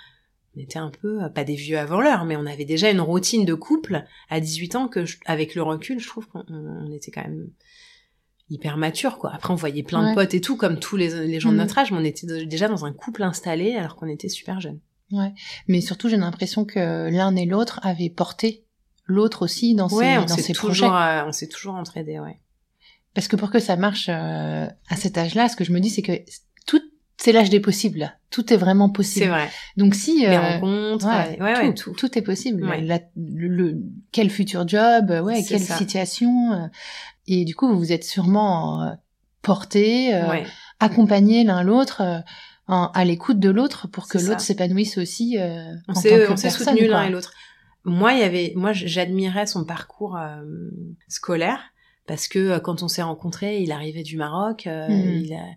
on 0.56 0.62
était 0.62 0.80
un 0.80 0.90
peu, 0.90 1.22
euh, 1.24 1.28
pas 1.28 1.44
des 1.44 1.56
vieux 1.56 1.78
avant 1.78 2.00
l'heure, 2.00 2.24
mais 2.24 2.38
on 2.38 2.46
avait 2.46 2.64
déjà 2.64 2.90
une 2.90 3.02
routine 3.02 3.44
de 3.44 3.54
couple 3.54 4.06
à 4.30 4.40
18 4.40 4.76
ans 4.78 4.88
que, 4.88 5.04
je- 5.06 5.18
avec 5.26 5.54
le 5.56 5.64
recul, 5.64 6.00
je 6.00 6.08
trouve 6.08 6.28
qu'on 6.30 6.46
on- 6.48 6.88
on 6.88 6.92
était 6.94 7.12
quand 7.12 7.24
même 7.24 7.50
hyper 8.50 8.78
mature, 8.78 9.18
quoi. 9.18 9.32
Après, 9.34 9.52
on 9.52 9.56
voyait 9.58 9.84
plein 9.84 10.04
Ouais. 10.04 10.10
de 10.12 10.16
potes 10.16 10.34
et 10.34 10.40
tout, 10.42 10.56
comme 10.56 10.80
tous 10.80 10.96
les, 10.96 11.28
les 11.28 11.40
gens 11.42 11.50
de 11.50 11.56
Mhm. 11.56 11.62
notre 11.62 11.78
âge, 11.78 11.92
mais 11.92 11.98
on 12.00 12.04
était 12.06 12.46
déjà 12.46 12.70
dans 12.70 12.86
un 12.86 12.94
couple 12.94 13.24
installé 13.24 13.76
alors 13.76 13.96
qu'on 13.98 14.08
était 14.08 14.30
super 14.30 14.62
jeunes. 14.62 14.80
Mais 15.68 15.82
surtout, 15.82 16.10
j'ai 16.10 16.18
l'impression 16.18 16.66
que 16.66 17.10
l'un 17.10 17.36
et 17.36 17.46
l'autre 17.46 17.80
avaient 17.84 18.10
porté 18.10 18.66
l'autre 19.06 19.42
aussi 19.44 19.76
dans 19.76 19.90
ses, 19.90 19.96
Ouais, 19.96 20.18
on 20.18 20.22
dans 20.26 20.36
s'est 20.36 20.42
ses 20.42 20.54
projets. 20.54 20.82
toujours, 20.84 20.96
euh, 20.96 21.24
on 21.26 21.32
s'est 21.32 21.48
toujours 21.48 21.76
entraidés, 21.76 22.20
ouais. 22.20 22.40
Parce 23.14 23.28
que 23.28 23.36
pour 23.36 23.52
que 23.52 23.60
ça 23.60 23.76
marche 23.76 24.08
euh, 24.10 24.68
à 24.90 24.96
cet 24.96 25.18
âge-là, 25.18 25.50
ce 25.50 25.56
que 25.58 25.64
je 25.66 25.74
me 25.74 25.80
dis, 25.82 25.90
c'est 25.90 26.02
que 26.02 26.14
tout, 26.66 26.82
c'est 27.18 27.34
l'âge 27.34 27.50
des 27.50 27.60
possibles. 27.60 28.18
Tout 28.30 28.54
est 28.54 28.58
vraiment 28.58 28.90
possible. 28.90 29.26
C'est 29.26 29.30
vrai. 29.30 29.50
Donc 29.76 29.96
si 29.96 30.22
Les 30.22 30.28
euh, 30.28 30.40
rencontres, 30.40 31.06
ouais, 31.08 31.42
ouais, 31.42 31.58
ouais, 31.58 31.74
tout, 31.74 31.92
tout. 31.92 32.08
tout 32.08 32.18
est 32.18 32.22
possible. 32.22 32.64
Ouais. 32.64 32.80
La- 32.82 33.02
le, 33.18 33.48
le- 33.50 33.82
quel 34.14 34.30
futur 34.30 34.66
job, 34.66 35.12
euh, 35.12 35.22
ouais, 35.22 35.44
quelle 35.44 35.60
ça. 35.60 35.76
situation. 35.78 36.54
euh, 36.54 36.68
et 37.28 37.44
du 37.44 37.54
coup, 37.54 37.68
vous 37.68 37.78
vous 37.78 37.92
êtes 37.92 38.06
sûrement 38.06 38.82
euh, 38.84 38.92
portés, 39.42 40.14
euh, 40.16 40.30
Ouais. 40.30 40.46
accompagnés 40.80 41.44
l'un 41.44 41.64
l'autre, 41.64 42.02
euh, 42.02 42.20
en- 42.68 42.88
à 42.94 43.06
l'écoute 43.06 43.40
de 43.40 43.50
l'autre 43.50 43.88
pour 43.88 44.08
que 44.08 44.18
l'autre 44.30 44.42
s'épanouisse 44.42 44.98
aussi. 44.98 45.38
euh, 45.38 45.74
On 45.88 45.94
s'est, 45.94 46.26
soutenus 46.52 46.90
l'un 46.90 47.04
et 47.04 47.10
l'autre. 47.12 47.34
Moi, 47.84 48.14
il 48.14 48.20
y 48.20 48.24
avait, 48.24 48.54
moi, 48.56 48.74
j'admirais 48.74 49.46
son 49.48 49.66
parcours 49.66 50.16
euh, 50.18 50.42
scolaire 51.08 51.60
parce 52.08 52.28
que 52.28 52.40
euh, 52.40 52.60
quand 52.60 52.84
on 52.84 52.88
s'est 52.88 53.02
rencontrés, 53.02 53.62
il 53.62 53.72
arrivait 53.72 54.04
du 54.04 54.18
Maroc, 54.18 54.68
euh, 54.68 54.88
Mhm. 54.88 55.22
il, 55.24 55.34
a- 55.34 55.56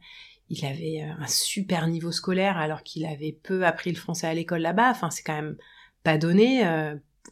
il 0.50 0.64
avait 0.64 1.00
un 1.02 1.26
super 1.26 1.86
niveau 1.86 2.12
scolaire 2.12 2.56
alors 2.56 2.82
qu'il 2.82 3.04
avait 3.06 3.38
peu 3.42 3.64
appris 3.66 3.90
le 3.90 3.96
français 3.98 4.26
à 4.26 4.34
l'école 4.34 4.60
là-bas. 4.60 4.90
Enfin, 4.90 5.10
c'est 5.10 5.22
quand 5.22 5.34
même 5.34 5.56
pas 6.02 6.18
donné. 6.18 6.62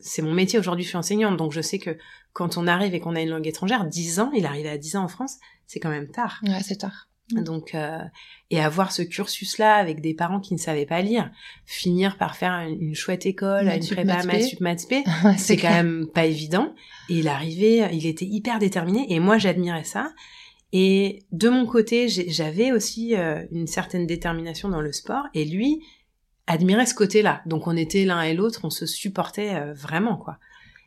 c'est 0.01 0.23
mon 0.23 0.33
métier 0.33 0.59
aujourd'hui, 0.59 0.85
je 0.85 0.89
suis 0.89 0.97
enseignante, 0.99 1.37
donc 1.37 1.53
je 1.53 1.61
sais 1.61 1.79
que 1.79 1.97
quand 2.33 2.57
on 2.57 2.67
arrive 2.67 2.95
et 2.95 3.01
qu'on 3.01 3.15
a 3.15 3.21
une 3.21 3.29
langue 3.29 3.47
étrangère, 3.47 3.85
10 3.85 4.21
ans, 4.21 4.33
il 4.35 4.47
arrivait 4.47 4.71
à 4.71 4.79
10 4.79 4.97
ans 4.97 5.05
en 5.05 5.09
France, 5.09 5.37
c'est 5.67 5.81
quand 5.81 5.91
même 5.91 6.09
tard. 6.11 6.41
Ouais, 6.45 6.61
c'est 6.63 6.77
tard. 6.77 7.09
Mm. 7.33 7.45
Donc, 7.45 7.75
euh, 7.75 7.99
et 8.51 8.61
avoir 8.61 8.93
ce 8.93 9.03
cursus-là 9.03 9.75
avec 9.77 10.01
des 10.01 10.15
parents 10.15 10.41
qui 10.41 10.55
ne 10.55 10.59
savaient 10.59 10.87
pas 10.87 11.01
lire, 11.01 11.31
finir 11.67 12.19
par 12.19 12.37
faire 12.37 12.53
une, 12.53 12.81
une 12.81 12.95
chouette 12.95 13.27
école, 13.27 13.65
Maths 13.65 13.91
une 13.91 13.97
prépa 13.97 14.25
maths 14.25 14.61
maths 14.61 14.87
c'est 15.39 15.57
quand 15.57 15.71
même 15.71 16.07
pas 16.13 16.27
évident. 16.27 16.75
Et 17.09 17.19
il 17.19 17.29
arrivait, 17.29 17.89
il 17.95 18.07
était 18.07 18.27
hyper 18.27 18.59
déterminé, 18.59 19.07
et 19.13 19.21
moi 19.21 19.39
j'admirais 19.39 19.85
ça. 19.85 20.13
Et 20.73 21.25
de 21.33 21.51
mon 21.51 21.67
côté, 21.67 22.09
j'avais 22.09 22.73
aussi 22.73 23.15
euh, 23.15 23.45
une 23.51 23.67
certaine 23.67 24.07
détermination 24.07 24.71
dans 24.71 24.81
le 24.81 24.93
sport, 24.93 25.27
et 25.35 25.45
lui 25.45 25.83
admirait 26.47 26.87
ce 26.87 26.95
côté-là. 26.95 27.43
Donc 27.47 27.67
on 27.67 27.77
était 27.77 28.05
l'un 28.05 28.23
et 28.23 28.35
l'autre, 28.35 28.61
on 28.65 28.71
se 28.71 28.87
supportait 28.87 29.55
euh, 29.55 29.73
vraiment, 29.75 30.17
quoi. 30.17 30.39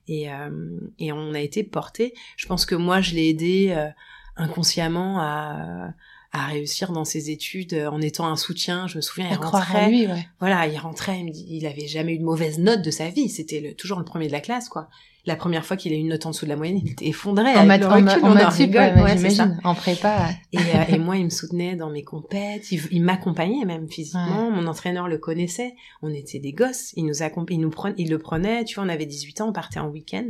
Et, 0.07 0.31
euh, 0.31 0.79
et 0.99 1.11
on 1.11 1.33
a 1.33 1.39
été 1.39 1.63
portés. 1.63 2.13
Je 2.35 2.47
pense 2.47 2.65
que 2.65 2.75
moi, 2.75 3.01
je 3.01 3.15
l'ai 3.15 3.29
aidé 3.29 3.89
inconsciemment 4.35 5.19
à, 5.19 5.93
à 6.37 6.47
réussir 6.47 6.91
dans 6.91 7.05
ses 7.05 7.29
études 7.31 7.73
euh, 7.73 7.89
en 7.89 8.01
étant 8.01 8.27
un 8.27 8.35
soutien. 8.35 8.87
Je 8.87 8.97
me 8.97 9.01
souviens, 9.01 9.29
il 9.31 9.37
rentrait. 9.37 9.89
Lui, 9.89 10.07
ouais. 10.07 10.27
Voilà, 10.39 10.67
il 10.67 10.77
rentrait, 10.77 11.19
il, 11.19 11.25
me 11.25 11.31
dit, 11.31 11.45
il 11.49 11.65
avait 11.65 11.87
jamais 11.87 12.13
eu 12.13 12.19
de 12.19 12.23
mauvaise 12.23 12.59
note 12.59 12.81
de 12.81 12.91
sa 12.91 13.09
vie. 13.09 13.29
C'était 13.29 13.59
le- 13.61 13.73
toujours 13.73 13.99
le 13.99 14.05
premier 14.05 14.27
de 14.27 14.31
la 14.31 14.41
classe, 14.41 14.67
quoi. 14.69 14.89
La 15.27 15.35
première 15.35 15.65
fois 15.65 15.75
qu'il 15.75 15.91
a 15.91 15.95
eu 15.95 15.99
une 15.99 16.09
note 16.09 16.23
en 16.27 16.29
dessous 16.29 16.45
de 16.45 16.51
la 16.51 16.55
moyenne, 16.55 16.79
il 16.83 16.91
était 16.91 17.07
effondré. 17.07 17.55
En 17.55 17.65
maths, 17.65 17.83
en, 17.83 17.95
recul, 17.95 18.09
en 18.09 18.27
on 18.27 18.31
en 18.31 18.33
maths 18.35 18.51
sup, 18.51 18.59
rigole. 18.67 19.01
ouais, 19.03 19.17
j'imagine. 19.17 19.59
En 19.63 19.73
prépa, 19.73 20.29
Et, 20.51 20.59
euh, 20.59 20.61
et 20.89 20.97
moi, 20.99 21.17
il 21.17 21.25
me 21.25 21.29
soutenait 21.31 21.75
dans 21.75 21.89
mes 21.89 22.03
compètes. 22.03 22.71
Il, 22.71 22.79
il 22.91 23.01
m'accompagnait 23.01 23.65
même 23.65 23.89
physiquement. 23.89 24.51
Mon 24.51 24.67
entraîneur 24.67 25.07
le 25.07 25.17
connaissait. 25.17 25.73
On 26.03 26.13
était 26.13 26.37
des 26.37 26.53
gosses. 26.53 26.91
Il 26.95 27.05
nous 27.05 27.23
il 27.49 27.59
nous 27.59 27.69
prenait, 27.71 27.95
il 27.97 28.11
le 28.11 28.19
prenait. 28.19 28.65
Tu 28.65 28.75
vois, 28.75 28.83
on 28.83 28.89
avait 28.89 29.07
18 29.07 29.41
ans, 29.41 29.49
on 29.49 29.53
partait 29.53 29.79
en 29.79 29.87
week-end. 29.87 30.27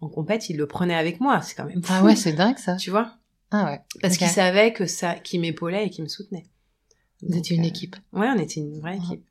En 0.00 0.08
compète, 0.08 0.48
il 0.50 0.56
le 0.56 0.66
prenait 0.68 0.94
avec 0.94 1.20
moi. 1.20 1.40
C'est 1.42 1.56
quand 1.56 1.64
même 1.64 1.82
fou. 1.82 1.92
ah 1.96 2.04
ouais, 2.04 2.14
c'est 2.14 2.32
dingue 2.32 2.58
ça. 2.58 2.76
Tu 2.76 2.90
vois? 2.90 3.14
Ah 3.50 3.64
ouais. 3.66 3.80
Parce 4.02 4.14
Ok. 4.14 4.18
qu'il 4.20 4.28
savait 4.28 4.72
que 4.72 4.86
ça, 4.86 5.14
qu'il 5.14 5.40
m'épaulait 5.40 5.86
et 5.86 5.90
qu'il 5.90 6.04
me 6.04 6.08
soutenait. 6.08 6.46
Vous 7.22 7.36
étiez 7.36 7.56
une 7.56 7.64
euh, 7.64 7.68
équipe, 7.68 7.96
Ouais, 8.12 8.28
on 8.28 8.38
était 8.38 8.60
une 8.60 8.78
vraie 8.80 8.96
équipe. 8.96 9.26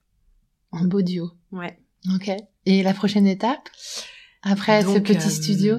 un 0.74 0.86
beau 0.86 1.02
duo. 1.02 1.32
Ouais. 1.52 1.80
Ok. 2.16 2.30
Et 2.66 2.84
la 2.84 2.94
prochaine 2.94 3.28
étape 3.28 3.70
après 4.42 4.82
ce 4.84 5.00
petit 5.00 5.18
euh, 5.18 5.30
studio? 5.30 5.78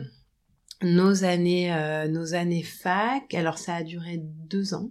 Nos 0.82 1.24
années, 1.24 1.72
euh, 1.74 2.06
nos 2.08 2.34
années 2.34 2.62
fac. 2.62 3.34
Alors 3.34 3.58
ça 3.58 3.74
a 3.76 3.82
duré 3.82 4.18
deux 4.22 4.74
ans. 4.74 4.90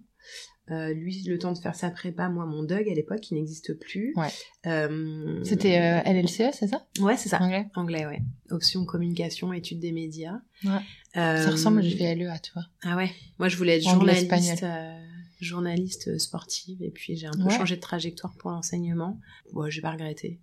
Euh, 0.70 0.94
lui, 0.94 1.24
le 1.24 1.40
temps 1.40 1.54
de 1.54 1.58
faire 1.58 1.76
sa 1.76 1.90
prépa, 1.90 2.28
moi, 2.28 2.46
mon 2.46 2.62
Doug 2.62 2.90
à 2.90 2.94
l'époque, 2.94 3.22
qui 3.22 3.36
n'existe 3.36 3.74
plus. 3.80 4.14
Ouais. 4.18 4.28
Euh, 4.66 5.42
C'était 5.46 5.80
euh, 5.80 6.02
LLCE, 6.12 6.54
c'est 6.54 6.68
ça? 6.68 6.86
Ouais, 7.00 7.16
c'est 7.16 7.30
ça. 7.30 7.42
Anglais. 7.42 7.68
Anglais, 7.76 8.06
ouais. 8.06 8.20
Option 8.50 8.84
communication, 8.84 9.54
études 9.54 9.80
des 9.80 9.94
médias. 9.94 10.40
Ouais. 10.66 10.80
Ça 11.14 11.50
ressemble, 11.52 11.82
j'ai 11.82 11.96
fait 11.96 12.14
LEA, 12.16 12.38
tu 12.44 12.52
vois. 12.54 12.66
Ah 12.84 12.98
ouais. 12.98 13.10
Moi, 13.40 13.48
je 13.48 13.56
voulais 13.56 13.78
être 13.78 13.88
Anglais, 13.88 14.16
journaliste, 14.16 14.66
journaliste 15.40 16.18
sportive, 16.20 16.82
et 16.84 16.90
puis 16.92 17.16
j'ai 17.16 17.28
un 17.28 17.32
peu 17.32 17.44
Ouais. 17.44 17.58
changé 17.58 17.76
de 17.76 17.82
trajectoire 17.82 18.34
pour 18.36 18.52
l'enseignement. 18.52 19.20
Bon, 19.54 19.70
j'ai 19.70 19.82
pas 19.82 19.92
regretté, 19.92 20.42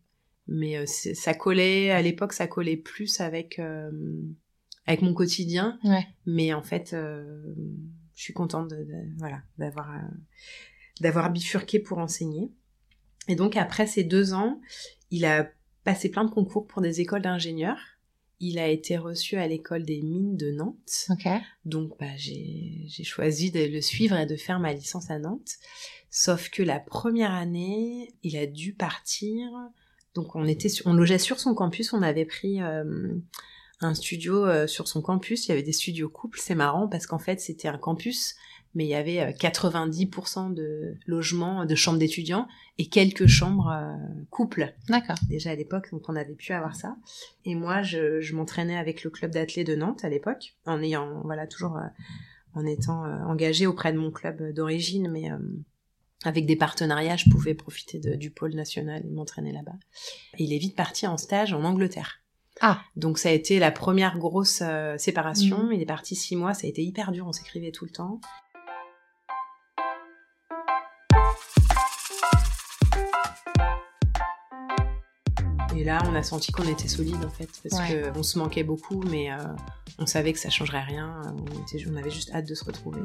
mais 0.49 0.87
ça 0.87 1.35
collait 1.35 1.91
à 1.91 2.01
l'époque, 2.01 2.33
ça 2.33 2.47
collait 2.47 2.77
plus 2.77 3.21
avec 3.21 3.61
avec 4.87 5.03
mon 5.03 5.13
quotidien. 5.15 5.79
Ouais. 5.85 6.07
Mais 6.27 6.53
en 6.55 6.63
fait, 6.63 6.95
je 8.14 8.22
suis 8.22 8.33
contente 8.33 8.68
de, 8.68 8.77
de- 8.77 9.18
voilà 9.18 9.42
d'avoir 9.59 9.90
euh, 9.94 9.98
d'avoir 11.00 11.31
bifurqué 11.31 11.79
pour 11.81 11.98
enseigner. 11.98 12.50
Et 13.29 13.35
donc 13.37 13.57
après 13.57 13.87
ces 13.87 14.05
deux 14.05 14.33
ans, 14.35 14.61
il 15.11 15.24
a 15.24 15.50
passé 15.83 16.11
plein 16.11 16.24
de 16.24 16.31
concours 16.31 16.66
pour 16.66 16.81
des 16.83 17.00
écoles 17.00 17.22
d'ingénieurs. 17.22 17.79
Il 18.40 18.59
a 18.59 18.68
été 18.68 18.96
reçu 18.98 19.37
à 19.37 19.46
l'école 19.46 19.85
des 19.85 20.03
mines 20.03 20.37
de 20.37 20.50
Nantes. 20.50 21.07
Donc 21.64 21.98
bah, 21.98 22.14
j'ai 22.16 22.85
j'ai 22.88 23.05
choisi 23.05 23.50
de 23.50 23.61
le 23.64 23.81
suivre 23.81 24.16
et 24.16 24.27
de 24.27 24.37
faire 24.37 24.61
ma 24.61 24.72
licence 24.72 25.11
à 25.11 25.18
Nantes. 25.18 25.53
Sauf 26.11 26.50
que 26.50 26.62
la 26.62 26.79
première 26.79 27.33
année, 27.33 28.14
il 28.22 28.37
a 28.37 28.46
dû 28.46 28.72
partir. 28.74 29.48
Donc 30.14 30.37
on 30.37 30.46
était 30.46 30.68
sur- 30.68 30.87
on 30.87 30.92
logeait 30.92 31.18
sur 31.18 31.40
son 31.40 31.55
campus, 31.55 31.92
on 31.92 32.03
avait 32.03 32.24
pris 32.27 32.61
euh, 32.62 33.14
un 33.81 33.95
studio 33.95 34.45
euh, 34.47 34.67
sur 34.67 34.89
son 34.89 35.03
campus, 35.03 35.47
il 35.47 35.51
y 35.51 35.53
avait 35.53 35.63
des 35.63 35.73
studios 35.73 36.09
couples, 36.09 36.39
c'est 36.41 36.55
marrant 36.55 36.89
parce 36.89 37.07
qu'en 37.07 37.19
fait 37.19 37.41
c'était 37.41 37.69
un 37.69 37.79
campus 37.79 38.35
mais 38.77 38.85
il 38.85 38.89
y 38.89 38.95
avait 38.95 39.21
euh, 39.21 39.31
90% 39.31 40.53
de 40.53 40.97
logements, 41.07 41.65
de 41.65 41.75
chambres 41.77 41.99
d'étudiants 41.99 42.49
et 42.79 42.89
quelques 42.89 43.27
chambres 43.29 43.71
euh, 43.71 43.95
couples 44.31 44.75
D'accord. 44.89 45.17
déjà 45.29 45.51
à 45.51 45.55
l'époque, 45.55 45.91
donc 45.93 46.09
on 46.09 46.17
avait 46.17 46.35
pu 46.35 46.53
avoir 46.53 46.75
ça. 46.75 46.97
Et 47.45 47.55
moi, 47.55 47.83
je, 47.83 48.21
je 48.21 48.35
m'entraînais 48.35 48.77
avec 48.77 49.05
le 49.05 49.11
club 49.11 49.31
d'athlètes 49.31 49.69
de 49.69 49.77
Nantes 49.77 50.05
à 50.05 50.09
l'époque, 50.09 50.57
en 50.67 50.83
ayant, 50.83 51.21
voilà, 51.23 51.47
toujours 51.47 51.77
euh, 51.77 51.87
en 52.55 52.67
étant 52.67 53.05
euh, 53.05 53.17
engagée 53.27 53.69
auprès 53.69 53.93
de 53.93 53.99
mon 53.99 54.11
club 54.11 54.53
d'origine, 54.53 55.09
mais 55.09 55.31
euh, 55.31 55.39
avec 56.25 56.45
des 56.47 56.57
partenariats, 56.57 57.17
je 57.17 57.31
pouvais 57.31 57.55
profiter 57.55 58.01
de- 58.01 58.17
du 58.17 58.33
pôle 58.33 58.55
national 58.55 59.05
et 59.07 59.11
m'entraîner 59.11 59.53
là-bas. 59.53 59.77
Et 60.39 60.43
il 60.45 60.53
est 60.53 60.59
vite 60.59 60.75
parti 60.75 61.07
en 61.07 61.17
stage 61.17 61.53
en 61.53 61.63
Angleterre. 61.63 62.24
Ah. 62.61 62.81
Donc 62.97 63.19
ça 63.19 63.29
a 63.31 63.33
été 63.33 63.59
la 63.59 63.71
première 63.73 64.19
grosse 64.19 64.61
euh, 64.62 64.97
séparation. 64.99 65.64
Mhm. 65.64 65.73
Il 65.73 65.83
est 65.83 65.87
parti 65.87 66.14
six 66.14 66.37
mois, 66.37 66.55
ça 66.55 66.67
a 66.67 66.71
été 66.71 66.83
hyper 66.83 67.11
dur, 67.12 67.27
on 67.27 67.33
s'écrivait 67.33 67.73
tout 67.73 67.85
le 67.85 67.90
temps. 67.90 68.21
Et 75.77 75.83
là, 75.83 76.03
on 76.09 76.14
a 76.14 76.23
senti 76.23 76.53
qu'on 76.53 76.69
était 76.69 76.87
solide 76.88 77.25
en 77.25 77.31
fait, 77.31 77.49
parce 77.69 77.81
Ouais. 77.90 78.03
que 78.12 78.19
on 78.19 78.23
se 78.23 78.38
manquait 78.38 78.62
beaucoup, 78.62 79.01
mais 79.11 79.33
euh, 79.33 79.37
on 79.99 80.07
savait 80.07 80.33
que 80.33 80.38
ça 80.38 80.49
changerait 80.51 80.85
rien. 80.85 81.21
On, 81.37 81.62
était- 81.62 81.85
on 81.90 81.97
avait 81.97 82.11
juste 82.11 82.31
hâte 82.33 82.47
de 82.49 82.55
se 82.55 82.64
retrouver. 82.64 83.01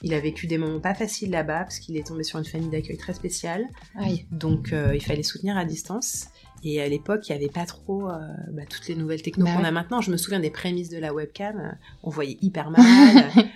Il 0.00 0.14
a 0.14 0.20
vécu 0.20 0.46
des 0.46 0.58
moments 0.58 0.80
pas 0.80 0.94
faciles 0.94 1.30
là-bas, 1.30 1.60
parce 1.60 1.78
qu'il 1.78 1.96
est 1.96 2.06
tombé 2.06 2.24
sur 2.24 2.38
une 2.38 2.44
famille 2.46 2.70
d'accueil 2.70 2.96
très 2.96 3.12
spéciale. 3.14 3.66
Aïe. 3.96 4.26
Donc 4.30 4.72
euh, 4.72 4.94
il 4.94 5.02
fallait 5.04 5.22
soutenir 5.22 5.56
à 5.56 5.64
distance. 5.64 6.28
Et 6.64 6.80
à 6.80 6.88
l'époque, 6.88 7.28
il 7.28 7.32
n'y 7.32 7.38
avait 7.44 7.52
pas 7.52 7.66
trop 7.66 8.08
euh, 8.08 8.18
bah, 8.52 8.62
toutes 8.68 8.86
les 8.86 8.94
nouvelles 8.94 9.20
techno 9.22 9.44
Bah 9.44 9.52
qu'on 9.54 9.62
ouais. 9.62 9.66
a 9.68 9.72
maintenant. 9.72 10.00
Je 10.00 10.12
me 10.12 10.16
souviens 10.16 10.38
des 10.38 10.50
prémices 10.50 10.90
de 10.90 10.98
la 10.98 11.12
webcam. 11.12 11.58
euh, 11.58 11.72
on 12.04 12.10
voyait 12.10 12.38
hyper 12.40 12.70
mal. 12.70 12.80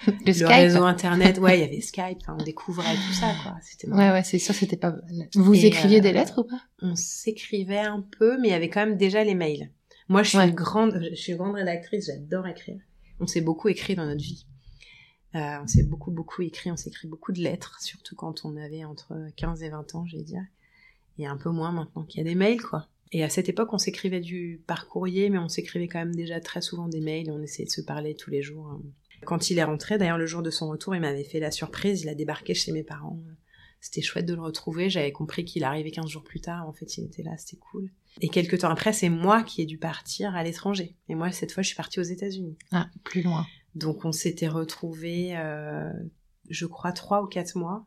le, 0.09 0.13
le 0.27 0.33
Skype. 0.33 0.49
réseau 0.49 0.83
internet, 0.83 1.39
ouais, 1.41 1.59
il 1.59 1.61
y 1.61 1.65
avait 1.65 1.81
Skype. 1.81 2.19
enfin, 2.23 2.37
on 2.41 2.43
découvrait 2.43 2.95
tout 2.95 3.13
ça, 3.13 3.33
quoi. 3.45 3.55
C'était 3.63 3.87
marrant. 3.87 4.03
Ouais, 4.03 4.11
ouais, 4.13 4.25
c'est 4.25 4.39
sûr, 4.41 4.55
c'était 4.55 4.77
pas. 4.77 4.97
Vous 5.35 5.55
Et, 5.55 5.67
écriviez 5.67 5.99
euh, 5.99 6.03
des 6.03 6.13
lettres 6.13 6.41
ou 6.41 6.45
pas? 6.45 6.61
On 6.83 6.97
s'écrivait 6.97 7.79
un 7.79 8.01
peu, 8.19 8.41
mais 8.41 8.49
il 8.49 8.51
y 8.51 8.55
avait 8.55 8.71
quand 8.71 8.85
même 8.85 8.97
déjà 8.97 9.23
les 9.23 9.35
mails. 9.37 9.71
Moi, 10.09 10.23
je 10.25 10.31
suis 10.31 10.39
Ouais. 10.39 10.49
une 10.49 10.55
grande, 10.55 11.01
je 11.11 11.15
suis 11.15 11.33
une 11.33 11.39
grande 11.39 11.55
rédactrice. 11.55 12.07
J'adore 12.07 12.47
écrire. 12.49 12.81
On 13.21 13.27
s'est 13.29 13.41
beaucoup 13.41 13.69
écrit 13.69 13.95
dans 13.95 14.05
notre 14.07 14.23
vie. 14.23 14.47
Euh, 15.37 15.59
on 15.63 15.67
s'est 15.69 15.83
beaucoup, 15.85 16.11
beaucoup 16.11 16.43
écrit. 16.43 16.71
On 16.73 16.77
s'écrit 16.77 17.07
beaucoup 17.09 17.31
de 17.33 17.41
lettres, 17.41 17.79
surtout 17.81 18.17
quand 18.17 18.45
on 18.45 18.57
avait 18.57 18.85
entre 18.85 19.15
15 19.37 19.63
et 19.63 19.69
20 19.69 19.95
ans, 19.95 20.05
je 20.07 20.17
vais 20.17 20.23
dire. 20.25 20.43
Et 21.19 21.27
un 21.27 21.37
peu 21.37 21.51
moins 21.51 21.73
maintenant 21.73 22.03
qu'il 22.05 22.19
y 22.19 22.21
a 22.21 22.25
des 22.25 22.35
mails, 22.35 22.61
quoi. 22.63 22.89
Et 23.13 23.23
à 23.25 23.29
cette 23.29 23.49
époque, 23.49 23.73
on 23.73 23.79
s'écrivait 23.79 24.21
du 24.21 24.63
par 24.67 24.89
courrier, 24.89 25.31
mais 25.31 25.39
on 25.39 25.49
s'écrivait 25.49 25.89
quand 25.89 25.99
même 26.01 26.15
déjà 26.15 26.41
très 26.41 26.61
souvent 26.61 26.89
des 26.89 27.01
mails. 27.01 27.31
On 27.31 27.41
essayait 27.43 27.67
de 27.67 27.71
se 27.71 27.81
parler 27.81 28.15
tous 28.15 28.31
les 28.31 28.43
jours. 28.43 28.67
hein. 28.67 28.83
Quand 29.25 29.49
il 29.51 29.59
est 29.59 29.65
rentré, 29.65 29.97
d'ailleurs, 29.99 30.19
le 30.19 30.27
jour 30.27 30.43
de 30.43 30.51
son 30.51 30.69
retour, 30.69 30.95
il 30.95 31.01
m'avait 31.01 31.25
fait 31.25 31.41
la 31.41 31.51
surprise. 31.51 32.03
Il 32.03 32.09
a 32.09 32.15
débarqué 32.15 32.55
chez 32.55 32.73
mes 32.73 32.83
parents. 32.83 33.19
C'était 33.81 34.03
chouette 34.03 34.27
de 34.27 34.35
le 34.35 34.43
retrouver. 34.43 34.91
J'avais 34.91 35.13
compris 35.13 35.45
qu'il 35.45 35.65
arrivait 35.65 35.91
15 35.91 36.09
jours 36.09 36.25
plus 36.25 36.41
tard. 36.41 36.69
En 36.69 36.73
fait, 36.73 36.99
il 36.99 37.05
était 37.05 37.23
là. 37.23 37.37
C'était 37.37 37.57
cool. 37.57 37.91
Et 38.21 38.29
quelques 38.29 38.59
temps 38.59 38.71
après, 38.71 38.93
c'est 38.93 39.09
moi 39.09 39.43
qui 39.43 39.63
ai 39.63 39.67
dû 39.67 39.79
partir 39.79 40.35
à 40.35 40.43
l'étranger. 40.43 40.97
Et 41.09 41.15
moi, 41.15 41.31
cette 41.33 41.53
fois, 41.53 41.63
je 41.63 41.69
suis 41.69 41.77
partie 41.77 42.01
aux 42.01 42.05
États-Unis. 42.05 42.57
Ah, 42.73 42.89
plus 43.05 43.23
loin. 43.23 43.47
Donc, 43.75 44.05
on 44.05 44.13
s'était 44.13 44.49
retrouvés, 44.49 45.37
euh, 45.37 45.93
je 46.51 46.67
crois, 46.67 46.93
trois 46.93 47.23
ou 47.23 47.27
quatre 47.27 47.57
mois. 47.57 47.87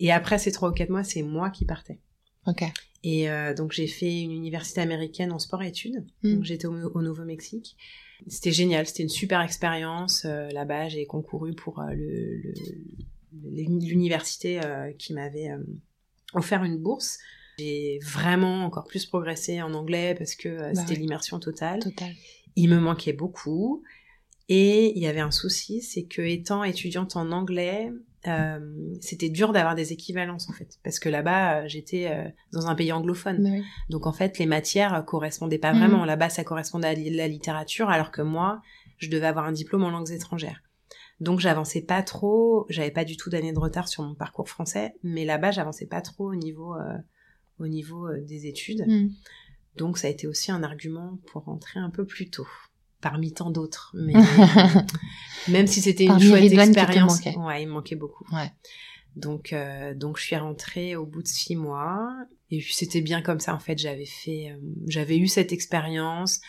Et 0.00 0.12
après 0.12 0.38
ces 0.38 0.52
trois 0.52 0.70
ou 0.70 0.72
quatre 0.72 0.90
mois, 0.90 1.04
c'est 1.04 1.22
moi 1.22 1.50
qui 1.50 1.64
partais. 1.64 2.00
Ok. 2.46 2.64
Et 3.08 3.30
euh, 3.30 3.54
donc 3.54 3.70
j'ai 3.70 3.86
fait 3.86 4.20
une 4.20 4.32
université 4.32 4.80
américaine 4.80 5.30
en 5.30 5.38
sport-études. 5.38 6.04
Mm. 6.24 6.34
Donc 6.34 6.44
j'étais 6.44 6.66
au, 6.66 6.74
au 6.74 7.02
Nouveau-Mexique. 7.02 7.76
C'était 8.26 8.50
génial, 8.50 8.86
c'était 8.86 9.04
une 9.04 9.08
super 9.08 9.40
expérience. 9.42 10.24
Euh, 10.24 10.48
Là-bas, 10.50 10.88
j'ai 10.88 11.06
concouru 11.06 11.54
pour 11.54 11.80
euh, 11.80 11.92
le- 11.92 12.36
le- 12.42 12.52
le- 13.44 13.86
l'université 13.86 14.58
qui 14.98 15.12
m'avait 15.12 15.50
offert 16.34 16.64
une 16.64 16.78
bourse. 16.78 17.18
J'ai 17.58 17.98
vraiment 18.02 18.64
encore 18.64 18.84
plus 18.86 19.06
progressé 19.06 19.62
en 19.62 19.72
anglais 19.74 20.14
parce 20.18 20.34
que 20.34 20.48
Bah 20.58 20.74
c'était 20.74 20.94
ouais. 20.94 21.00
l'immersion 21.00 21.38
totale. 21.38 21.80
Total. 21.80 22.10
Il 22.56 22.68
me 22.70 22.78
manquait 22.80 23.12
beaucoup. 23.12 23.82
Et 24.48 24.92
il 24.96 25.02
y 25.02 25.06
avait 25.06 25.20
un 25.20 25.30
souci, 25.30 25.80
c'est 25.82 26.04
que 26.04 26.22
étant 26.22 26.64
étudiante 26.64 27.16
en 27.16 27.30
anglais, 27.32 27.90
euh, 28.26 28.58
c'était 29.00 29.28
dur 29.28 29.52
d'avoir 29.52 29.74
des 29.74 29.92
équivalences 29.92 30.48
en 30.48 30.52
fait, 30.52 30.78
parce 30.84 30.98
que 30.98 31.08
là-bas 31.08 31.62
euh, 31.62 31.68
j'étais 31.68 32.08
euh, 32.10 32.28
dans 32.52 32.66
un 32.66 32.74
pays 32.74 32.92
anglophone, 32.92 33.42
Bah 33.42 33.48
oui. 33.52 33.64
donc 33.90 34.06
en 34.06 34.12
fait 34.12 34.38
les 34.38 34.46
matières 34.46 35.04
correspondaient 35.04 35.58
pas 35.58 35.72
Mhm. 35.72 35.78
vraiment. 35.78 36.04
Là-bas 36.04 36.28
ça 36.28 36.44
correspondait 36.44 36.88
à 36.88 36.94
la 36.94 37.28
littérature, 37.28 37.88
alors 37.90 38.10
que 38.10 38.22
moi 38.22 38.60
je 38.98 39.08
devais 39.10 39.26
avoir 39.26 39.44
un 39.46 39.52
diplôme 39.52 39.84
en 39.84 39.90
langues 39.90 40.10
étrangères. 40.10 40.62
Donc 41.20 41.40
j'avançais 41.40 41.80
pas 41.82 42.02
trop, 42.02 42.66
j'avais 42.68 42.90
pas 42.90 43.04
du 43.04 43.16
tout 43.16 43.30
d'année 43.30 43.52
de 43.52 43.58
retard 43.58 43.88
sur 43.88 44.02
mon 44.02 44.14
parcours 44.14 44.48
français, 44.48 44.94
mais 45.02 45.24
là-bas 45.24 45.50
j'avançais 45.50 45.86
pas 45.86 46.00
trop 46.02 46.30
au 46.30 46.34
niveau 46.34 46.74
euh, 46.74 46.96
au 47.58 47.68
niveau 47.68 48.12
des 48.18 48.46
études. 48.46 48.84
Mm. 48.86 49.10
Donc 49.76 49.98
ça 49.98 50.08
a 50.08 50.10
été 50.10 50.26
aussi 50.26 50.50
un 50.52 50.62
argument 50.62 51.18
pour 51.26 51.44
rentrer 51.44 51.80
un 51.80 51.90
peu 51.90 52.04
plus 52.04 52.28
tôt, 52.30 52.46
parmi 53.08 53.32
tant 53.32 53.50
d'autres. 53.50 53.94
Mais 53.94 54.14
même 55.48 55.66
si 55.66 55.80
c'était 55.80 56.04
une 56.06 56.18
chouette 56.20 56.52
expérience, 56.52 57.20
ouais, 57.24 57.62
il 57.62 57.68
manquait 57.68 57.96
beaucoup. 57.96 58.24
Ouais. 58.32 58.52
Donc 59.14 59.52
euh, 59.52 59.94
donc 59.94 60.18
je 60.18 60.24
suis 60.24 60.36
rentrée 60.36 60.94
au 60.96 61.06
bout 61.06 61.22
de 61.22 61.28
six 61.28 61.56
mois 61.56 62.12
et 62.50 62.58
puis 62.58 62.74
c'était 62.74 63.00
bien 63.00 63.22
comme 63.22 63.40
ça 63.40 63.54
en 63.54 63.58
fait. 63.58 63.78
J'avais 63.78 64.04
fait, 64.06 64.50
euh, 64.50 64.56
j'avais 64.88 65.16
eu 65.18 65.28
cette 65.28 65.52
expérience. 65.52 66.40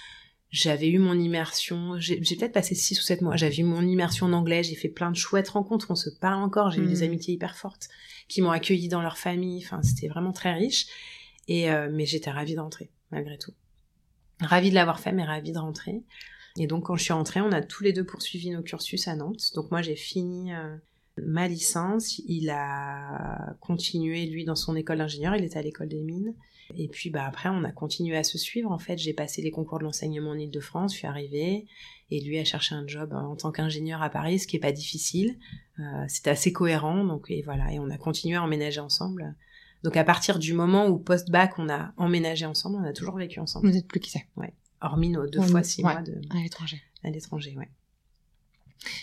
J'avais 0.49 0.87
eu 0.87 0.97
mon 0.97 1.19
immersion, 1.19 1.95
j'ai 1.99 2.15
peut-être 2.21 2.53
passé 2.53 2.73
six 2.73 2.97
ou 2.97 3.03
sept 3.03 3.21
mois, 3.21 3.35
j'avais 3.35 3.57
eu 3.57 3.63
mon 3.65 3.81
immersion 3.81 4.27
en 4.27 4.31
anglais, 4.33 4.63
j'ai 4.63 4.75
fait 4.75 4.87
plein 4.87 5.11
de 5.11 5.15
chouettes 5.17 5.49
rencontres, 5.49 5.87
on 5.91 5.95
se 5.95 6.09
parle 6.09 6.41
encore, 6.41 6.71
j'ai 6.71 6.79
eu 6.81 6.87
des 6.87 7.01
Mm. 7.01 7.09
amitiés 7.09 7.33
hyper 7.33 7.57
fortes 7.57 7.89
qui 8.29 8.41
m'ont 8.41 8.51
accueilli 8.51 8.87
dans 8.87 9.01
leur 9.01 9.17
famille, 9.17 9.61
enfin 9.65 9.83
c'était 9.83 10.07
vraiment 10.07 10.31
très 10.31 10.53
riche. 10.53 10.87
Et 11.49 11.69
euh, 11.69 11.89
mais 11.91 12.05
j'étais 12.05 12.31
ravie 12.31 12.55
de 12.55 12.61
rentrer 12.61 12.89
malgré 13.11 13.37
tout. 13.37 13.51
Ravie 14.39 14.69
de 14.69 14.75
l'avoir 14.75 15.01
fait, 15.01 15.11
mais 15.11 15.25
ravie 15.25 15.51
de 15.51 15.59
rentrer. 15.59 16.03
Et 16.57 16.67
donc 16.67 16.85
quand 16.85 16.95
je 16.95 17.03
suis 17.03 17.13
rentrée, 17.13 17.41
on 17.41 17.51
a 17.51 17.61
tous 17.61 17.83
les 17.83 17.93
deux 17.93 18.05
poursuivi 18.05 18.49
nos 18.49 18.61
cursus 18.61 19.07
à 19.07 19.15
Nantes. 19.15 19.51
Donc 19.55 19.71
moi 19.71 19.81
j'ai 19.81 19.95
fini, 19.95 20.53
euh, 20.53 20.75
ma 21.23 21.47
licence, 21.47 22.19
il 22.27 22.49
a 22.49 23.55
continué 23.61 24.25
lui 24.25 24.45
dans 24.45 24.55
son 24.55 24.75
école 24.75 24.97
d'ingénieur, 24.99 25.35
il 25.35 25.43
était 25.43 25.59
à 25.59 25.61
l'école 25.61 25.89
des 25.89 26.01
mines. 26.01 26.33
Et 26.75 26.89
puis 26.89 27.09
bah 27.09 27.25
après 27.25 27.49
on 27.49 27.63
a 27.63 27.71
continué 27.71 28.17
à 28.17 28.23
se 28.23 28.37
suivre 28.37 28.71
en 28.71 28.77
fait, 28.79 28.97
j'ai 28.97 29.13
passé 29.13 29.41
les 29.41 29.51
concours 29.51 29.79
de 29.79 29.85
l'enseignement 29.85 30.31
en 30.31 30.37
Ile-de-France, 30.37 30.91
je 30.93 30.97
suis 30.97 31.07
arrivée 31.07 31.65
et 32.11 32.21
lui 32.21 32.37
a 32.39 32.43
cherché 32.43 32.75
un 32.75 32.85
job 32.85 33.13
en 33.13 33.35
tant 33.37 33.51
qu'ingénieur 33.51 34.01
à 34.01 34.09
Paris, 34.09 34.39
ce 34.39 34.47
qui 34.47 34.57
est 34.57 34.59
pas 34.59 34.73
difficile. 34.73 35.37
Euh, 35.79 35.83
C'était 36.09 36.31
assez 36.31 36.51
cohérent 36.51 37.05
donc 37.05 37.29
et 37.29 37.41
voilà 37.43 37.71
et 37.71 37.79
on 37.79 37.89
a 37.89 37.97
continué 37.97 38.35
à 38.35 38.43
emménager 38.43 38.81
ensemble. 38.81 39.33
Donc 39.83 39.95
à 39.95 40.03
partir 40.03 40.39
du 40.39 40.53
moment 40.53 40.87
où 40.87 40.97
post-bac 40.97 41.53
on 41.57 41.69
a 41.69 41.93
emménagé 41.97 42.45
ensemble, 42.45 42.77
on 42.81 42.83
a 42.83 42.93
toujours 42.93 43.15
vécu 43.15 43.39
ensemble. 43.39 43.69
Vous 43.69 43.77
êtes 43.77 43.87
plus 43.87 43.99
qui 44.01 44.09
c'est 44.09 44.25
Ouais. 44.35 44.53
Hormis 44.81 45.09
nos 45.09 45.27
deux 45.27 45.41
fois 45.41 45.63
six 45.63 45.83
ouais. 45.83 45.91
mois 45.93 46.01
de, 46.01 46.13
À 46.29 46.41
l'étranger. 46.41 46.81
à 47.03 47.09
l'étranger, 47.09 47.55
ouais. 47.57 47.69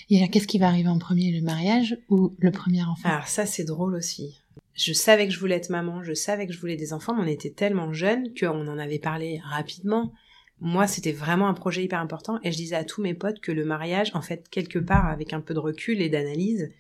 Et 0.09 0.19
alors, 0.19 0.31
qu'est-ce 0.31 0.47
qui 0.47 0.59
va 0.59 0.69
arriver 0.69 0.89
en 0.89 0.99
premier, 0.99 1.33
le 1.33 1.41
mariage 1.45 1.99
ou 2.09 2.35
le 2.39 2.51
premier 2.53 2.83
enfant? 2.85 3.09
Alors 3.09 3.27
ça 3.27 3.45
c'est 3.45 3.65
drôle 3.65 3.95
aussi. 3.97 4.41
Je 4.75 4.93
savais 4.93 5.27
que 5.27 5.33
je 5.33 5.39
voulais 5.41 5.57
être 5.57 5.71
maman, 5.71 6.03
je 6.03 6.15
savais 6.15 6.47
que 6.47 6.53
je 6.53 6.61
voulais 6.61 6.77
des 6.77 6.93
enfants, 6.93 7.15
mais 7.15 7.23
on 7.23 7.27
était 7.27 7.51
tellement 7.51 7.93
jeunes 7.93 8.33
qu'on 8.39 8.67
en 8.69 8.79
avait 8.79 8.99
parlé 8.99 9.41
rapidement. 9.45 10.13
Moi, 10.61 10.87
c'était 10.87 11.13
vraiment 11.13 11.49
un 11.49 11.55
projet 11.55 11.83
hyper 11.85 11.99
important 12.01 12.39
et 12.45 12.53
je 12.53 12.57
disais 12.57 12.77
à 12.77 12.85
tous 12.85 13.03
mes 13.03 13.15
potes 13.15 13.41
que 13.41 13.51
le 13.53 13.65
mariage, 13.65 14.13
en 14.15 14.23
fait, 14.23 14.49
quelque 14.49 14.79
part, 14.79 15.07
avec 15.07 15.33
un 15.33 15.41
peu 15.41 15.53
de 15.55 15.59
recul 15.59 16.01
et 16.01 16.09
d'analyse, 16.09 16.73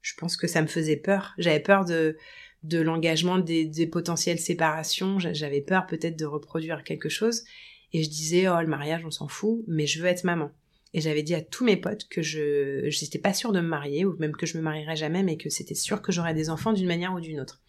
je 0.00 0.14
pense 0.16 0.36
que 0.36 0.46
ça 0.46 0.62
me 0.62 0.66
faisait 0.68 0.96
peur. 0.96 1.34
J'avais 1.38 1.60
peur 1.60 1.84
de, 1.84 2.16
de 2.62 2.78
l'engagement 2.80 3.38
des, 3.38 3.64
des 3.66 3.86
potentielles 3.88 4.38
séparations, 4.38 5.18
J'a- 5.18 5.32
j'avais 5.32 5.60
peur 5.60 5.86
peut-être 5.86 6.16
de 6.18 6.24
reproduire 6.24 6.84
quelque 6.84 7.08
chose 7.08 7.44
et 7.92 8.02
je 8.02 8.08
disais, 8.08 8.48
oh, 8.48 8.60
le 8.60 8.66
mariage, 8.66 9.04
on 9.04 9.10
s'en 9.10 9.28
fout, 9.28 9.62
mais 9.66 9.86
je 9.86 10.00
veux 10.00 10.08
être 10.08 10.24
maman. 10.24 10.50
Et 10.94 11.00
j'avais 11.00 11.22
dit 11.22 11.34
à 11.34 11.40
tous 11.40 11.64
mes 11.64 11.76
potes 11.76 12.06
que 12.08 12.20
je 12.22 12.84
j'étais 12.88 13.18
pas 13.18 13.32
sûre 13.32 13.52
de 13.52 13.60
me 13.60 13.68
marier 13.68 14.04
ou 14.04 14.14
même 14.18 14.36
que 14.36 14.46
je 14.46 14.58
me 14.58 14.62
marierais 14.62 14.96
jamais, 14.96 15.22
mais 15.22 15.36
que 15.36 15.48
c'était 15.48 15.74
sûr 15.74 16.02
que 16.02 16.12
j'aurais 16.12 16.34
des 16.34 16.50
enfants 16.50 16.72
d'une 16.72 16.86
manière 16.86 17.14
ou 17.14 17.20
d'une 17.20 17.40
autre. 17.40 17.62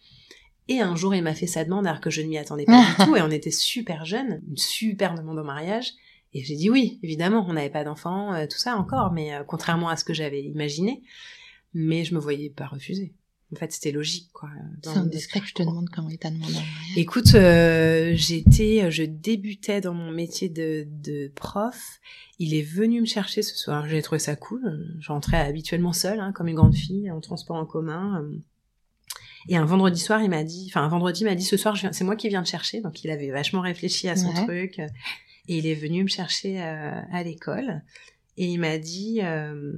Et 0.68 0.80
un 0.80 0.96
jour, 0.96 1.14
il 1.14 1.22
m'a 1.22 1.34
fait 1.34 1.46
sa 1.46 1.64
demande 1.64 1.86
alors 1.86 2.00
que 2.00 2.10
je 2.10 2.22
ne 2.22 2.28
m'y 2.28 2.38
attendais 2.38 2.64
pas 2.64 2.84
du 2.84 3.04
tout 3.04 3.16
et 3.16 3.22
on 3.22 3.30
était 3.30 3.50
super 3.50 4.04
jeunes, 4.04 4.42
une 4.48 4.56
super 4.56 5.14
demande 5.14 5.38
au 5.38 5.44
mariage. 5.44 5.92
Et 6.34 6.42
j'ai 6.42 6.56
dit 6.56 6.68
oui, 6.68 6.98
évidemment, 7.02 7.46
on 7.48 7.52
n'avait 7.52 7.70
pas 7.70 7.84
d'enfants, 7.84 8.34
euh, 8.34 8.46
tout 8.46 8.58
ça 8.58 8.76
encore, 8.76 9.12
mais 9.12 9.34
euh, 9.34 9.44
contrairement 9.44 9.88
à 9.88 9.96
ce 9.96 10.04
que 10.04 10.14
j'avais 10.14 10.42
imaginé, 10.42 11.02
mais 11.72 12.04
je 12.04 12.14
me 12.14 12.20
voyais 12.20 12.50
pas 12.50 12.66
refuser. 12.66 13.14
En 13.54 13.58
fait, 13.60 13.72
c'était 13.72 13.92
logique, 13.92 14.30
quoi. 14.32 14.48
dans 14.82 14.92
C'est 14.92 14.98
indiscret 14.98 15.40
que 15.40 15.46
je 15.46 15.54
te 15.54 15.62
demande 15.62 15.88
comment 15.90 16.08
il 16.10 16.18
t'a 16.18 16.30
demandé. 16.30 16.54
Écoute, 16.96 17.34
euh, 17.34 18.12
j'étais, 18.14 18.90
je 18.90 19.04
débutais 19.04 19.80
dans 19.80 19.94
mon 19.94 20.10
métier 20.10 20.48
de, 20.48 20.86
de 20.90 21.30
prof. 21.34 22.00
Il 22.38 22.52
est 22.54 22.62
venu 22.62 23.00
me 23.00 23.06
chercher 23.06 23.42
ce 23.42 23.56
soir. 23.56 23.88
J'ai 23.88 24.02
trouvé 24.02 24.18
ça 24.18 24.34
cool. 24.36 24.96
Je 25.00 25.08
rentrais 25.08 25.38
habituellement 25.38 25.92
seule, 25.92 26.20
hein, 26.20 26.32
comme 26.32 26.48
une 26.48 26.56
grande 26.56 26.74
fille, 26.74 27.10
en 27.10 27.20
transport 27.20 27.56
en 27.56 27.66
commun. 27.66 28.24
Et 29.48 29.56
un 29.56 29.64
vendredi 29.66 30.00
soir, 30.00 30.22
il 30.22 30.30
m'a 30.30 30.42
dit, 30.42 30.66
enfin 30.70 30.82
un 30.82 30.88
vendredi, 30.88 31.20
il 31.20 31.26
m'a 31.26 31.34
dit 31.34 31.44
ce 31.44 31.56
soir, 31.56 31.76
c'est 31.92 32.04
moi 32.04 32.16
qui 32.16 32.28
viens 32.28 32.42
te 32.42 32.48
chercher. 32.48 32.80
Donc 32.80 33.04
il 33.04 33.10
avait 33.10 33.30
vachement 33.30 33.60
réfléchi 33.60 34.08
à 34.08 34.16
son 34.16 34.28
Ouais. 34.28 34.44
truc. 34.44 34.78
Et 35.48 35.58
il 35.58 35.66
est 35.66 35.74
venu 35.74 36.02
me 36.02 36.08
chercher 36.08 36.62
euh, 36.62 37.00
à 37.12 37.22
l'école. 37.22 37.82
Et 38.38 38.46
il 38.46 38.58
m'a 38.58 38.78
dit, 38.78 39.20
euh, 39.22 39.72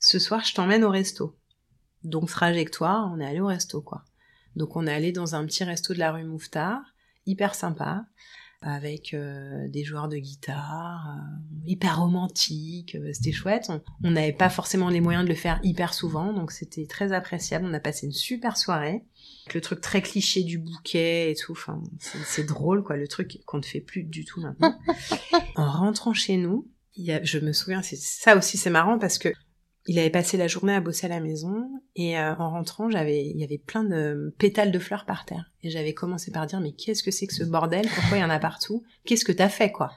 ce 0.00 0.18
soir, 0.18 0.44
je 0.44 0.52
t'emmène 0.54 0.82
au 0.84 0.90
resto. 0.90 1.37
Donc 2.04 2.28
trajectoire, 2.28 3.10
on 3.14 3.20
est 3.20 3.26
allé 3.26 3.40
au 3.40 3.46
resto, 3.46 3.80
quoi. 3.80 4.04
Donc 4.56 4.76
on 4.76 4.86
est 4.86 4.92
allé 4.92 5.12
dans 5.12 5.34
un 5.34 5.44
petit 5.46 5.64
resto 5.64 5.94
de 5.94 5.98
la 5.98 6.12
rue 6.12 6.24
Mouffetard, 6.24 6.80
hyper 7.26 7.54
sympa, 7.54 8.06
avec 8.60 9.14
euh, 9.14 9.68
des 9.68 9.84
joueurs 9.84 10.08
de 10.08 10.16
guitare, 10.16 11.06
euh, 11.16 11.64
hyper 11.66 12.00
romantique, 12.00 12.96
euh, 12.96 13.12
c'était 13.12 13.30
chouette. 13.30 13.70
On- 14.02 14.10
n'avait 14.10 14.32
pas 14.32 14.48
forcément 14.50 14.88
les 14.88 15.00
moyens 15.00 15.24
de 15.24 15.28
le 15.28 15.36
faire 15.36 15.60
hyper 15.62 15.94
souvent, 15.94 16.32
donc 16.32 16.50
c'était 16.50 16.86
très 16.86 17.12
appréciable. 17.12 17.66
On 17.68 17.72
a 17.74 17.78
passé 17.78 18.06
une 18.06 18.12
super 18.12 18.56
soirée. 18.56 19.04
Le 19.54 19.60
truc 19.60 19.80
très 19.80 20.02
cliché 20.02 20.42
du 20.42 20.58
bouquet 20.58 21.30
et 21.30 21.34
tout, 21.36 21.52
enfin 21.52 21.80
c'est 22.00 22.18
c'est 22.24 22.44
drôle 22.44 22.82
quoi, 22.82 22.96
le 22.96 23.06
truc 23.08 23.40
qu'on 23.46 23.58
ne 23.58 23.62
fait 23.62 23.80
plus 23.80 24.02
du 24.02 24.24
tout 24.24 24.40
maintenant. 24.40 24.76
en 25.56 25.70
rentrant 25.70 26.12
chez 26.12 26.36
nous, 26.36 26.68
il 26.96 27.04
y 27.04 27.12
a, 27.12 27.22
je 27.22 27.38
me 27.38 27.52
souviens, 27.52 27.80
c'est 27.82 27.96
ça 27.96 28.36
aussi 28.36 28.58
c'est 28.58 28.70
marrant 28.70 28.98
parce 28.98 29.18
que 29.18 29.30
il 29.88 29.98
avait 29.98 30.10
passé 30.10 30.36
la 30.36 30.48
journée 30.48 30.74
à 30.74 30.80
bosser 30.80 31.06
à 31.06 31.08
la 31.08 31.18
maison 31.18 31.66
et 31.96 32.18
euh, 32.18 32.34
en 32.36 32.50
rentrant, 32.50 32.90
j'avais, 32.90 33.24
il 33.24 33.38
y 33.38 33.42
avait 33.42 33.58
plein 33.58 33.84
de 33.84 34.34
pétales 34.38 34.70
de 34.70 34.78
fleurs 34.78 35.06
par 35.06 35.24
terre 35.24 35.50
et 35.62 35.70
j'avais 35.70 35.94
commencé 35.94 36.30
par 36.30 36.46
dire 36.46 36.60
mais 36.60 36.72
qu'est-ce 36.72 37.02
que 37.02 37.10
c'est 37.10 37.26
que 37.26 37.34
ce 37.34 37.42
bordel? 37.42 37.88
Pourquoi 37.94 38.18
il 38.18 38.20
y 38.20 38.24
en 38.24 38.30
a 38.30 38.38
partout? 38.38 38.84
Qu'est-ce 39.06 39.24
que 39.24 39.32
t'as 39.32 39.48
fait 39.48 39.72
quoi? 39.72 39.92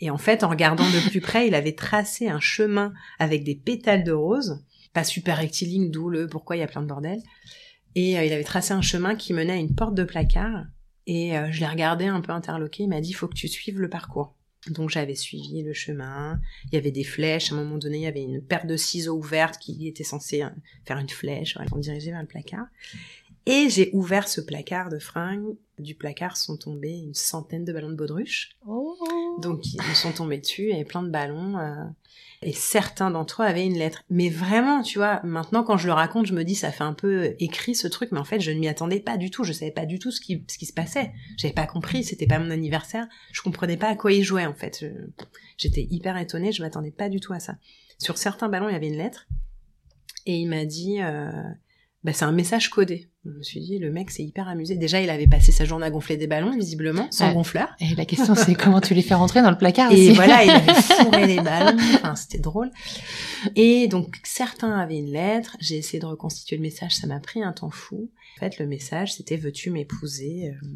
Et 0.00 0.08
en 0.10 0.16
fait, 0.16 0.44
en 0.44 0.48
regardant 0.48 0.88
de 0.90 1.08
plus 1.10 1.20
près, 1.20 1.46
il 1.46 1.54
avait 1.54 1.74
tracé 1.74 2.26
un 2.28 2.40
chemin 2.40 2.94
avec 3.18 3.44
des 3.44 3.54
pétales 3.54 4.02
de 4.02 4.12
rose, 4.12 4.64
pas 4.94 5.04
super 5.04 5.36
rectiligne, 5.36 5.90
d'où 5.90 6.08
le 6.08 6.26
pourquoi 6.26 6.56
il 6.56 6.60
y 6.60 6.62
a 6.62 6.66
plein 6.66 6.82
de 6.82 6.88
bordel. 6.88 7.20
Et 7.94 8.18
euh, 8.18 8.24
il 8.24 8.32
avait 8.32 8.44
tracé 8.44 8.72
un 8.72 8.82
chemin 8.82 9.14
qui 9.14 9.34
menait 9.34 9.52
à 9.52 9.56
une 9.56 9.74
porte 9.74 9.94
de 9.94 10.04
placard 10.04 10.64
et 11.06 11.36
euh, 11.36 11.52
je 11.52 11.60
l'ai 11.60 11.66
regardé 11.66 12.06
un 12.06 12.22
peu 12.22 12.32
interloqué. 12.32 12.84
Il 12.84 12.88
m'a 12.88 13.02
dit 13.02 13.12
faut 13.12 13.28
que 13.28 13.34
tu 13.34 13.46
suives 13.46 13.78
le 13.78 13.90
parcours. 13.90 14.34
Donc 14.68 14.90
j'avais 14.90 15.14
suivi 15.14 15.62
le 15.62 15.72
chemin, 15.72 16.40
il 16.66 16.74
y 16.74 16.78
avait 16.78 16.90
des 16.90 17.04
flèches, 17.04 17.52
à 17.52 17.54
un 17.54 17.58
moment 17.62 17.76
donné 17.76 17.98
il 17.98 18.02
y 18.02 18.06
avait 18.06 18.22
une 18.22 18.40
paire 18.40 18.66
de 18.66 18.76
ciseaux 18.76 19.16
ouvertes 19.16 19.58
qui 19.58 19.86
était 19.86 20.04
censée 20.04 20.42
euh, 20.42 20.48
faire 20.86 20.98
une 20.98 21.08
flèche 21.08 21.58
me 21.58 21.80
diriger 21.80 22.10
vers 22.10 22.20
le 22.20 22.26
placard. 22.26 22.66
Et 23.46 23.68
j'ai 23.68 23.90
ouvert 23.92 24.26
ce 24.26 24.40
placard 24.40 24.88
de 24.88 24.98
fringues, 24.98 25.54
du 25.78 25.94
placard 25.94 26.36
sont 26.36 26.56
tombés 26.56 26.96
une 26.96 27.14
centaine 27.14 27.64
de 27.64 27.72
ballons 27.72 27.90
de 27.90 27.96
baudruche. 27.96 28.56
Oh. 28.66 28.83
Donc 29.40 29.66
ils 29.72 29.82
me 29.82 29.94
sont 29.94 30.12
tombés 30.12 30.38
dessus, 30.38 30.64
il 30.64 30.70
y 30.70 30.74
avait 30.74 30.84
plein 30.84 31.02
de 31.02 31.10
ballons. 31.10 31.58
euh, 31.58 31.84
et 32.42 32.52
certains 32.52 33.10
d'entre 33.10 33.42
eux 33.42 33.46
avaient 33.46 33.64
une 33.64 33.78
lettre. 33.78 34.02
Mais 34.10 34.28
vraiment, 34.28 34.82
tu 34.82 34.98
vois, 34.98 35.20
maintenant 35.24 35.62
quand 35.62 35.78
je 35.78 35.86
le 35.86 35.94
raconte, 35.94 36.26
je 36.26 36.34
me 36.34 36.44
dis 36.44 36.54
ça 36.54 36.70
fait 36.70 36.84
un 36.84 36.92
peu 36.92 37.34
écrit 37.38 37.74
ce 37.74 37.88
truc, 37.88 38.12
mais 38.12 38.18
en 38.18 38.24
fait 38.24 38.40
je 38.40 38.50
ne 38.50 38.58
m'y 38.58 38.68
attendais 38.68 39.00
pas 39.00 39.16
du 39.16 39.30
tout. 39.30 39.44
Je 39.44 39.52
savais 39.52 39.70
pas 39.70 39.86
du 39.86 39.98
tout 39.98 40.10
ce 40.10 40.20
qui, 40.20 40.44
ce 40.48 40.58
qui 40.58 40.66
se 40.66 40.74
passait. 40.74 41.12
J'avais 41.38 41.54
pas 41.54 41.66
compris, 41.66 42.04
c'était 42.04 42.26
pas 42.26 42.38
mon 42.38 42.50
anniversaire. 42.50 43.06
Je 43.32 43.40
comprenais 43.40 43.78
pas 43.78 43.88
à 43.88 43.96
quoi 43.96 44.12
il 44.12 44.22
jouait 44.22 44.46
en 44.46 44.54
fait. 44.54 44.84
J'étais 45.56 45.86
hyper 45.90 46.16
étonnée, 46.18 46.52
je 46.52 46.62
m'attendais 46.62 46.90
pas 46.90 47.08
du 47.08 47.20
tout 47.20 47.32
à 47.32 47.40
ça. 47.40 47.54
Sur 47.98 48.18
certains 48.18 48.48
ballons, 48.48 48.68
il 48.68 48.72
y 48.72 48.76
avait 48.76 48.88
une 48.88 48.98
lettre. 48.98 49.26
Et 50.26 50.36
il 50.36 50.48
m'a 50.48 50.64
dit, 50.64 51.00
euh, 51.00 51.30
bah, 52.04 52.12
c'est 52.12 52.24
un 52.26 52.32
message 52.32 52.68
codé. 52.70 53.08
Je 53.24 53.30
me 53.30 53.42
suis 53.42 53.60
dit, 53.60 53.78
le 53.78 53.90
mec 53.90 54.10
s'est 54.10 54.22
hyper 54.22 54.46
amusé. 54.48 54.76
Déjà, 54.76 55.00
il 55.00 55.08
avait 55.08 55.26
passé 55.26 55.50
sa 55.50 55.64
journée 55.64 55.86
à 55.86 55.90
gonfler 55.90 56.18
des 56.18 56.26
ballons, 56.26 56.54
visiblement, 56.54 57.08
sans 57.10 57.28
Ouais. 57.28 57.32
gonfleur. 57.34 57.74
Et 57.80 57.94
la 57.94 58.04
question, 58.04 58.34
c'est 58.34 58.54
comment 58.54 58.82
tu 58.82 58.92
les 58.92 59.00
fais 59.00 59.14
rentrer 59.14 59.40
dans 59.40 59.50
le 59.50 59.56
placard 59.56 59.90
Et 59.90 59.94
aussi. 60.08 60.12
voilà, 60.12 60.44
il 60.44 60.50
avait 60.50 60.74
fourré 60.74 61.26
les 61.26 61.40
ballons. 61.40 61.78
Enfin, 61.94 62.14
c'était 62.16 62.38
drôle. 62.38 62.70
Et 63.56 63.88
donc, 63.88 64.16
certains 64.24 64.78
avaient 64.78 64.98
une 64.98 65.10
lettre. 65.12 65.56
J'ai 65.60 65.76
essayé 65.78 65.98
de 66.00 66.06
reconstituer 66.06 66.56
le 66.56 66.62
message. 66.62 66.94
Ça 66.94 67.06
m'a 67.06 67.20
pris 67.20 67.42
un 67.42 67.52
temps 67.52 67.70
fou. 67.70 68.10
En 68.36 68.40
fait, 68.40 68.58
le 68.58 68.66
message, 68.66 69.14
c'était 69.14 69.36
veux-tu 69.36 69.70
m'épouser 69.70 70.50
euh, 70.50 70.66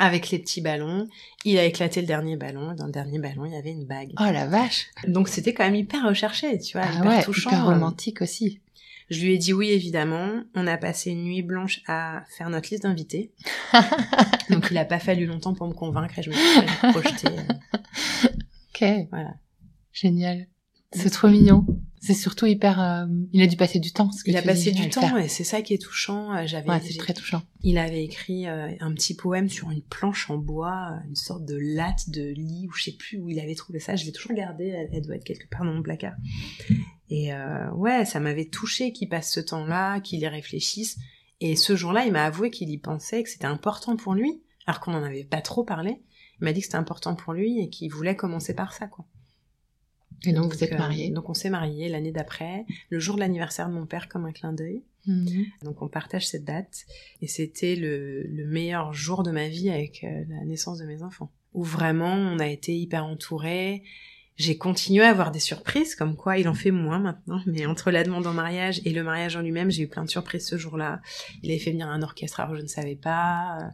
avec 0.00 0.30
les 0.30 0.40
petits 0.40 0.60
ballons? 0.62 1.06
Il 1.44 1.58
a 1.58 1.64
éclaté 1.64 2.00
le 2.00 2.06
dernier 2.08 2.36
ballon. 2.36 2.72
Et 2.72 2.74
dans 2.74 2.86
le 2.86 2.92
dernier 2.92 3.20
ballon, 3.20 3.44
il 3.46 3.52
y 3.52 3.56
avait 3.56 3.70
une 3.70 3.86
bague. 3.86 4.10
Oh 4.18 4.24
la 4.32 4.48
vache 4.48 4.86
Donc, 5.06 5.28
c'était 5.28 5.54
quand 5.54 5.64
même 5.64 5.76
hyper 5.76 6.04
recherché, 6.08 6.58
tu 6.58 6.76
vois, 6.76 6.86
Ah 6.90 6.98
hyper 6.98 7.06
ouais, 7.06 7.22
touchant. 7.22 7.50
hyper 7.50 7.68
euh. 7.68 7.72
romantique 7.74 8.20
aussi. 8.20 8.60
Je 9.10 9.20
lui 9.24 9.34
ai 9.34 9.38
dit 9.38 9.52
oui, 9.52 9.68
évidemment. 9.70 10.42
On 10.54 10.66
a 10.66 10.76
passé 10.78 11.10
une 11.10 11.24
nuit 11.24 11.42
blanche 11.42 11.80
à 11.86 12.24
faire 12.36 12.48
notre 12.50 12.70
liste 12.70 12.84
d'invités. 12.84 13.32
Donc, 14.50 14.68
il 14.70 14.78
a 14.78 14.84
pas 14.84 14.98
fallu 14.98 15.26
longtemps 15.26 15.54
pour 15.54 15.66
me 15.68 15.74
convaincre 15.74 16.18
et 16.18 16.22
je 16.22 16.30
me 16.30 16.34
suis 16.34 16.90
projetée. 16.92 17.28
euh, 17.28 18.28
Ok, 18.74 19.06
Voilà. 19.10 19.34
génial. 19.92 20.46
C'est 20.92 21.10
trop 21.10 21.28
mignon. 21.28 21.66
C'est 22.00 22.14
surtout 22.14 22.46
hyper... 22.46 22.80
euh, 22.80 23.06
Il 23.32 23.40
a 23.42 23.46
dû 23.46 23.56
passer 23.56 23.78
du 23.78 23.90
temps. 23.92 24.10
ce 24.12 24.22
que 24.24 24.30
Il 24.30 24.36
a 24.36 24.42
passé 24.42 24.72
du 24.72 24.88
temps 24.90 25.00
faire. 25.00 25.16
et 25.18 25.28
c'est 25.28 25.42
ça 25.44 25.62
qui 25.62 25.72
est 25.74 25.78
touchant. 25.82 26.34
Euh, 26.36 26.42
J'avais, 26.46 26.68
Ouais, 26.68 26.80
c'est 26.84 26.96
très 26.98 27.14
touchant. 27.14 27.42
il 27.62 27.78
avait 27.78 28.04
écrit 28.04 28.46
euh, 28.46 28.68
un 28.80 28.92
petit 28.92 29.14
poème 29.16 29.48
sur 29.48 29.70
une 29.70 29.80
planche 29.82 30.28
en 30.30 30.36
bois, 30.36 30.98
une 31.08 31.14
sorte 31.16 31.44
de 31.46 31.56
latte 31.56 32.10
de 32.10 32.22
lit 32.36 32.66
ou 32.68 32.72
je 32.74 32.84
sais 32.84 32.92
plus 32.92 33.18
où 33.18 33.28
il 33.30 33.40
avait 33.40 33.54
trouvé 33.54 33.80
ça. 33.80 33.96
Je 33.96 34.04
l'ai 34.04 34.12
toujours 34.12 34.34
gardée. 34.36 34.68
Elle, 34.68 34.88
elle 34.92 35.02
doit 35.02 35.16
être 35.16 35.24
quelque 35.24 35.48
part 35.50 35.64
dans 35.64 35.72
mon 35.72 35.82
placard. 35.82 36.14
Et 37.10 37.32
euh, 37.34 37.70
ouais, 37.72 38.04
ça 38.04 38.20
m'avait 38.20 38.46
touché 38.46 38.92
qu'il 38.92 39.08
passe 39.08 39.32
ce 39.32 39.40
temps-là, 39.40 40.00
qu'il 40.00 40.20
y 40.20 40.26
réfléchisse. 40.26 40.98
Et 41.40 41.56
ce 41.56 41.76
jour-là, 41.76 42.06
il 42.06 42.12
m'a 42.12 42.24
avoué 42.24 42.50
qu'il 42.50 42.70
y 42.70 42.78
pensait, 42.78 43.22
que 43.22 43.28
c'était 43.28 43.44
important 43.44 43.96
pour 43.96 44.14
lui, 44.14 44.42
alors 44.66 44.80
qu'on 44.80 44.92
n'en 44.92 45.02
avait 45.02 45.24
pas 45.24 45.40
trop 45.40 45.64
parlé. 45.64 46.00
Il 46.40 46.44
m'a 46.44 46.52
dit 46.52 46.60
que 46.60 46.66
c'était 46.66 46.76
important 46.76 47.14
pour 47.14 47.32
lui 47.32 47.60
et 47.60 47.68
qu'il 47.68 47.92
voulait 47.92 48.16
commencer 48.16 48.54
par 48.54 48.72
ça, 48.72 48.86
quoi. 48.86 49.04
Et 50.26 50.32
donc, 50.32 50.52
vous 50.52 50.64
êtes 50.64 50.72
euh, 50.72 50.78
mariés. 50.78 51.10
Donc 51.10 51.28
on 51.28 51.34
s'est 51.34 51.50
mariés 51.50 51.88
l'année 51.88 52.12
d'après, 52.12 52.64
le 52.88 52.98
jour 52.98 53.16
de 53.16 53.20
l'anniversaire 53.20 53.68
de 53.68 53.74
mon 53.74 53.86
père 53.86 54.08
comme 54.08 54.24
un 54.24 54.32
clin 54.32 54.52
d'œil. 54.52 54.82
Mhm. 55.06 55.46
Donc 55.62 55.82
on 55.82 55.88
partage 55.88 56.26
cette 56.26 56.44
date 56.44 56.86
et 57.20 57.26
c'était 57.26 57.76
le, 57.76 58.22
le 58.22 58.46
meilleur 58.46 58.94
jour 58.94 59.22
de 59.22 59.30
ma 59.30 59.48
vie 59.48 59.68
avec 59.68 60.02
euh, 60.02 60.24
la 60.28 60.44
naissance 60.44 60.78
de 60.78 60.86
mes 60.86 61.02
enfants. 61.02 61.30
Où 61.52 61.62
vraiment 61.62 62.14
on 62.14 62.38
a 62.38 62.48
été 62.48 62.74
hyper 62.76 63.04
entourés. 63.04 63.82
J'ai 64.36 64.58
continué 64.58 65.04
à 65.04 65.10
avoir 65.10 65.30
des 65.30 65.38
surprises, 65.38 65.94
comme 65.94 66.16
quoi 66.16 66.38
il 66.38 66.48
en 66.48 66.54
fait 66.54 66.72
moins 66.72 66.98
maintenant. 66.98 67.40
Mais 67.46 67.66
entre 67.66 67.90
la 67.92 68.02
demande 68.02 68.26
en 68.26 68.32
mariage 68.32 68.80
et 68.84 68.90
le 68.90 69.04
mariage 69.04 69.36
en 69.36 69.40
lui-même, 69.42 69.70
j'ai 69.70 69.82
eu 69.84 69.88
plein 69.88 70.04
de 70.04 70.10
surprises 70.10 70.46
ce 70.48 70.56
jour-là. 70.58 71.00
Il 71.42 71.50
avait 71.50 71.60
fait 71.60 71.70
venir 71.70 71.88
un 71.88 72.02
orchestre, 72.02 72.40
alors 72.40 72.56
je 72.56 72.62
ne 72.62 72.66
savais 72.66 72.96
pas. 72.96 73.70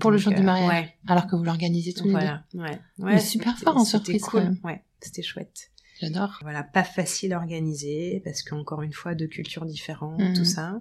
Pour 0.00 0.10
le 0.10 0.18
jour 0.18 0.32
du 0.32 0.40
euh, 0.40 0.44
mariage. 0.44 0.68
Ouais, 0.68 0.94
Alors 1.08 1.26
que 1.26 1.36
vous 1.36 1.44
l'organisez 1.44 1.92
tous 1.92 2.04
les 2.04 2.10
deux. 2.10 2.16
voilà, 2.18 2.44
ouais. 2.54 2.78
Mais 2.98 3.20
super 3.20 3.56
fort 3.58 3.76
en 3.76 3.84
c'était 3.84 4.18
surprise, 4.18 4.22
cool. 4.22 4.40
quand 4.40 4.46
même. 4.46 4.58
Ouais, 4.64 4.84
c'était 5.00 5.22
chouette. 5.22 5.70
J'adore. 6.00 6.38
Voilà, 6.42 6.62
pas 6.62 6.84
facile 6.84 7.32
à 7.32 7.38
organiser 7.38 8.20
parce 8.24 8.42
qu'encore 8.42 8.82
une 8.82 8.92
fois, 8.92 9.14
deux 9.14 9.26
cultures 9.26 9.66
différentes, 9.66 10.18
Mhm. 10.20 10.34
tout 10.34 10.44
ça. 10.44 10.80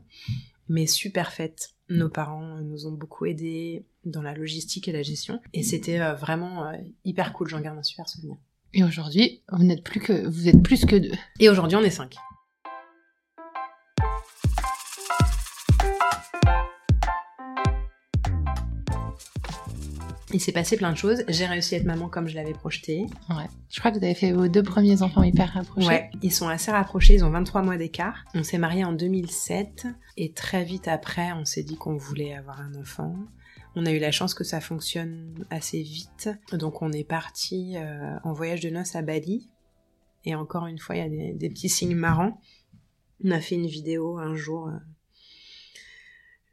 Mais 0.70 0.88
super 0.88 1.32
faite. 1.34 1.72
Nos 1.90 2.10
parents 2.10 2.62
nous 2.62 2.86
ont 2.86 2.92
beaucoup 2.92 3.26
aidés 3.26 3.86
dans 4.06 4.22
la 4.22 4.34
logistique 4.36 4.88
et 4.88 4.92
la 4.92 5.02
gestion. 5.02 5.42
Et 5.54 5.64
c'était 5.64 6.00
euh, 6.00 6.14
vraiment 6.14 6.68
euh, 6.68 6.74
hyper 7.04 7.34
cool. 7.34 7.50
J'en 7.50 7.60
garde 7.62 7.78
un 7.80 7.84
super 7.84 8.08
souvenir. 8.08 8.38
Et 8.74 8.84
aujourd'hui, 8.84 9.42
vous 9.52 9.64
n'êtes 9.64 9.84
plus 9.84 10.00
que, 10.00 10.28
vous 10.28 10.48
êtes 10.48 10.62
plus 10.62 10.86
que 10.86 10.96
deux. 10.96 11.12
Et 11.40 11.50
aujourd'hui, 11.50 11.76
on 11.76 11.82
est 11.82 11.90
cinq. 11.90 12.16
Il 20.32 20.40
s'est 20.40 20.52
passé 20.52 20.78
plein 20.78 20.92
de 20.92 20.98
choses. 20.98 21.24
J'ai 21.28 21.48
réussi 21.48 21.74
à 21.74 21.80
être 21.80 21.86
maman 21.86 22.08
comme 22.08 22.28
je 22.28 22.36
l'avais 22.36 22.54
projeté. 22.54 23.08
Ouais. 23.32 23.48
Je 23.72 23.80
crois 23.80 23.90
que 23.90 23.98
vous 23.98 24.06
avez 24.06 24.14
fait 24.14 24.32
vos 24.32 24.48
deux 24.48 24.62
premiers 24.62 25.02
enfants 25.02 25.24
hyper 25.24 25.52
rapprochés. 25.52 25.88
Ouais, 25.88 26.12
ils 26.22 26.32
sont 26.32 26.48
assez 26.48 26.70
rapprochés, 26.70 27.16
ils 27.16 27.26
ont 27.26 27.32
23 27.32 27.64
mois 27.64 27.78
d'écart. 27.78 28.24
On 28.36 28.44
s'est 28.44 28.60
mariés 28.60 28.86
en 28.86 28.94
2007 28.94 29.88
et 30.18 30.32
très 30.32 30.64
vite 30.64 30.88
après, 30.88 31.32
on 31.34 31.46
s'est 31.46 31.64
dit 31.64 31.78
qu'on 31.78 31.98
voulait 31.98 32.36
avoir 32.36 32.62
un 32.62 32.76
enfant. 32.76 33.16
On 33.76 33.86
a 33.86 33.92
eu 33.92 34.00
la 34.00 34.12
chance 34.12 34.34
que 34.34 34.44
ça 34.44 34.62
fonctionne 34.62 35.46
assez 35.50 35.82
vite. 35.82 36.30
Donc 36.54 36.82
on 36.82 36.92
est 36.92 37.04
parti 37.04 37.78
euh, 37.78 38.18
en 38.24 38.34
voyage 38.34 38.62
de 38.62 38.70
noces 38.70 38.96
à 38.96 39.02
Bali. 39.02 39.50
Et 40.26 40.36
encore 40.36 40.68
une 40.68 40.80
fois, 40.80 40.96
il 40.96 41.00
y 41.00 41.32
a 41.32 41.34
des, 41.34 41.50
petits 41.50 41.70
signes 41.70 41.96
marrants. 41.96 42.42
On 43.24 43.32
a 43.32 43.40
fait 43.40 43.56
une 43.56 43.68
vidéo 43.68 44.18
un 44.18 44.36
jour. 44.36 44.70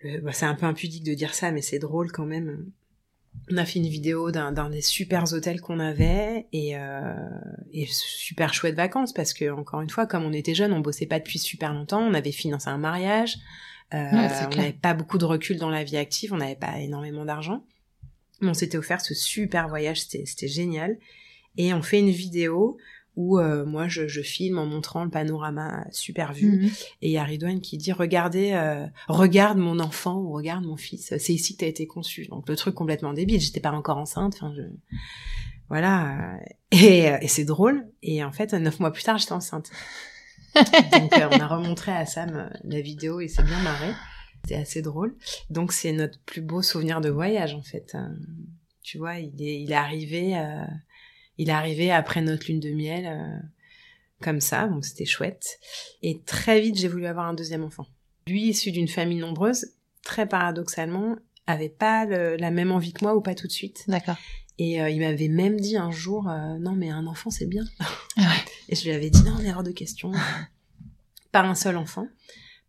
euh, 0.05 0.21
bah, 0.21 0.33
c'est 0.33 0.47
un 0.47 0.55
peu 0.55 0.67
impudique 0.67 1.05
de 1.05 1.15
dire 1.15 1.35
ça, 1.35 1.51
mais 1.51 1.63
c'est 1.63 1.79
drôle 1.79 2.13
quand 2.13 2.27
même. 2.27 2.71
On 3.51 3.57
a 3.59 3.65
fait 3.65 3.79
une 3.79 3.87
vidéo 3.87 4.31
d'un 4.33 4.71
des 4.71 4.81
super 4.81 5.33
hôtels 5.33 5.61
qu'on 5.61 5.79
avait 5.79 6.49
et, 6.53 6.77
euh, 6.77 7.15
super 7.87 8.55
chouette 8.55 8.75
vacances 8.75 9.13
parce 9.13 9.33
que 9.33 9.51
encore 9.51 9.83
une 9.83 9.91
fois, 9.91 10.07
comme 10.07 10.25
on 10.25 10.33
était 10.33 10.55
jeunes, 10.55 10.73
on 10.73 10.81
bossait 10.81 11.07
pas 11.07 11.19
depuis 11.19 11.39
super 11.39 11.73
longtemps, 11.73 12.01
on 12.01 12.15
avait 12.15 12.33
financé 12.33 12.69
un 12.69 12.79
mariage, 12.79 13.37
euh, 13.95 14.11
Ouais, 14.11 14.29
on 14.53 14.57
n'avait 14.57 14.73
pas 14.73 14.95
beaucoup 14.95 15.19
de 15.19 15.25
recul 15.25 15.59
dans 15.59 15.71
la 15.71 15.85
vie 15.85 15.97
active, 15.97 16.33
on 16.33 16.39
n'avait 16.39 16.57
pas 16.57 16.79
énormément 16.79 17.25
d'argent. 17.25 17.65
Mais 18.41 18.49
on 18.49 18.55
s'était 18.55 18.79
offert 18.79 19.01
ce 19.01 19.15
super 19.15 19.69
voyage, 19.69 20.03
c'était 20.03 20.49
génial. 20.49 20.99
Et 21.57 21.73
on 21.73 21.83
fait 21.83 22.01
une 22.01 22.11
vidéo 22.11 22.77
où 23.17 23.39
euh, 23.39 23.65
moi 23.65 23.89
je, 23.89 24.07
je 24.07 24.21
filme 24.21 24.59
en 24.59 24.67
montrant 24.67 25.03
le 25.03 25.11
panorama 25.11 25.87
super 25.91 26.33
vu. 26.35 26.59
Mhm. 26.59 26.71
Et 27.03 27.09
il 27.09 27.11
y 27.11 27.17
a 27.17 27.25
Ridouane 27.25 27.61
qui 27.61 27.79
dit 27.79 27.93
regardez, 27.93 28.53
euh, 28.53 28.87
regarde 29.09 29.59
mon 29.59 29.81
enfant 29.81 30.17
ou 30.19 30.33
regarde 30.33 30.65
mon 30.65 30.77
fils. 30.77 31.15
C'est 31.19 31.33
ici 31.33 31.55
que 31.55 31.61
t'as 31.61 31.67
été 31.67 31.87
conçu. 31.87 32.27
Donc 32.27 32.49
le 32.49 32.57
truc 32.57 32.75
complètement 32.75 33.15
débile. 33.15 33.41
J'étais 33.41 33.61
pas 33.61 33.73
encore 33.73 33.97
enceinte. 33.97 34.35
Enfin 34.37 34.53
je 34.55 34.63
voilà. 35.69 36.39
Et, 36.71 37.11
euh, 37.11 37.19
et 37.23 37.29
c'est 37.29 37.45
drôle. 37.45 37.89
Et 38.03 38.23
en 38.23 38.33
fait 38.33 38.53
neuf 38.53 38.81
mois 38.81 38.93
plus 38.93 39.03
tard 39.03 39.17
j'étais 39.17 39.33
enceinte. 39.33 39.71
Donc 40.57 41.13
euh, 41.13 41.29
on 41.31 41.41
a 41.41 41.47
remontré 41.47 41.93
à 41.93 42.07
Sam 42.07 42.35
euh, 42.35 42.49
la 42.65 42.81
vidéo 42.81 43.21
et 43.21 43.29
c'est 43.29 43.45
bien 43.45 43.61
marré. 43.61 43.93
C'était 44.43 44.61
assez 44.61 44.83
drôle. 44.83 45.17
Donc 45.51 45.73
c'est 45.73 45.93
notre 45.93 46.19
plus 46.21 46.41
beau 46.41 46.63
souvenir 46.63 47.01
de 47.01 47.11
voyage 47.11 47.55
en 47.55 47.63
fait. 47.63 47.95
Euh, 47.95 48.09
tu 48.83 48.99
vois, 48.99 49.19
il 49.19 49.43
est, 49.43 49.75
arrivé, 49.75 50.41
il 51.39 51.49
est 51.49 51.53
arrivé 51.53 51.91
après 51.91 52.23
notre 52.23 52.47
lune 52.47 52.61
de 52.61 52.71
miel. 52.71 53.43
comme 54.23 54.41
ça, 54.41 54.69
donc 54.69 54.85
c'était 54.85 55.05
chouette. 55.05 55.59
Et 56.03 56.21
très 56.21 56.61
vite, 56.61 56.79
j'ai 56.79 56.87
voulu 56.87 57.07
avoir 57.07 57.27
un 57.27 57.35
deuxième 57.35 57.65
enfant. 57.65 57.87
Lui, 58.29 58.45
issu 58.45 58.71
d'une 58.71 58.87
famille 58.87 59.19
nombreuse, 59.19 59.73
très 60.05 60.29
paradoxalement, 60.29 61.17
avait 61.49 61.69
pas 61.69 62.07
la 62.07 62.51
même 62.53 62.71
envie 62.71 62.93
que 62.93 63.05
moi 63.05 63.17
ou 63.17 63.21
pas 63.21 63.35
tout 63.35 63.49
de 63.49 63.53
suite. 63.53 63.83
D'accord. 63.89 64.19
Et 64.59 64.81
euh, 64.81 64.89
il 64.89 65.01
m'avait 65.01 65.29
même 65.29 65.61
dit 65.61 65.77
un 65.77 65.91
jour, 65.91 66.29
euh, 66.29 66.57
non 66.59 66.73
mais 66.73 66.89
un 66.91 67.07
enfant 67.07 67.31
c'est 67.31 67.47
bien. 67.47 67.65
Ah 67.81 67.87
ouais. 68.17 68.27
Et 68.69 68.75
je 68.75 68.85
lui 68.85 68.91
avais 68.93 69.11
dit, 69.11 69.23
non, 69.23 69.37
hors 69.55 69.63
de 69.63 69.71
question. 69.71 70.11
pas 71.33 71.43
un 71.43 71.55
seul 71.55 71.77
enfant. 71.77 72.09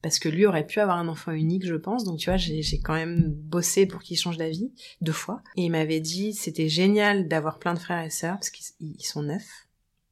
Parce 0.04 0.20
que 0.20 0.30
lui 0.30 0.46
aurait 0.46 0.66
pu 0.68 0.80
avoir 0.80 0.98
un 1.00 1.08
enfant 1.08 1.32
unique, 1.32 1.66
je 1.66 1.74
pense. 1.74 2.04
Donc, 2.04 2.20
tu 2.20 2.30
vois, 2.30 2.38
j'ai 2.38 2.62
quand 2.84 2.94
même 2.94 3.24
bossé 3.34 3.88
pour 3.88 4.04
qu'il 4.04 4.16
change 4.18 4.38
d'avis 4.38 4.72
deux 5.02 5.12
fois. 5.12 5.42
Et 5.56 5.64
il 5.64 5.72
m'avait 5.72 6.00
dit, 6.00 6.34
c'était 6.34 6.70
génial 6.70 7.28
d'avoir 7.28 7.58
plein 7.58 7.74
de 7.74 7.80
frères 7.80 8.04
et 8.06 8.12
sœurs, 8.12 8.36
parce 8.36 8.52
qu'ils 8.52 8.66
ils 8.80 9.04
sont 9.04 9.24
neuf. 9.24 9.44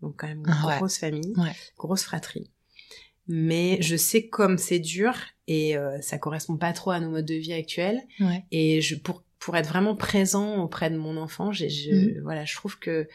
Donc, 0.01 0.15
quand 0.17 0.27
même, 0.27 0.39
une 0.39 0.45
Ah 0.49 0.67
ouais. 0.67 0.77
grosse 0.77 0.97
famille, 0.97 1.33
Ouais. 1.37 1.51
grosse 1.77 2.01
fratrie. 2.03 2.49
Mais 3.27 3.77
je 3.81 3.95
sais 3.95 4.27
comme 4.27 4.57
c'est 4.57 4.79
dur 4.79 5.13
et 5.47 5.77
euh, 5.77 6.01
ça 6.01 6.17
correspond 6.17 6.57
pas 6.57 6.73
trop 6.73 6.89
à 6.91 6.99
nos 6.99 7.09
modes 7.11 7.25
de 7.25 7.35
vie 7.35 7.53
actuels. 7.53 8.01
Et 8.51 8.81
je, 8.81 8.95
pour, 8.95 9.23
pour 9.45 9.55
être 9.55 9.69
vraiment 9.69 9.95
présent 9.95 10.57
auprès 10.57 10.89
de 10.89 10.97
mon 10.97 11.17
enfant, 11.17 11.51
j'ai, 11.51 11.69
je, 11.69 11.91
Mhm. 11.91 12.21
voilà, 12.23 12.45
je 12.45 12.55
trouve 12.55 12.79
que, 12.79 13.07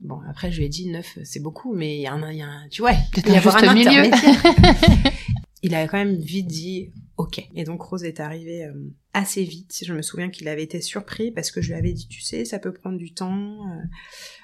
bon, 0.00 0.20
après, 0.30 0.52
je 0.52 0.58
lui 0.58 0.66
ai 0.66 0.68
dit 0.68 0.88
neuf, 0.88 1.18
c'est 1.24 1.40
beaucoup, 1.40 1.74
mais 1.74 1.96
il 1.96 2.02
y 2.02 2.06
a 2.06 2.12
un, 2.12 2.30
il 2.30 2.38
y 2.38 2.42
a 2.42 2.46
un, 2.46 2.68
tu 2.70 2.82
vois, 2.82 2.92
il 2.92 3.22
peut 3.22 3.32
y 3.32 3.36
avoir 3.36 3.56
un 3.56 3.74
milieu. 3.74 3.88
intermédiaire. 3.90 4.42
il 5.64 5.74
a 5.74 5.88
quand 5.88 5.98
même 5.98 6.14
vite 6.14 6.46
dit 6.46 6.92
ok. 7.20 7.48
Et 7.54 7.64
donc 7.64 7.82
Rose 7.82 8.04
est 8.04 8.20
arrivée 8.20 8.64
euh, 8.64 8.72
assez 9.12 9.44
vite. 9.44 9.76
Je 9.84 9.92
me 9.92 10.02
souviens 10.02 10.30
qu'il 10.30 10.48
avait 10.48 10.62
été 10.62 10.80
surpris 10.80 11.30
parce 11.30 11.50
que 11.50 11.60
je 11.60 11.68
lui 11.68 11.74
avais 11.78 11.92
dit, 11.92 12.08
tu 12.08 12.20
sais, 12.20 12.44
ça 12.44 12.58
peut 12.58 12.72
prendre 12.72 12.96
du 12.98 13.12
temps. 13.12 13.66
euh, 13.68 13.82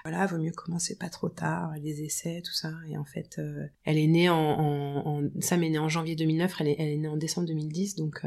voilà, 0.04 0.26
vaut 0.26 0.38
mieux 0.38 0.52
commencer 0.52 0.96
pas 0.96 1.08
trop 1.08 1.28
tard, 1.28 1.72
les 1.82 2.02
essais, 2.02 2.42
tout 2.44 2.52
ça. 2.52 2.72
Et 2.88 2.96
en 2.96 3.04
fait, 3.04 3.36
euh, 3.38 3.66
elle 3.84 3.98
est 3.98 4.06
née 4.06 4.28
en, 4.28 4.36
en, 4.36 5.06
en- 5.24 5.30
Sam 5.40 5.62
est 5.64 5.70
née 5.70 5.78
en 5.78 5.88
janvier 5.88 6.14
2009, 6.16 6.54
elle 6.60 6.68
est, 6.68 6.76
elle 6.78 6.88
est 6.88 6.96
née 6.98 7.08
en 7.08 7.16
décembre 7.16 7.46
2010, 7.48 7.96
donc 7.96 8.22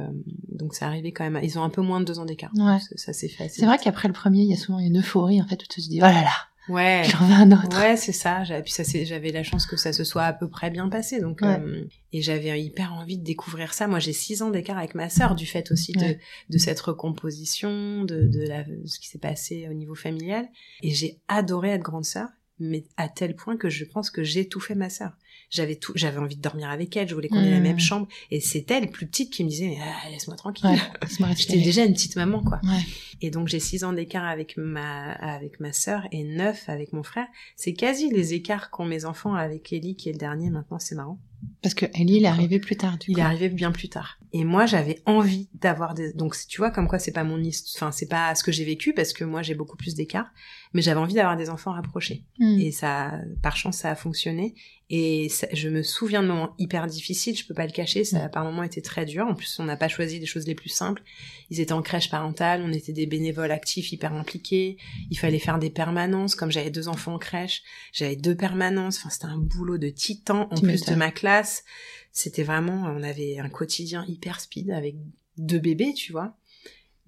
donc 0.50 0.76
ça 0.76 0.88
arrivait 0.88 1.12
quand 1.12 1.24
même. 1.24 1.36
à- 1.38 1.44
Ils 1.44 1.58
ont 1.60 1.64
un 1.64 1.70
peu 1.70 1.82
moins 1.82 2.00
de 2.00 2.06
deux 2.06 2.20
ans 2.20 2.26
d'écart. 2.26 2.52
Ouais. 2.56 2.80
Ça, 2.80 2.96
ça 2.98 3.14
s'est 3.14 3.30
fait. 3.30 3.50
C'est 3.50 3.66
vrai 3.66 3.78
qu'après 3.78 4.08
le 4.08 4.14
premier, 4.14 4.42
il 4.42 4.50
y 4.50 4.54
a 4.54 4.58
souvent 4.58 4.80
une 4.80 5.00
euphorie, 5.00 5.42
en 5.42 5.48
fait, 5.48 5.56
où 5.64 5.68
tu 5.70 5.82
te 5.82 5.88
dis, 5.90 6.00
oh 6.00 6.06
là 6.06 6.22
là, 6.24 6.32
Ouais. 6.68 7.04
j'en 7.10 7.26
veux 7.26 7.34
un 7.34 7.52
autre. 7.52 7.80
Ouais, 7.80 7.96
c'est 7.98 8.12
ça. 8.12 8.44
J'avais- 8.44 8.62
Puis 8.62 8.74
ça, 8.74 8.84
j'avais 8.84 9.32
la 9.32 9.44
chance 9.44 9.66
que 9.66 9.76
ça 9.78 9.92
se 9.94 10.04
soit 10.04 10.24
à 10.24 10.34
peu 10.34 10.48
près 10.50 10.70
bien 10.70 10.88
passé, 10.90 11.20
donc 11.20 11.40
Ouais. 11.42 11.60
euh, 11.60 11.84
et 12.14 12.22
j'avais 12.22 12.62
hyper 12.62 12.94
envie 12.94 13.18
de 13.18 13.24
découvrir 13.24 13.74
ça. 13.74 13.88
Moi, 13.88 14.00
j'ai 14.00 14.14
six 14.14 14.42
ans 14.44 14.50
d'écart 14.52 14.78
avec 14.78 14.94
ma 14.94 15.10
sœur, 15.10 15.34
du 15.36 15.46
fait 15.46 15.72
aussi 15.72 15.94
de, 15.94 16.00
Ouais. 16.02 16.20
de 16.50 16.58
cette 16.58 16.80
recomposition, 16.80 18.04
de, 18.04 18.24
de, 18.28 18.42
la, 18.42 18.64
de 18.64 18.86
ce 18.86 19.00
qui 19.00 19.08
s'est 19.08 19.18
passé 19.20 19.68
au 19.70 19.74
niveau 19.74 19.96
familial. 19.96 20.48
Et 20.84 20.92
j'ai 20.92 21.20
adoré 21.28 21.70
être 21.70 21.82
grande 21.84 22.06
sœur, 22.06 22.30
mais 22.60 22.84
à 22.98 23.08
tel 23.10 23.36
point 23.36 23.58
que 23.58 23.70
je 23.70 23.86
pense 23.86 24.10
que 24.10 24.24
j'ai 24.24 24.48
tout 24.48 24.60
fait 24.60 24.76
ma 24.76 24.90
sœur. 24.90 25.14
J'avais 25.50 25.76
tout, 25.76 25.94
j'avais 25.96 26.18
envie 26.20 26.36
de 26.36 26.42
dormir 26.42 26.70
avec 26.70 26.96
elle, 26.96 27.10
je 27.10 27.16
voulais 27.16 27.28
qu'on 27.28 27.44
ait 27.44 27.50
la 27.50 27.60
Mmh. 27.60 27.64
même 27.64 27.80
chambre, 27.80 28.08
et 28.30 28.40
c'est 28.40 28.70
elle, 28.70 28.90
plus 28.92 29.08
petite, 29.08 29.32
qui 29.34 29.44
me 29.44 29.50
disait, 29.50 29.78
ah, 29.82 30.10
laisse-moi 30.10 30.36
tranquille. 30.38 30.68
Ouais, 30.70 31.36
J'étais 31.38 31.60
déjà 31.60 31.84
une 31.86 31.94
petite 31.94 32.16
maman, 32.16 32.44
quoi. 32.44 32.60
Ouais. 32.64 32.82
Et 33.22 33.32
donc 33.32 33.48
j'ai 33.50 33.60
six 33.60 33.84
ans 33.84 33.92
d'écart 33.92 34.24
avec 34.26 34.56
ma 34.56 35.12
avec 35.12 35.60
ma 35.60 35.74
sœur 35.74 36.04
et 36.14 36.24
neuf 36.24 36.70
avec 36.70 36.94
mon 36.94 37.04
frère. 37.04 37.28
C'est 37.58 37.74
quasi 37.74 38.10
les 38.10 38.34
écarts 38.34 38.70
qu'ont 38.70 38.86
mes 38.86 39.04
enfants 39.04 39.34
avec 39.34 39.74
Ellie 39.74 39.96
qui 39.98 40.08
est 40.08 40.14
le 40.14 40.18
dernier 40.18 40.50
maintenant. 40.50 40.80
C'est 40.80 40.96
marrant. 40.96 41.20
Parce 41.62 41.74
que 41.76 41.86
Ellie, 41.94 42.18
il 42.18 42.24
est 42.24 42.28
arrivé 42.28 42.60
plus 42.60 42.78
tard, 42.78 42.98
du 42.98 43.12
Il 43.12 43.16
coup. 43.16 43.20
est 43.20 43.24
arrivé 43.24 43.50
bien 43.50 43.72
plus 43.74 43.90
tard. 43.90 44.20
Et 44.32 44.46
moi 44.46 44.66
j'avais 44.68 45.02
envie 45.06 45.50
d'avoir 45.56 45.96
des 45.96 46.14
donc 46.14 46.34
tu 46.48 46.60
vois 46.60 46.72
comme 46.72 46.88
quoi 46.88 46.98
c'est 47.00 47.12
pas 47.12 47.26
mon 47.26 47.42
enfin 47.76 47.92
c'est 47.92 48.08
pas 48.08 48.34
ce 48.36 48.44
que 48.44 48.54
j'ai 48.54 48.64
vécu 48.64 48.94
parce 48.94 49.12
que 49.12 49.26
moi 49.26 49.42
j'ai 49.42 49.56
beaucoup 49.56 49.76
plus 49.76 49.96
d'écart. 49.96 50.32
Mais 50.74 50.82
j'avais 50.82 51.00
envie 51.00 51.16
d'avoir 51.16 51.36
des 51.36 51.50
enfants 51.50 51.74
rapprochés. 51.74 52.24
Hmm. 52.38 52.58
Et 52.60 52.72
ça, 52.72 53.20
par 53.42 53.58
chance, 53.58 53.78
ça 53.80 53.90
a 53.90 53.96
fonctionné. 53.96 54.54
Et 54.92 55.30
ça- 55.30 55.48
je 55.54 55.70
me 55.70 55.84
souviens 55.84 56.24
de 56.24 56.28
moments 56.28 56.56
hyper 56.58 56.88
difficiles, 56.88 57.38
je 57.38 57.46
peux 57.46 57.54
pas 57.54 57.68
le 57.68 57.72
cacher, 57.72 58.04
ça 58.04 58.24
a 58.26 58.30
par 58.30 58.44
moments 58.44 58.64
été 58.64 58.82
très 58.82 59.06
dur. 59.06 59.28
En 59.28 59.36
plus, 59.36 59.60
on 59.60 59.64
n'a 59.66 59.78
pas 59.78 59.88
choisi 59.88 60.18
les 60.20 60.26
choses 60.26 60.48
les 60.48 60.56
plus 60.56 60.70
simples. 60.70 61.04
Ils 61.52 61.60
étaient 61.60 61.74
en 61.74 61.84
crèche 61.84 62.10
parentale, 62.10 62.64
on 62.66 62.74
était 62.74 62.92
des 62.94 63.06
bénévoles 63.06 63.52
actifs 63.52 63.92
hyper 63.92 64.14
impliqués. 64.14 64.78
Il 65.12 65.20
fallait 65.20 65.38
faire 65.38 65.60
des 65.60 65.70
permanences. 65.70 66.34
Comme 66.34 66.52
j'avais 66.52 66.72
deux 66.72 66.88
enfants 66.88 67.14
en 67.14 67.20
crèche, 67.20 67.62
j'avais 67.94 68.16
deux 68.16 68.36
permanences. 68.36 68.98
Enfin, 68.98 69.10
c'était 69.12 69.26
un 69.26 69.38
boulot 69.38 69.78
de 69.78 69.90
titan 69.90 70.48
en 70.50 70.56
Tu 70.56 70.64
plus 70.64 70.84
de 70.86 70.96
ma 70.96 71.12
classe. 71.12 71.64
C'était 72.12 72.44
vraiment, 72.44 72.86
on 72.88 73.04
avait 73.04 73.38
un 73.38 73.50
quotidien 73.50 74.04
hyper 74.08 74.40
speed 74.42 74.72
avec 74.72 74.96
deux 75.38 75.60
bébés, 75.60 75.94
tu 75.94 76.12
vois. 76.12 76.36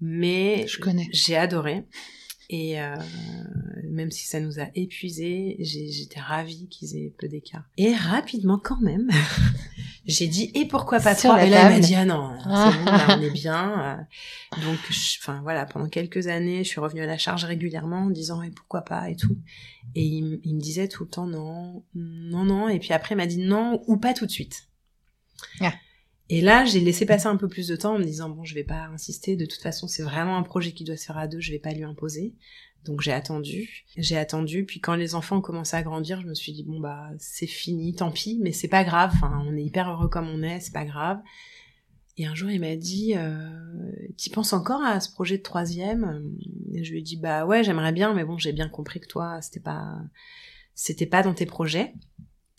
Mais 0.00 0.66
Je 0.68 0.78
connais. 0.78 1.08
j'ai 1.12 1.36
adoré. 1.36 1.84
Et 2.50 2.80
euh, 2.80 2.96
même 3.88 4.10
si 4.10 4.26
ça 4.26 4.40
nous 4.40 4.60
a 4.60 4.66
épuisés, 4.74 5.56
j'étais 5.60 6.20
ravie 6.20 6.68
qu'ils 6.68 6.96
aient 6.96 7.12
peu 7.18 7.28
d'écart. 7.28 7.64
Et 7.76 7.94
rapidement, 7.94 8.58
quand 8.58 8.80
même, 8.80 9.10
j'ai 10.06 10.26
dit 10.26 10.50
et 10.54 10.66
pourquoi 10.66 11.00
pas 11.00 11.14
Sur 11.14 11.30
trois 11.30 11.44
Et 11.44 11.50
là, 11.50 11.70
il 11.70 11.74
m'a 11.74 11.80
dit 11.80 11.94
ah 11.94 12.04
non, 12.04 12.36
c'est 12.42 12.78
bon, 12.78 12.84
là, 12.84 13.16
on 13.18 13.22
est 13.22 13.30
bien. 13.30 13.98
Euh, 14.52 14.60
Donc, 14.62 14.78
enfin 15.20 15.40
voilà, 15.42 15.66
pendant 15.66 15.88
quelques 15.88 16.26
années, 16.26 16.64
je 16.64 16.68
suis 16.68 16.80
revenue 16.80 17.02
à 17.02 17.06
la 17.06 17.18
charge 17.18 17.44
régulièrement 17.44 18.04
en 18.04 18.10
disant 18.10 18.42
et 18.42 18.50
pourquoi 18.50 18.82
pas 18.82 19.08
et 19.08 19.16
tout. 19.16 19.38
Et 19.94 20.04
il 20.04 20.54
me 20.54 20.60
disait 20.60 20.88
tout 20.88 21.04
le 21.04 21.10
temps 21.10 21.26
non, 21.26 21.84
non, 21.94 22.44
non. 22.44 22.68
Et 22.68 22.78
puis 22.78 22.92
après, 22.92 23.14
il 23.14 23.18
m'a 23.18 23.26
dit 23.26 23.38
non 23.38 23.82
ou 23.86 23.96
pas 23.96 24.14
tout 24.14 24.26
de 24.26 24.30
suite. 24.30 24.68
Ah. 25.60 25.72
Et 26.34 26.40
là, 26.40 26.64
j'ai 26.64 26.80
laissé 26.80 27.04
passer 27.04 27.26
un 27.26 27.36
peu 27.36 27.46
plus 27.46 27.68
de 27.68 27.76
temps 27.76 27.96
en 27.96 27.98
me 27.98 28.04
disant 28.04 28.30
bon, 28.30 28.42
je 28.42 28.54
vais 28.54 28.64
pas 28.64 28.86
insister. 28.86 29.36
De 29.36 29.44
toute 29.44 29.60
façon, 29.60 29.86
c'est 29.86 30.02
vraiment 30.02 30.38
un 30.38 30.42
projet 30.42 30.72
qui 30.72 30.82
doit 30.82 30.96
se 30.96 31.04
faire 31.04 31.18
à 31.18 31.28
deux. 31.28 31.40
Je 31.40 31.52
vais 31.52 31.58
pas 31.58 31.72
lui 31.72 31.84
imposer. 31.84 32.32
Donc 32.86 33.02
j'ai 33.02 33.12
attendu, 33.12 33.84
j'ai 33.98 34.16
attendu. 34.16 34.64
Puis 34.64 34.80
quand 34.80 34.94
les 34.94 35.14
enfants 35.14 35.36
ont 35.36 35.40
commencé 35.42 35.76
à 35.76 35.82
grandir, 35.82 36.22
je 36.22 36.26
me 36.26 36.32
suis 36.32 36.52
dit 36.52 36.64
bon 36.64 36.80
bah 36.80 37.10
c'est 37.18 37.46
fini, 37.46 37.94
tant 37.94 38.10
pis. 38.10 38.38
Mais 38.40 38.52
c'est 38.52 38.68
pas 38.68 38.82
grave. 38.82 39.10
Enfin, 39.14 39.44
on 39.46 39.54
est 39.54 39.62
hyper 39.62 39.90
heureux 39.90 40.08
comme 40.08 40.26
on 40.26 40.42
est, 40.42 40.60
c'est 40.60 40.72
pas 40.72 40.86
grave. 40.86 41.20
Et 42.16 42.24
un 42.24 42.34
jour, 42.34 42.50
il 42.50 42.60
m'a 42.60 42.76
dit, 42.76 43.12
euh, 43.14 43.92
tu 44.16 44.30
penses 44.30 44.54
encore 44.54 44.82
à 44.82 45.00
ce 45.00 45.12
projet 45.12 45.36
de 45.36 45.42
troisième? 45.42 46.34
Et 46.72 46.82
je 46.82 46.92
lui 46.92 47.00
ai 47.00 47.02
dit, 47.02 47.18
bah 47.18 47.44
ouais, 47.44 47.62
j'aimerais 47.62 47.92
bien, 47.92 48.14
mais 48.14 48.24
bon, 48.24 48.38
j'ai 48.38 48.52
bien 48.52 48.70
compris 48.70 49.00
que 49.00 49.06
toi, 49.06 49.40
c'était 49.42 49.60
pas, 49.60 49.98
c'était 50.74 51.06
pas 51.06 51.22
dans 51.22 51.34
tes 51.34 51.46
projets. 51.46 51.92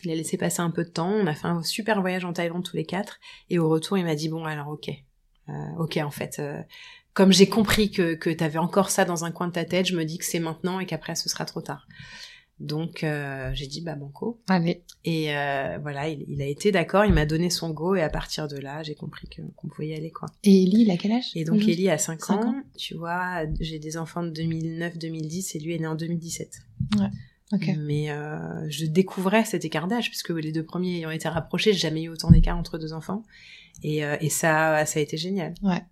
Il 0.04 0.10
a 0.10 0.14
laissé 0.14 0.36
passer 0.36 0.60
un 0.60 0.70
peu 0.70 0.84
de 0.84 0.90
temps. 0.90 1.10
On 1.10 1.26
a 1.26 1.34
fait 1.34 1.46
un 1.46 1.62
super 1.62 2.00
voyage 2.00 2.24
en 2.24 2.32
Thaïlande 2.32 2.64
tous 2.64 2.76
les 2.76 2.84
quatre. 2.86 3.18
Et 3.50 3.58
au 3.58 3.68
retour, 3.68 3.98
il 3.98 4.04
m'a 4.04 4.14
dit 4.14 4.28
bon 4.28 4.44
alors 4.44 4.68
ok, 4.68 4.90
euh, 5.48 5.52
ok 5.78 5.98
en 5.98 6.10
fait. 6.10 6.36
euh, 6.38 6.60
comme 7.12 7.32
j'ai 7.32 7.48
compris 7.48 7.90
que, 7.92 8.14
que 8.14 8.28
tu 8.30 8.42
avais 8.42 8.58
encore 8.58 8.90
ça 8.90 9.04
dans 9.04 9.24
un 9.24 9.30
coin 9.30 9.46
de 9.48 9.52
ta 9.52 9.64
tête, 9.64 9.86
je 9.86 9.96
me 9.96 10.04
dis 10.04 10.18
que 10.18 10.24
c'est 10.24 10.40
maintenant 10.40 10.80
et 10.80 10.86
qu'après 10.86 11.14
ce 11.14 11.28
sera 11.28 11.44
trop 11.44 11.60
tard. 11.60 11.86
Donc 12.60 13.02
euh, 13.02 13.50
j'ai 13.52 13.66
dit 13.66 13.80
bah 13.82 13.94
banco. 13.96 14.40
Allez. 14.48 14.84
Et 15.04 15.36
euh, 15.36 15.78
voilà, 15.82 16.08
il, 16.08 16.24
il 16.28 16.40
a 16.40 16.46
été 16.46 16.70
d'accord, 16.70 17.04
il 17.04 17.12
m'a 17.12 17.26
donné 17.26 17.50
son 17.50 17.70
go 17.70 17.94
et 17.96 18.02
à 18.02 18.08
partir 18.08 18.46
de 18.48 18.56
là, 18.56 18.82
j'ai 18.84 18.94
compris 18.94 19.26
que- 19.28 19.42
qu'on 19.56 19.68
pouvait 19.68 19.88
y 19.88 19.94
aller 19.94 20.12
quoi. 20.12 20.28
Et 20.44 20.62
Ellie, 20.62 20.82
il 20.82 20.90
a 20.92 20.96
quel 20.96 21.12
âge 21.12 21.32
Et 21.34 21.44
donc 21.44 21.62
Ellie 21.62 21.90
a 21.90 21.98
5 21.98 22.20
Cinq 22.24 22.44
ans, 22.44 22.48
ans. 22.50 22.62
tu 22.78 22.94
vois, 22.96 23.42
j'ai 23.60 23.78
des 23.80 23.96
enfants 23.96 24.22
de 24.22 24.30
2009-2010 24.30 25.56
et 25.56 25.60
lui 25.60 25.74
est 25.74 25.78
né 25.78 25.86
en 25.88 25.94
2017. 25.96 26.48
Mais 27.78 28.10
euh, 28.10 28.68
je 28.70 28.86
découvrais 28.86 29.44
cet 29.44 29.64
écart 29.64 29.86
d'âge, 29.86 30.08
puisque 30.10 30.30
les 30.30 30.50
deux 30.52 30.64
premiers 30.64 30.96
ayant 30.98 31.10
été 31.10 31.28
rapprochés, 31.28 31.72
j'ai 31.72 31.78
jamais 31.78 32.02
eu 32.02 32.08
autant 32.08 32.30
d'écart 32.30 32.56
entre 32.58 32.78
deux 32.78 32.92
enfants. 32.92 33.22
Et, 33.82 34.04
euh, 34.04 34.16
et 34.20 34.30
ça, 34.30 34.84
ça 34.86 34.98
a 34.98 35.02
été 35.02 35.16
génial. 35.16 35.54
Ouais. 35.62 35.82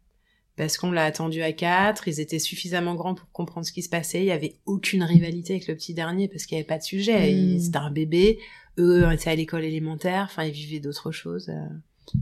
Parce 0.56 0.76
qu'on 0.76 0.90
l'a 0.90 1.04
attendu 1.04 1.42
à 1.42 1.52
quatre, 1.52 2.08
ils 2.08 2.20
étaient 2.20 2.38
suffisamment 2.38 2.94
grands 2.94 3.14
pour 3.14 3.30
comprendre 3.32 3.66
ce 3.66 3.72
qui 3.72 3.82
se 3.82 3.88
passait, 3.88 4.20
il 4.20 4.26
y 4.26 4.30
avait 4.32 4.56
aucune 4.66 5.02
rivalité 5.02 5.54
avec 5.54 5.66
le 5.66 5.74
petit 5.74 5.94
dernier, 5.94 6.28
parce 6.28 6.44
qu'il 6.46 6.56
n'y 6.56 6.60
avait 6.60 6.66
pas 6.68 6.78
de 6.78 6.82
sujet, 6.82 7.32
Mm. 7.32 7.36
Il- 7.38 7.62
c'était 7.62 7.76
un 7.78 7.90
bébé, 7.90 8.38
eux 8.78 9.10
étaient 9.12 9.30
à 9.30 9.34
l'école 9.34 9.64
élémentaire, 9.64 10.26
enfin 10.30 10.44
ils 10.44 10.52
vivaient 10.52 10.80
d'autres 10.80 11.10
choses. 11.10 11.48
euh. 11.48 12.14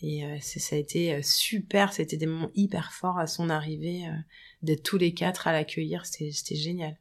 Et 0.00 0.24
euh, 0.24 0.36
ça 0.40 0.74
a 0.74 0.78
été 0.78 1.22
super, 1.22 1.92
c'était 1.92 2.16
des 2.16 2.26
moments 2.26 2.50
hyper 2.56 2.92
forts 2.92 3.18
à 3.18 3.28
son 3.28 3.48
arrivée, 3.50 4.02
d'être 4.62 4.82
tous 4.82 4.98
les 4.98 5.14
quatre 5.14 5.46
à 5.46 5.52
l'accueillir, 5.52 6.04
c'était 6.06 6.56
génial. 6.56 6.96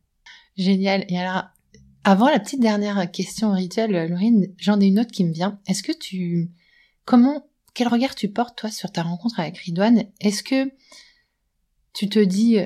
Génial. 0.57 1.05
Et 1.09 1.17
alors, 1.17 1.45
avant 2.03 2.29
la 2.29 2.39
petite 2.39 2.59
dernière 2.59 3.09
question 3.11 3.53
rituelle, 3.53 3.91
Laurine, 4.09 4.53
j'en 4.57 4.79
ai 4.79 4.87
une 4.87 4.99
autre 4.99 5.11
qui 5.11 5.23
me 5.23 5.33
vient. 5.33 5.59
Est-ce 5.67 5.83
que 5.83 5.91
tu, 5.91 6.51
comment, 7.05 7.47
quel 7.73 7.87
regard 7.87 8.15
tu 8.15 8.29
portes 8.29 8.57
toi 8.57 8.71
sur 8.71 8.91
ta 8.91 9.03
rencontre 9.03 9.39
avec 9.39 9.57
Ridouane? 9.57 10.05
Est-ce 10.19 10.43
que 10.43 10.71
tu 11.93 12.09
te 12.09 12.19
dis 12.19 12.57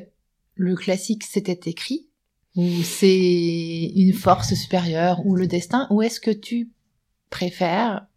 le 0.56 0.76
classique 0.76 1.24
c'était 1.24 1.70
écrit? 1.70 2.08
Ou 2.56 2.84
c'est 2.84 3.92
une 3.96 4.14
force 4.14 4.54
supérieure 4.54 5.26
ou 5.26 5.36
le 5.36 5.48
destin? 5.48 5.88
Ou 5.90 6.02
est-ce 6.02 6.20
que 6.20 6.32
tu 6.32 6.72
préfères 7.30 8.08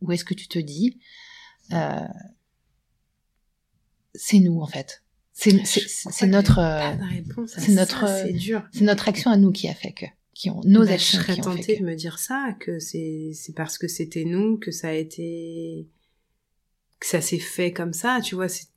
ou 0.00 0.12
est-ce 0.12 0.24
que 0.24 0.34
tu 0.34 0.46
te 0.46 0.58
dis 0.60 1.00
euh, 1.72 2.06
c'est 4.14 4.38
nous 4.38 4.60
en 4.60 4.66
fait? 4.66 5.02
C'est 5.40 6.26
notre 6.26 6.58
euh, 6.58 6.94
c'est 7.46 7.72
notre, 7.72 8.06
c'est 8.08 8.34
euh, 8.34 8.36
dur. 8.36 8.62
c'est 8.72 8.84
notre 8.84 9.08
action 9.08 9.30
à 9.30 9.36
nous 9.36 9.52
qui 9.52 9.68
a 9.68 9.74
fait 9.74 9.92
que 9.92 10.06
qui 10.34 10.50
ont 10.50 10.60
nos 10.64 10.84
Bah, 10.84 10.92
actions 10.92 11.18
je 11.18 11.24
serais 11.24 11.34
qui 11.34 11.40
ont 11.40 11.52
fait 11.52 11.58
tentée 11.60 11.76
que. 11.76 11.82
de 11.82 11.86
me 11.86 11.94
dire 11.94 12.18
ça, 12.18 12.54
que 12.60 12.78
c'est 12.78 13.30
c'est 13.34 13.54
parce 13.54 13.78
que 13.78 13.88
c'était 13.88 14.24
nous 14.24 14.58
que 14.58 14.70
ça 14.70 14.88
a 14.88 14.92
été 14.92 15.88
que 17.00 17.06
ça 17.06 17.20
s'est 17.20 17.38
fait 17.38 17.72
comme 17.72 17.92
ça, 17.92 18.20
tu 18.22 18.34
vois. 18.34 18.48
c'est- 18.48 18.68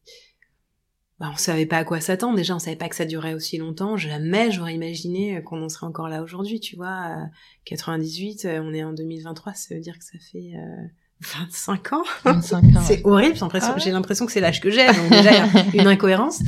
Bah, 1.20 1.30
on 1.34 1.38
savait 1.38 1.66
pas 1.68 1.78
à 1.78 1.84
quoi 1.84 2.00
s'attendre. 2.02 2.36
Déjà, 2.36 2.56
on 2.56 2.60
savait 2.60 2.76
pas 2.76 2.90
que 2.90 2.96
ça 2.96 3.06
durait 3.06 3.34
aussi 3.36 3.58
longtemps. 3.58 3.96
Jamais 3.98 4.52
j'aurais 4.52 4.74
imaginé 4.76 5.42
qu'on 5.44 5.62
en 5.64 5.70
serait 5.70 5.86
encore 5.88 6.08
là 6.10 6.22
aujourd'hui, 6.24 6.60
tu 6.60 6.76
vois. 6.76 7.16
Euh, 7.18 7.26
98, 7.66 8.46
euh, 8.46 8.60
on 8.64 8.74
est 8.74 8.84
en 8.84 8.94
2023, 8.94 9.54
ça 9.54 9.74
veut 9.76 9.82
dire 9.82 9.98
que 10.00 10.04
ça 10.06 10.18
fait 10.32 10.54
euh, 10.56 10.88
25 11.22 11.94
ans. 11.94 12.04
25 12.26 12.64
ans. 12.76 12.82
C'est 12.86 13.02
horrible, 13.06 13.36
j'ai 13.36 13.42
l'impression, 13.42 13.70
Ah 13.72 13.76
ouais 13.76 13.82
j'ai 13.82 13.92
l'impression 13.92 14.26
que 14.26 14.32
c'est 14.32 14.40
l'âge 14.42 14.60
que 14.60 14.70
j'ai, 14.72 14.86
donc 14.88 15.10
déjà 15.10 15.32
il 15.32 15.76
y 15.76 15.80
a 15.80 15.82
une 15.84 15.88
incohérence. 15.88 16.40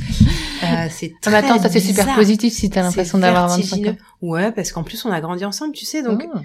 Euh, 0.64 0.86
c'est 0.90 1.14
mais 1.26 1.34
attends, 1.34 1.58
très 1.58 1.68
ça 1.68 1.68
c'est 1.70 1.80
super 1.80 2.14
positif 2.14 2.52
si 2.52 2.70
t'as 2.70 2.82
l'impression 2.82 3.18
d'avoir 3.18 3.48
25 3.48 3.86
ans. 3.88 3.96
Ouais, 4.22 4.50
parce 4.52 4.72
qu'en 4.72 4.82
plus 4.82 5.04
on 5.04 5.10
a 5.10 5.20
grandi 5.20 5.44
ensemble, 5.44 5.74
tu 5.74 5.84
sais, 5.84 6.02
donc 6.02 6.24
Ah. 6.34 6.42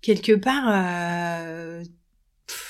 quelque 0.00 0.32
part, 0.32 0.64
euh, 0.68 1.82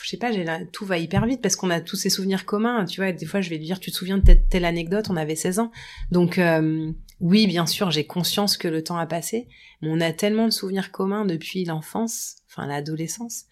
je 0.03 0.09
sais 0.09 0.17
pas, 0.17 0.33
j'ai 0.33 0.43
la- 0.45 0.65
tout 0.65 0.85
va 0.87 0.99
hyper 0.99 1.25
vite 1.27 1.41
parce 1.43 1.55
qu'on 1.57 1.71
a 1.71 1.81
tous 1.81 1.97
ces 1.97 2.11
souvenirs 2.11 2.45
communs. 2.47 2.85
Tu 2.87 3.01
vois, 3.01 3.13
des 3.13 3.27
fois 3.27 3.41
je 3.41 3.51
vais 3.51 3.59
lui 3.59 3.65
dire, 3.67 3.79
tu 3.81 3.91
te 3.91 3.97
souviens 3.97 4.19
de 4.19 4.23
telle, 4.25 4.45
telle 4.49 4.65
anecdote, 4.65 5.07
on 5.11 5.17
avait 5.17 5.37
16 5.37 5.59
ans. 5.59 5.71
Donc 6.11 6.39
euh, 6.39 6.91
oui, 7.21 7.47
bien 7.47 7.67
sûr, 7.67 7.91
j'ai 7.91 8.07
conscience 8.07 8.57
que 8.57 8.69
le 8.69 8.83
temps 8.83 8.97
a 8.99 9.07
passé, 9.07 9.49
mais 9.83 9.89
on 9.91 10.01
a 10.01 10.13
tellement 10.13 10.47
de 10.47 10.53
souvenirs 10.53 10.91
communs 10.93 11.25
depuis 11.27 11.65
l'enfance, 11.65 12.37
enfin 12.51 12.67
l'adolescence. 12.67 13.45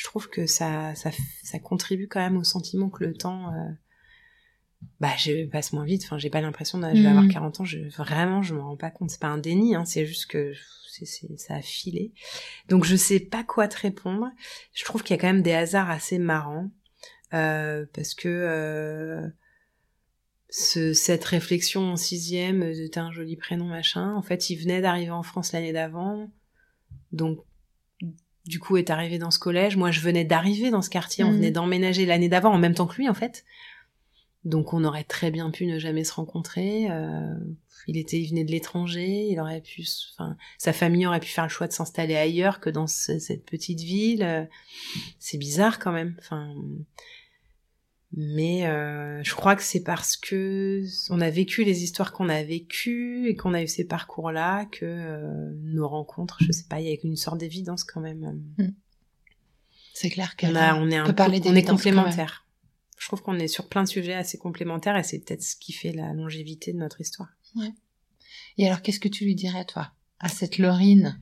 Je 0.00 0.04
trouve 0.06 0.30
que 0.30 0.46
ça, 0.46 0.94
ça, 0.94 1.10
ça 1.42 1.58
contribue 1.58 2.08
quand 2.08 2.20
même 2.20 2.38
au 2.38 2.44
sentiment 2.44 2.88
que 2.88 3.04
le 3.04 3.12
temps, 3.12 3.52
euh, 3.52 3.68
bah, 4.98 5.14
je 5.18 5.44
passe 5.44 5.74
moins 5.74 5.84
vite. 5.84 6.04
Enfin, 6.04 6.16
j'ai 6.16 6.30
pas 6.30 6.40
l'impression 6.40 6.78
de, 6.78 6.88
je 6.94 7.02
vais 7.02 7.08
avoir 7.08 7.28
40 7.28 7.60
ans. 7.60 7.64
Je, 7.66 7.80
vraiment, 7.98 8.40
je 8.40 8.54
m'en 8.54 8.68
rends 8.68 8.76
pas 8.78 8.90
compte. 8.90 9.10
C'est 9.10 9.20
pas 9.20 9.28
un 9.28 9.36
déni, 9.36 9.74
hein, 9.74 9.84
c'est 9.84 10.06
juste 10.06 10.24
que 10.24 10.54
c'est, 10.88 11.04
c'est, 11.04 11.38
ça 11.38 11.56
a 11.56 11.60
filé. 11.60 12.14
Donc, 12.70 12.84
je 12.86 12.96
sais 12.96 13.20
pas 13.20 13.44
quoi 13.44 13.68
te 13.68 13.78
répondre. 13.78 14.30
Je 14.72 14.84
trouve 14.84 15.02
qu'il 15.02 15.14
y 15.14 15.18
a 15.18 15.20
quand 15.20 15.26
même 15.26 15.42
des 15.42 15.52
hasards 15.52 15.90
assez 15.90 16.18
marrants. 16.18 16.70
Euh, 17.34 17.84
parce 17.92 18.14
que 18.14 18.28
euh, 18.28 19.28
ce, 20.48 20.94
cette 20.94 21.24
réflexion 21.26 21.92
en 21.92 21.96
sixième 21.96 22.72
de 22.72 22.86
t'as 22.86 23.02
un 23.02 23.12
joli 23.12 23.36
prénom 23.36 23.66
machin, 23.66 24.14
en 24.14 24.22
fait, 24.22 24.48
il 24.48 24.56
venait 24.56 24.80
d'arriver 24.80 25.10
en 25.10 25.22
France 25.22 25.52
l'année 25.52 25.74
d'avant, 25.74 26.32
donc 27.12 27.44
du 28.46 28.58
coup 28.58 28.76
est 28.76 28.90
arrivé 28.90 29.18
dans 29.18 29.30
ce 29.30 29.38
collège. 29.38 29.76
Moi, 29.76 29.90
je 29.90 30.00
venais 30.00 30.24
d'arriver 30.24 30.70
dans 30.70 30.82
ce 30.82 30.90
quartier, 30.90 31.24
on 31.24 31.28
Mhm. 31.30 31.36
venait 31.36 31.50
d'emménager 31.50 32.06
l'année 32.06 32.28
d'avant 32.28 32.52
en 32.52 32.58
même 32.58 32.74
temps 32.74 32.86
que 32.86 32.96
lui, 32.96 33.08
en 33.08 33.14
fait. 33.14 33.44
Donc, 34.44 34.72
on 34.72 34.84
aurait 34.84 35.04
très 35.04 35.30
bien 35.30 35.50
pu 35.50 35.66
ne 35.66 35.78
jamais 35.78 36.04
se 36.04 36.14
rencontrer. 36.14 36.90
euh, 36.90 37.34
il 37.86 37.96
était, 37.96 38.20
il 38.20 38.28
venait 38.28 38.44
de 38.44 38.50
l'étranger, 38.50 39.26
il 39.30 39.40
aurait 39.40 39.60
pu, 39.62 39.84
enfin, 40.14 40.36
sa 40.58 40.72
famille 40.72 41.06
aurait 41.06 41.18
pu 41.20 41.28
faire 41.28 41.44
le 41.44 41.50
choix 41.50 41.66
de 41.66 41.72
s'installer 41.72 42.14
ailleurs 42.14 42.60
que 42.60 42.68
dans 42.70 42.86
ce- 42.86 43.18
cette 43.18 43.44
petite 43.44 43.80
ville. 43.80 44.22
euh, 44.22 44.44
C'est 45.18 45.38
bizarre 45.38 45.78
quand 45.78 45.92
même. 45.92 46.14
Enfin, 46.20 46.54
mais 48.16 48.66
euh, 48.66 49.22
je 49.22 49.34
crois 49.34 49.54
que 49.56 49.62
c'est 49.62 49.82
parce 49.84 50.16
que 50.16 50.82
on 51.10 51.20
a 51.20 51.30
vécu 51.30 51.62
les 51.64 51.84
histoires 51.84 52.12
qu'on 52.12 52.28
a 52.28 52.42
vécues 52.42 53.28
et 53.28 53.36
qu'on 53.36 53.54
a 53.54 53.62
eu 53.62 53.68
ces 53.68 53.84
parcours-là 53.84 54.64
que 54.66 54.84
euh, 54.84 55.52
nos 55.62 55.88
rencontres, 55.88 56.38
je 56.40 56.50
sais 56.50 56.64
pas, 56.68 56.80
il 56.80 56.88
y 56.88 56.92
a 56.92 56.96
une 57.04 57.16
sorte 57.16 57.38
d'évidence 57.38 57.84
quand 57.84 58.00
même. 58.00 58.42
C'est 59.94 60.10
clair 60.10 60.34
On, 60.42 60.46
qu'on 60.48 60.56
on 60.56 60.90
est 60.90 60.96
un 60.96 61.04
peu- 61.06 61.12
parler 61.12 61.40
on 61.44 61.54
est 61.54 61.62
complémentaires. 61.62 62.46
Je 62.98 63.06
trouve 63.06 63.22
qu'on 63.22 63.38
est 63.38 63.48
sur 63.48 63.68
plein 63.68 63.82
de 63.84 63.88
sujets 63.88 64.14
assez 64.14 64.38
complémentaires 64.38 64.96
et 64.96 65.02
c'est 65.02 65.20
peut-être 65.20 65.42
ce 65.42 65.56
qui 65.56 65.72
fait 65.72 65.92
la 65.92 66.12
longévité 66.12 66.72
de 66.72 66.78
notre 66.78 67.00
histoire. 67.00 67.28
Et 68.58 68.66
alors, 68.66 68.82
qu'est-ce 68.82 69.00
que 69.00 69.08
tu 69.08 69.24
lui 69.24 69.34
dirais, 69.34 69.64
toi, 69.64 69.92
à 70.18 70.28
cette 70.28 70.58
Laurine? 70.58 71.18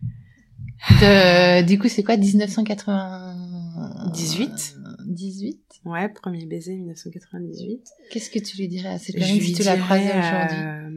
De, 1.00 1.62
du 1.62 1.78
coup, 1.78 1.88
c'est 1.88 2.02
quoi, 2.02 2.16
1998 2.16 4.12
18 4.12 4.76
Ouais, 5.84 6.08
premier 6.08 6.46
baiser 6.46 6.76
1998. 6.76 7.88
Qu'est-ce 8.10 8.30
que 8.30 8.38
tu 8.38 8.56
lui 8.56 8.68
dirais 8.68 8.90
à 8.90 8.98
cette 8.98 9.16
lui 9.16 9.40
si 9.40 9.54
tu 9.54 9.62
la 9.62 9.74
dirais, 9.74 9.84
croisais 9.84 10.18
aujourd'hui 10.18 10.58
euh, 10.58 10.90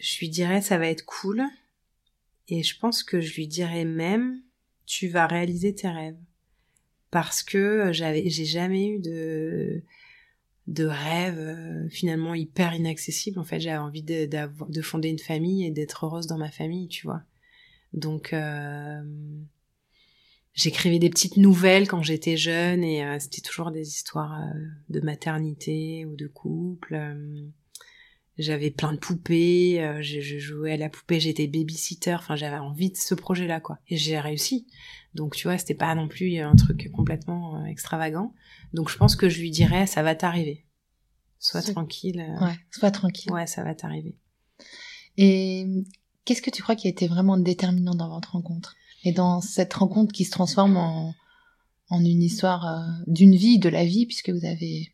Je 0.00 0.18
lui 0.20 0.28
dirais 0.28 0.60
ça 0.60 0.78
va 0.78 0.86
être 0.86 1.04
cool. 1.04 1.42
Et 2.48 2.62
je 2.62 2.78
pense 2.78 3.02
que 3.02 3.20
je 3.20 3.34
lui 3.34 3.46
dirais 3.46 3.84
même 3.84 4.40
tu 4.86 5.08
vas 5.08 5.26
réaliser 5.26 5.74
tes 5.74 5.88
rêves. 5.88 6.18
Parce 7.10 7.42
que 7.42 7.90
j'avais 7.92 8.28
j'ai 8.30 8.44
jamais 8.44 8.88
eu 8.88 8.98
de 9.00 9.82
de 10.66 10.84
rêve 10.84 11.38
euh, 11.38 11.88
finalement 11.88 12.34
hyper 12.34 12.74
inaccessible 12.74 13.40
en 13.40 13.44
fait 13.44 13.58
j'avais 13.58 13.78
envie 13.78 14.04
de, 14.04 14.26
de 14.26 14.82
fonder 14.82 15.08
une 15.08 15.18
famille 15.18 15.66
et 15.66 15.72
d'être 15.72 16.04
heureuse 16.04 16.28
dans 16.28 16.38
ma 16.38 16.50
famille 16.50 16.86
tu 16.86 17.06
vois 17.06 17.22
donc 17.92 18.32
euh, 18.32 19.02
j'écrivais 20.60 20.98
des 20.98 21.10
petites 21.10 21.36
nouvelles 21.36 21.88
quand 21.88 22.02
j'étais 22.02 22.36
jeune 22.36 22.84
et 22.84 23.04
euh, 23.04 23.18
c'était 23.18 23.40
toujours 23.40 23.70
des 23.70 23.88
histoires 23.88 24.38
euh, 24.40 24.58
de 24.88 25.00
maternité 25.00 26.04
ou 26.04 26.16
de 26.16 26.26
couple 26.26 26.94
euh, 26.94 27.48
j'avais 28.36 28.70
plein 28.70 28.92
de 28.92 28.98
poupées 28.98 29.98
je, 30.02 30.20
je 30.20 30.38
jouais 30.38 30.72
à 30.72 30.76
la 30.76 30.88
poupée 30.90 31.18
j'étais 31.20 31.46
babysitter 31.46 32.14
enfin 32.14 32.36
j'avais 32.36 32.58
envie 32.58 32.90
de 32.90 32.96
ce 32.96 33.14
projet 33.14 33.46
là 33.46 33.60
quoi. 33.60 33.78
Et 33.88 33.96
j'ai 33.98 34.18
réussi. 34.18 34.66
Donc 35.14 35.34
tu 35.36 35.46
vois 35.46 35.58
c'était 35.58 35.74
pas 35.74 35.94
non 35.94 36.08
plus 36.08 36.38
un 36.38 36.54
truc 36.56 36.90
complètement 36.92 37.66
extravagant. 37.66 38.32
Donc 38.72 38.88
je 38.88 38.96
pense 38.96 39.14
que 39.14 39.28
je 39.28 39.40
lui 39.40 39.50
dirais 39.50 39.86
ça 39.86 40.02
va 40.02 40.14
t'arriver. 40.14 40.64
Sois 41.38 41.60
tranquille 41.60 42.24
Ouais, 42.40 42.56
sois 42.70 42.90
tranquille. 42.90 43.30
ouais 43.32 43.46
ça 43.46 43.62
va 43.62 43.74
t'arriver. 43.74 44.16
Et 45.18 45.66
qu'est-ce 46.24 46.40
que 46.40 46.50
tu 46.50 46.62
crois 46.62 46.76
qui 46.76 46.86
a 46.86 46.90
été 46.90 47.08
vraiment 47.08 47.36
déterminant 47.36 47.94
dans 47.94 48.08
votre 48.08 48.32
rencontre? 48.32 48.74
Et 49.04 49.12
dans 49.12 49.40
cette 49.40 49.72
rencontre 49.74 50.12
qui 50.12 50.24
se 50.24 50.30
transforme 50.30 50.76
en, 50.76 51.14
en 51.88 52.04
une 52.04 52.22
histoire 52.22 52.66
euh, 52.66 53.02
d'une 53.06 53.34
vie, 53.34 53.58
de 53.58 53.68
la 53.68 53.84
vie, 53.84 54.06
puisque 54.06 54.30
vous 54.30 54.44
avez, 54.44 54.92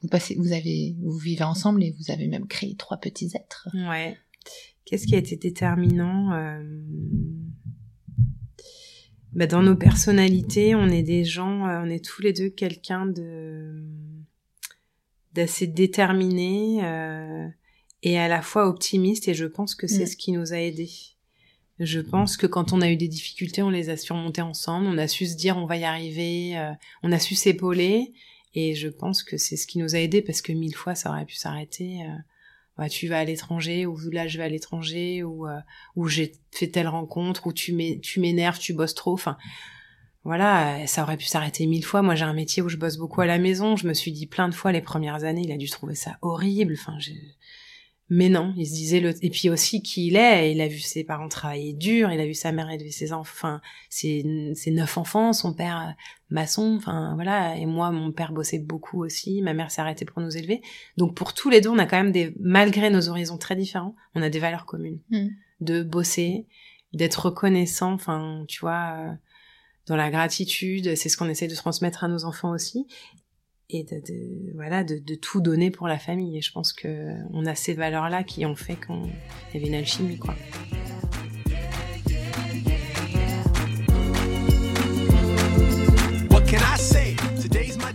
vous 0.00 0.08
passez, 0.08 0.34
vous 0.36 0.52
avez, 0.52 0.96
vous 1.02 1.18
vivez 1.18 1.44
ensemble 1.44 1.82
et 1.84 1.94
vous 1.98 2.10
avez 2.10 2.26
même 2.28 2.46
créé 2.46 2.74
trois 2.76 2.96
petits 2.96 3.30
êtres. 3.34 3.68
Ouais. 3.74 4.16
Qu'est-ce 4.84 5.06
qui 5.06 5.14
a 5.14 5.18
été 5.18 5.36
déterminant 5.36 6.32
euh, 6.32 6.62
bah, 9.32 9.46
Dans 9.46 9.62
nos 9.62 9.76
personnalités, 9.76 10.74
on 10.74 10.88
est 10.88 11.02
des 11.02 11.24
gens, 11.24 11.66
euh, 11.68 11.82
on 11.84 11.88
est 11.88 12.04
tous 12.04 12.22
les 12.22 12.32
deux 12.32 12.50
quelqu'un 12.50 13.06
de 13.06 13.84
d'assez 15.34 15.66
déterminé 15.66 16.84
euh, 16.84 17.48
et 18.02 18.18
à 18.18 18.28
la 18.28 18.42
fois 18.42 18.68
optimiste 18.68 19.28
et 19.28 19.34
je 19.34 19.46
pense 19.46 19.74
que 19.74 19.86
c'est 19.86 20.02
Mm. 20.02 20.06
ce 20.06 20.16
qui 20.16 20.32
nous 20.32 20.52
a 20.52 20.58
aidés. 20.58 20.90
Je 21.84 22.00
pense 22.00 22.36
que 22.36 22.46
quand 22.46 22.72
on 22.72 22.80
a 22.80 22.88
eu 22.90 22.96
des 22.96 23.08
difficultés, 23.08 23.62
on 23.62 23.70
les 23.70 23.88
a 23.90 23.96
surmontées 23.96 24.42
ensemble. 24.42 24.86
On 24.86 24.98
a 24.98 25.08
su 25.08 25.26
se 25.26 25.36
dire 25.36 25.56
on 25.56 25.66
va 25.66 25.76
y 25.76 25.84
arriver. 25.84 26.56
euh, 26.56 26.72
on 27.02 27.10
a 27.12 27.18
su 27.18 27.34
s'épauler. 27.34 28.12
Et 28.54 28.74
je 28.74 28.88
pense 28.88 29.22
que 29.22 29.36
c'est 29.38 29.56
ce 29.56 29.66
qui 29.66 29.78
nous 29.78 29.94
a 29.94 29.98
aidés 29.98 30.22
parce 30.22 30.42
que 30.42 30.52
mille 30.52 30.74
fois 30.74 30.94
ça 30.94 31.10
aurait 31.10 31.24
pu 31.26 31.34
s'arrêter. 31.34 32.02
euh, 32.02 32.16
Ouais, 32.78 32.88
tu 32.88 33.06
vas 33.06 33.18
à 33.18 33.24
l'étranger 33.24 33.84
ou 33.84 33.98
là 34.10 34.26
je 34.28 34.38
vais 34.38 34.44
à 34.44 34.48
l'étranger 34.48 35.22
ou 35.22 35.46
euh, 35.46 35.58
j'ai 36.06 36.32
fait 36.52 36.68
telle 36.68 36.88
rencontre 36.88 37.46
ou 37.46 37.52
tu 37.52 37.72
m'é- 37.74 38.00
tu 38.00 38.18
m'énerves, 38.18 38.58
tu 38.58 38.72
bosses 38.72 38.94
trop. 38.94 39.12
Enfin 39.12 39.36
voilà, 40.24 40.86
ça 40.86 41.02
aurait 41.02 41.16
pu 41.16 41.26
s'arrêter 41.26 41.66
mille 41.66 41.84
fois. 41.84 42.00
Moi 42.02 42.14
j'ai 42.14 42.24
un 42.24 42.32
métier 42.32 42.62
où 42.62 42.68
je 42.68 42.76
bosse 42.78 42.96
beaucoup 42.96 43.20
à 43.20 43.26
la 43.26 43.38
maison. 43.38 43.76
Je 43.76 43.86
me 43.88 43.92
suis 43.94 44.12
dit 44.12 44.26
plein 44.26 44.48
de 44.48 44.54
fois 44.54 44.72
les 44.72 44.80
premières 44.80 45.24
années, 45.24 45.42
il 45.44 45.52
a 45.52 45.56
dû 45.56 45.68
trouver 45.68 45.94
ça 45.94 46.16
horrible. 46.22 46.74
Enfin 46.78 46.96
mais 48.14 48.28
non, 48.28 48.52
il 48.58 48.66
se 48.66 48.74
disait 48.74 49.00
le 49.00 49.14
et 49.24 49.30
puis 49.30 49.48
aussi 49.48 49.82
qui 49.82 50.08
il 50.08 50.16
est, 50.16 50.52
il 50.52 50.60
a 50.60 50.68
vu 50.68 50.80
ses 50.80 51.02
parents 51.02 51.30
travailler 51.30 51.72
dur, 51.72 52.12
il 52.12 52.20
a 52.20 52.26
vu 52.26 52.34
sa 52.34 52.52
mère 52.52 52.68
élever 52.68 52.90
ses 52.90 53.14
enfants, 53.14 53.58
ses, 53.88 54.52
ses 54.54 54.70
neuf 54.70 54.98
enfants, 54.98 55.32
son 55.32 55.54
père 55.54 55.80
euh, 55.80 55.92
maçon, 56.28 56.74
enfin 56.76 57.14
voilà, 57.14 57.56
et 57.56 57.64
moi 57.64 57.90
mon 57.90 58.12
père 58.12 58.32
bossait 58.32 58.58
beaucoup 58.58 59.02
aussi, 59.02 59.40
ma 59.40 59.54
mère 59.54 59.70
s'est 59.70 59.80
arrêtée 59.80 60.04
pour 60.04 60.20
nous 60.20 60.36
élever. 60.36 60.60
Donc 60.98 61.14
pour 61.14 61.32
tous 61.32 61.48
les 61.48 61.62
deux, 61.62 61.70
on 61.70 61.78
a 61.78 61.86
quand 61.86 61.96
même 61.96 62.12
des 62.12 62.34
malgré 62.38 62.90
nos 62.90 63.08
horizons 63.08 63.38
très 63.38 63.56
différents, 63.56 63.96
on 64.14 64.20
a 64.20 64.28
des 64.28 64.40
valeurs 64.40 64.66
communes 64.66 65.00
Mm. 65.08 65.28
de 65.60 65.82
bosser, 65.82 66.46
d'être 66.92 67.26
reconnaissant, 67.26 67.94
enfin 67.94 68.44
tu 68.46 68.60
vois 68.60 68.94
euh, 68.98 69.12
dans 69.86 69.96
la 69.96 70.10
gratitude, 70.10 70.96
c'est 70.96 71.08
ce 71.08 71.16
qu'on 71.16 71.30
essaie 71.30 71.48
de 71.48 71.54
transmettre 71.54 72.04
à 72.04 72.08
nos 72.08 72.26
enfants 72.26 72.50
aussi 72.50 72.86
et 73.72 73.84
de, 73.84 73.96
de- 73.96 74.52
voilà 74.54 74.84
de, 74.84 74.98
de 74.98 75.14
tout 75.14 75.40
donner 75.40 75.70
pour 75.70 75.88
la 75.88 75.98
famille. 75.98 76.36
Et 76.38 76.42
je 76.42 76.52
pense 76.52 76.72
que 76.72 77.14
on 77.32 77.46
a 77.46 77.54
ces 77.54 77.74
valeurs 77.74 78.08
là 78.08 78.22
qui 78.22 78.44
ont 78.46 78.56
fait 78.56 78.76
qu'on 78.76 79.06
y 79.54 79.56
avait 79.56 79.66
une 79.66 79.74
alchimie 79.74 80.18
quoi. 80.18 80.34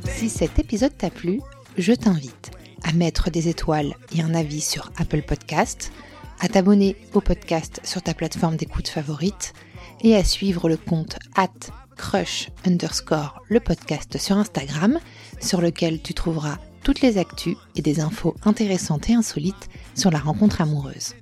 Si 0.05 0.29
cet 0.29 0.59
épisode 0.59 0.97
t'a 0.97 1.09
plu, 1.09 1.41
je 1.77 1.93
t'invite 1.93 2.51
à 2.83 2.93
mettre 2.93 3.29
des 3.29 3.47
étoiles 3.49 3.93
et 4.15 4.21
un 4.21 4.33
avis 4.33 4.61
sur 4.61 4.91
Apple 4.97 5.21
Podcast, 5.21 5.91
à 6.39 6.47
t'abonner 6.47 6.95
au 7.13 7.21
podcast 7.21 7.79
sur 7.83 8.01
ta 8.01 8.13
plateforme 8.13 8.55
d'écoute 8.55 8.87
favorite 8.87 9.53
et 10.01 10.15
à 10.15 10.23
suivre 10.23 10.69
le 10.69 10.77
compte 10.77 11.17
at 11.35 11.49
crush 11.97 12.49
underscore 12.65 13.41
le 13.49 13.59
podcast 13.59 14.17
sur 14.17 14.37
Instagram 14.37 14.99
sur 15.41 15.59
lequel 15.59 16.01
tu 16.01 16.13
trouveras 16.13 16.59
toutes 16.83 17.01
les 17.01 17.17
actus 17.17 17.57
et 17.75 17.81
des 17.81 17.99
infos 17.99 18.37
intéressantes 18.45 19.09
et 19.09 19.15
insolites 19.15 19.67
sur 19.95 20.11
la 20.11 20.19
rencontre 20.19 20.61
amoureuse. 20.61 21.15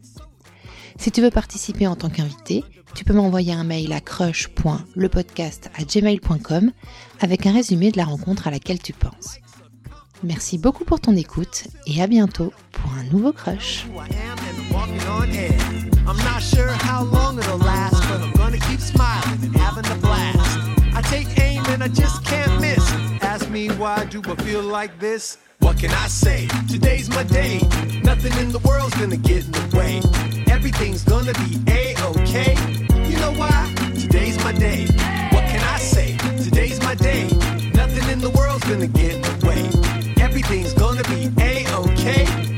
Si 0.97 1.11
tu 1.11 1.21
veux 1.21 1.31
participer 1.31 1.87
en 1.87 1.95
tant 1.95 2.09
qu'invité, 2.09 2.63
tu 2.93 3.03
peux 3.03 3.13
m'envoyer 3.13 3.53
un 3.53 3.63
mail 3.63 3.91
à 3.93 4.01
crush.lepodcast@gmail.com 4.01 6.71
avec 7.19 7.47
un 7.47 7.53
résumé 7.53 7.91
de 7.91 7.97
la 7.97 8.05
rencontre 8.05 8.47
à 8.47 8.51
laquelle 8.51 8.81
tu 8.81 8.93
penses. 8.93 9.39
Merci 10.23 10.57
beaucoup 10.57 10.85
pour 10.85 10.99
ton 10.99 11.15
écoute 11.15 11.67
et 11.87 12.01
à 12.01 12.07
bientôt 12.07 12.51
pour 12.71 12.91
un 12.93 13.03
nouveau 13.11 13.31
crush. 13.33 13.85
I 21.85 21.87
just 21.87 22.25
can't 22.25 22.59
miss. 22.59 22.83
Ask 23.21 23.47
me 23.51 23.67
why 23.67 24.05
do 24.05 24.19
I 24.25 24.33
feel 24.37 24.63
like 24.63 24.97
this? 24.99 25.37
What 25.59 25.77
can 25.77 25.91
I 25.91 26.07
say? 26.07 26.47
Today's 26.67 27.09
my 27.11 27.21
day. 27.21 27.59
Nothing 28.01 28.33
in 28.39 28.51
the 28.51 28.57
world's 28.65 28.95
gonna 28.95 29.17
get 29.17 29.45
in 29.45 29.51
the 29.51 29.77
way. 29.77 30.01
Everything's 30.51 31.03
gonna 31.03 31.33
be 31.33 31.61
a-okay. 31.69 32.55
You 33.07 33.19
know 33.19 33.33
why? 33.33 33.71
Today's 33.93 34.43
my 34.43 34.51
day. 34.51 34.87
What 35.29 35.45
can 35.45 35.63
I 35.63 35.77
say? 35.77 36.17
Today's 36.43 36.81
my 36.81 36.95
day. 36.95 37.25
Nothing 37.75 38.09
in 38.09 38.19
the 38.19 38.31
world's 38.35 38.63
gonna 38.63 38.87
get 38.87 39.17
in 39.17 39.21
the 39.21 39.45
way. 39.45 40.23
Everything's 40.23 40.73
gonna 40.73 41.03
be 41.03 41.29
a-okay. 41.39 42.54